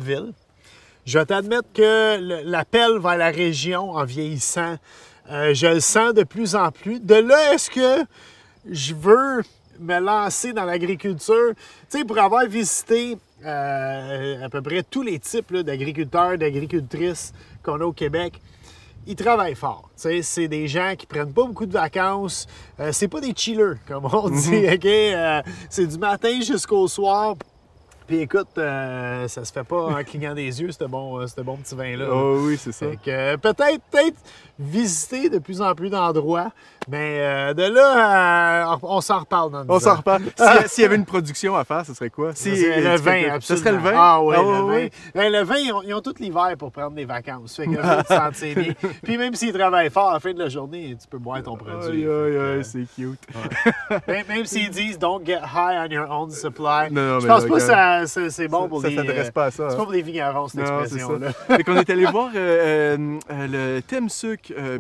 Je 1.07 1.19
vais 1.19 1.27
t'admettre 1.27 1.69
que 1.75 2.45
l'appel 2.45 2.99
vers 2.99 3.17
la 3.17 3.31
région 3.31 3.91
en 3.91 4.05
vieillissant, 4.05 4.77
je 5.29 5.75
le 5.75 5.81
sens 5.81 6.15
de 6.15 6.23
plus 6.23 6.55
en 6.55 6.71
plus. 6.71 7.01
De 7.01 7.15
là, 7.15 7.55
est-ce 7.55 7.71
que 7.71 8.05
je 8.71 8.95
veux 8.95 9.43
me 9.81 9.99
lancer 9.99 10.53
dans 10.53 10.65
l'agriculture? 10.65 11.53
Tu 11.91 11.99
sais, 11.99 12.05
pour 12.05 12.19
avoir 12.19 12.47
visité 12.47 13.17
à 13.47 14.49
peu 14.51 14.63
près 14.63 14.83
tous 14.83 15.03
les 15.03 15.19
types 15.19 15.55
d'agriculteurs, 15.55 16.39
d'agricultrices 16.39 17.33
qu'on 17.63 17.81
a 17.81 17.85
au 17.85 17.93
Québec, 17.93 18.41
ils 19.07 19.17
travaillent 19.17 19.55
fort. 19.55 19.91
C'est 19.97 20.49
des 20.49 20.69
gens 20.69 20.95
qui 20.97 21.07
prennent 21.07 21.33
pas 21.33 21.45
beaucoup 21.45 21.67
de 21.67 21.73
vacances. 21.73 22.47
Euh, 22.81 22.91
c'est 22.93 23.09
pas 23.09 23.21
des 23.21 23.35
chillers, 23.35 23.75
comme 23.87 24.07
on 24.07 24.29
dit. 24.29 24.63
Mhm. 24.63 24.79
Euh, 24.85 25.43
c'est 25.69 25.87
du 25.87 25.99
matin 25.99 26.41
jusqu'au 26.41 26.89
soir. 26.89 27.37
Puis 28.07 28.19
écoute, 28.19 28.49
euh, 28.59 29.27
ça 29.29 29.45
se 29.45 29.53
fait 29.53 29.65
pas 29.65 29.87
en 29.87 30.05
clignant 30.05 30.35
des 30.35 30.61
yeux, 30.61 30.71
ce 30.73 30.85
bon, 30.85 31.25
bon 31.39 31.57
petit 31.57 31.75
vin-là. 31.75 32.09
Oh 32.13 32.39
oui, 32.43 32.59
c'est 32.59 32.73
ça. 32.73 32.87
peut-être, 32.87 33.83
peut-être 33.91 34.17
visiter 34.59 35.31
de 35.31 35.39
plus 35.39 35.63
en 35.63 35.75
plus 35.75 35.89
d'endroits. 35.89 36.51
Mais 36.89 37.19
euh, 37.21 37.55
de 37.55 37.63
là, 37.63 38.73
euh, 38.73 38.77
on 38.83 39.01
s'en 39.01 39.21
reparle 39.21 39.51
dans 39.51 39.65
On 39.69 39.79
s'en 39.79 39.97
reparle. 39.97 40.23
S'il 40.67 40.83
y 40.83 40.85
avait 40.85 40.97
une 40.97 41.05
production 41.05 41.57
à 41.57 41.65
faire, 41.65 41.85
ce 41.87 41.95
serait 41.95 42.11
quoi? 42.11 42.33
Si, 42.35 42.51
le 42.51 42.97
vin, 42.97 43.35
absolument. 43.35 43.41
Ce 43.41 43.57
serait 43.57 43.73
le 43.73 43.79
vin? 43.79 43.93
Ah 43.95 44.23
oui, 44.23 44.35
ah, 44.39 44.43
le 44.43 44.67
vin. 44.67 44.89
Ben, 45.15 45.33
le 45.33 45.43
vin, 45.43 45.57
ils 45.57 45.95
ont, 45.95 46.01
tout 46.01 46.15
l'hiver 46.19 46.55
pour 46.59 46.73
prendre 46.73 46.93
des 46.93 47.05
vacances. 47.05 47.57
Fait 47.57 47.67
que 47.67 47.71
tu 47.71 48.15
sentir 48.15 48.57
bien. 48.57 48.73
Puis 49.03 49.17
même 49.17 49.35
s'ils 49.35 49.53
travaillent 49.53 49.91
fort, 49.91 50.11
à 50.11 50.15
la 50.15 50.21
fin 50.21 50.33
de 50.33 50.39
la 50.39 50.49
journée, 50.49 50.97
tu 51.01 51.09
peux 51.09 51.19
boire 51.19 51.43
ton 51.43 51.57
produit. 51.57 52.05
Aïe, 52.05 52.37
aïe, 52.37 52.37
aïe, 52.37 52.65
c'est 52.65 52.87
cute. 52.95 53.21
même, 54.07 54.27
même 54.29 54.45
s'ils 54.45 54.71
disent 54.71 54.99
«don't 55.01 55.25
get 55.25 55.41
high 55.55 55.87
on 55.87 55.91
your 55.91 56.11
own 56.11 56.31
supply 56.31 56.91
non, 56.91 57.15
non,», 57.15 57.21
je 57.21 57.27
pense 57.27 57.45
pas 57.45 58.05
que 58.05 58.31
c'est 58.31 58.49
bon 58.49 58.69
pour 58.69 58.83
les... 58.83 58.95
Ça 58.95 59.03
s'adresse 59.03 59.31
pas 59.31 59.45
à 59.47 59.51
ça. 59.51 59.71
C'est 59.71 59.77
pas 59.77 59.83
pour 59.83 59.93
les 59.93 60.03
vignerons, 60.03 60.49
cette 60.49 60.61
expression-là. 60.61 61.33
Fait 61.33 61.65
qu'on 61.65 61.77
est 61.77 61.91
allé 61.91 62.05
voir 62.15 62.31
euh, 62.35 63.19
le 63.31 63.81
thème 63.81 64.09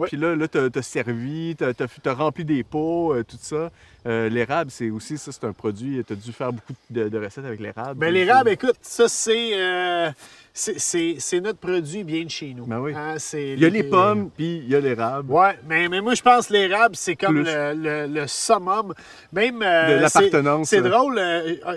puis 0.03 0.17
là, 0.17 0.37
là 0.37 0.49
t'as 0.49 0.83
servi, 0.83 1.57
t'as 1.57 1.73
tu 2.03 2.09
as 2.09 2.15
rempli 2.15 2.45
des 2.45 2.63
pots, 2.63 3.15
euh, 3.15 3.25
tout 3.25 3.39
ça. 3.41 3.71
Euh, 4.07 4.29
l'érable, 4.29 4.71
c'est 4.71 4.91
aussi, 4.91 5.17
ça, 5.17 5.33
c'est 5.33 5.45
un 5.45 5.53
produit, 5.53 6.03
tu 6.07 6.13
as 6.13 6.17
dû 6.17 6.33
faire 6.33 6.53
beaucoup 6.53 6.75
de, 6.91 7.19
recettes 7.19 7.47
avec 7.47 7.59
l'érable. 7.59 7.99
Bien, 7.99 8.11
l'érable, 8.11 8.51
écoute, 8.51 8.77
ça, 8.83 9.09
c'est. 9.09 9.51
Euh, 9.55 10.11
c'est 10.57 11.41
notre 11.41 11.59
produit 11.59 12.05
bien 12.05 12.23
de 12.25 12.31
chez 12.31 12.55
nous. 12.55 12.65
Ben 12.65 12.79
oui. 12.79 12.93
Hein, 12.95 13.17
il 13.33 13.59
y 13.59 13.65
a 13.65 13.69
les 13.69 13.83
pommes, 13.83 14.31
puis 14.31 14.59
il 14.59 14.69
y 14.69 14.77
a 14.77 14.81
l'érable. 14.81 15.33
Oui, 15.33 15.49
mais, 15.67 15.89
mais 15.89 16.01
moi, 16.01 16.15
je 16.15 16.23
pense 16.23 16.47
que 16.47 16.53
l'érable, 16.53 16.95
c'est 16.95 17.17
comme 17.17 17.43
le, 17.43 18.07
le, 18.07 18.27
summum. 18.29 18.95
Même. 19.33 19.59
de 19.59 20.01
l'appartenance. 20.01 20.69
C'est 20.69 20.83
drôle. 20.83 21.21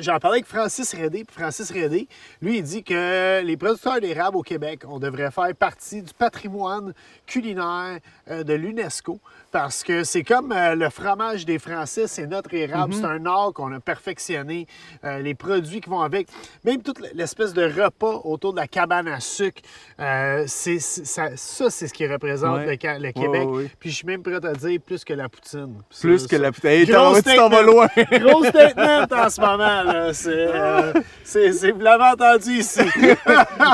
J'en 0.01 0.19
parlais 0.19 0.37
avec 0.37 0.45
Francis 0.45 0.93
Redé, 0.93 1.23
puis 1.23 1.35
Francis 1.35 1.71
Redé, 1.71 2.07
lui, 2.39 2.57
il 2.57 2.63
dit 2.63 2.83
que 2.83 3.41
les 3.41 3.57
producteurs 3.57 3.99
d'érable 3.99 4.37
au 4.37 4.43
Québec, 4.43 4.81
on 4.87 4.99
devrait 4.99 5.31
faire 5.31 5.55
partie 5.55 6.03
du 6.03 6.13
patrimoine 6.13 6.93
culinaire 7.25 7.97
de 8.29 8.53
l'UNESCO 8.53 9.19
parce 9.51 9.83
que 9.83 10.03
c'est 10.03 10.23
comme 10.23 10.51
euh, 10.51 10.75
le 10.75 10.89
fromage 10.89 11.45
des 11.45 11.59
Français, 11.59 12.07
c'est 12.07 12.27
notre 12.27 12.53
érable, 12.53 12.93
mhm. 12.93 12.99
c'est 12.99 13.07
un 13.07 13.25
art 13.25 13.51
qu'on 13.53 13.71
a 13.71 13.79
perfectionné, 13.79 14.67
euh, 15.03 15.19
les 15.19 15.35
produits 15.35 15.81
qui 15.81 15.89
vont 15.89 16.01
avec, 16.01 16.27
même 16.63 16.81
toute 16.81 16.99
l'espèce 17.13 17.53
de 17.53 17.63
repas 17.63 18.21
autour 18.23 18.53
de 18.53 18.59
la 18.59 18.67
cabane 18.67 19.07
à 19.07 19.19
sucre, 19.19 19.61
euh, 19.99 20.43
c'est, 20.47 20.79
ça, 20.79 21.29
c'est 21.35 21.87
ce 21.87 21.93
qui 21.93 22.07
représente 22.07 22.61
le, 22.65 22.75
Québec. 22.75 23.71
Puis 23.79 23.91
je 23.91 23.95
suis 23.95 24.07
même 24.07 24.21
prêt 24.21 24.35
à 24.35 24.53
dire 24.53 24.79
plus 24.85 25.03
que 25.03 25.13
la 25.13 25.29
poutine. 25.29 25.81
Plus 26.01 26.27
que 26.27 26.35
la 26.35 26.51
poutine. 26.51 26.69
Hey, 26.69 26.85
tu 26.85 26.91
t'en 26.91 27.49
vas 27.49 27.61
loin? 27.61 27.87
Gros 28.11 28.43
statement 28.43 29.07
en 29.11 29.29
ce 29.29 29.41
moment. 29.41 29.83
Là. 29.83 30.13
C'est, 30.13 31.51
c'est, 31.53 31.71
vraiment 31.71 32.11
entendu 32.11 32.59
ici. 32.59 32.81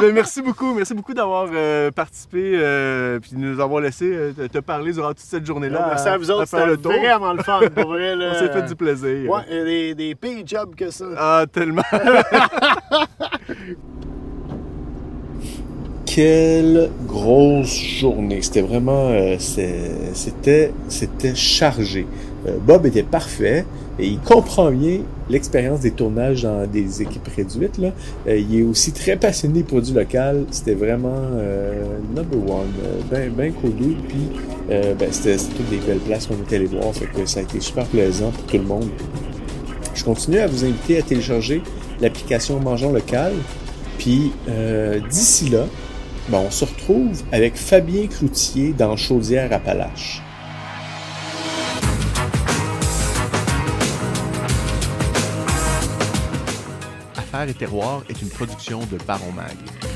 Ben, 0.02 0.12
merci 0.12 0.42
beaucoup. 0.42 0.74
Merci 0.74 0.94
beaucoup 0.94 1.14
d'avoir 1.14 1.50
participé 1.92 2.58
puis 3.22 3.32
de 3.32 3.38
nous 3.38 3.60
avoir 3.60 3.82
laissé 3.82 4.34
te 4.52 4.60
parler 4.60 4.92
durant 4.94 5.10
toute 5.10 5.20
cette 5.20 5.46
journée 5.46 5.63
merci 5.70 6.08
à 6.08 6.18
vous 6.18 6.30
autres, 6.32 6.48
c'était 6.48 6.66
vraiment 6.66 7.34
le 7.34 7.44
fun. 7.44 7.60
Pour 7.76 7.88
vrai, 7.92 8.16
On 8.20 8.34
s'est 8.34 8.52
fait 8.52 8.64
du 8.64 8.76
plaisir. 8.76 9.30
Ouais, 9.30 9.42
des, 9.50 9.96
des 9.96 10.16
pires 10.16 10.46
jobs 10.46 10.76
que 10.76 10.90
ça. 10.92 11.06
Ah, 11.18 11.46
tellement. 11.52 11.84
Quelle 16.06 16.92
grosse 17.08 17.76
journée. 17.76 18.42
C'était 18.44 18.62
vraiment... 18.62 19.10
Euh, 19.10 19.38
c'était 19.40 20.72
chargé. 21.34 22.06
Euh, 22.48 22.58
Bob 22.62 22.86
était 22.86 23.02
parfait 23.04 23.66
et 24.00 24.08
il 24.08 24.20
comprend 24.20 24.72
bien 24.72 25.00
l'expérience 25.30 25.82
des 25.82 25.92
tournages 25.92 26.44
dans 26.44 26.66
des 26.66 27.02
équipes 27.02 27.28
réduites. 27.36 27.78
Là. 27.78 27.90
Euh, 28.28 28.38
il 28.38 28.60
est 28.60 28.64
aussi 28.64 28.92
très 28.92 29.16
passionné 29.18 29.60
des 29.60 29.64
produits 29.64 29.94
locaux. 29.94 30.46
C'était 30.52 30.74
vraiment 30.74 31.16
euh, 31.16 32.00
number 32.16 32.38
one. 32.38 32.68
ben, 33.12 33.32
ben 33.32 33.54
cool. 33.54 33.72
Puis 34.08 34.18
ben, 34.68 35.12
c'était 35.12 35.38
toutes 35.38 35.70
des 35.70 35.78
belles 35.78 36.00
places 36.00 36.28
qu'on 36.28 36.36
était 36.36 36.56
allé 36.56 36.66
voir. 36.66 36.94
Fait 36.94 37.06
que 37.06 37.26
ça 37.26 37.40
a 37.40 37.44
été 37.44 37.60
super 37.60 37.86
plaisant 37.86 38.32
pour 38.32 38.46
tout 38.46 38.58
le 38.58 38.64
monde. 38.64 38.90
Je 39.94 40.04
continue 40.04 40.40
à 40.40 40.48
vous 40.48 40.66
inviter 40.66 40.98
à 40.98 41.02
télécharger 41.04 41.62
l'application 42.02 42.60
Mangeons 42.60 42.92
Local. 42.92 43.34
Puis 44.00 44.32
d'ici 45.10 45.50
là, 45.50 45.66
ben, 46.30 46.42
on 46.48 46.52
se 46.52 46.66
retrouve 46.66 47.22
avec 47.32 47.56
Fabien 47.56 48.08
Cloutier 48.08 48.74
dans 48.76 48.98
Chaudière-Appalaches. 48.98 50.24
Et 57.50 57.54
terroir 57.54 58.04
est 58.10 58.22
une 58.22 58.30
production 58.30 58.80
de 58.80 58.98
Baron 59.06 59.32
Mag. 59.32 59.93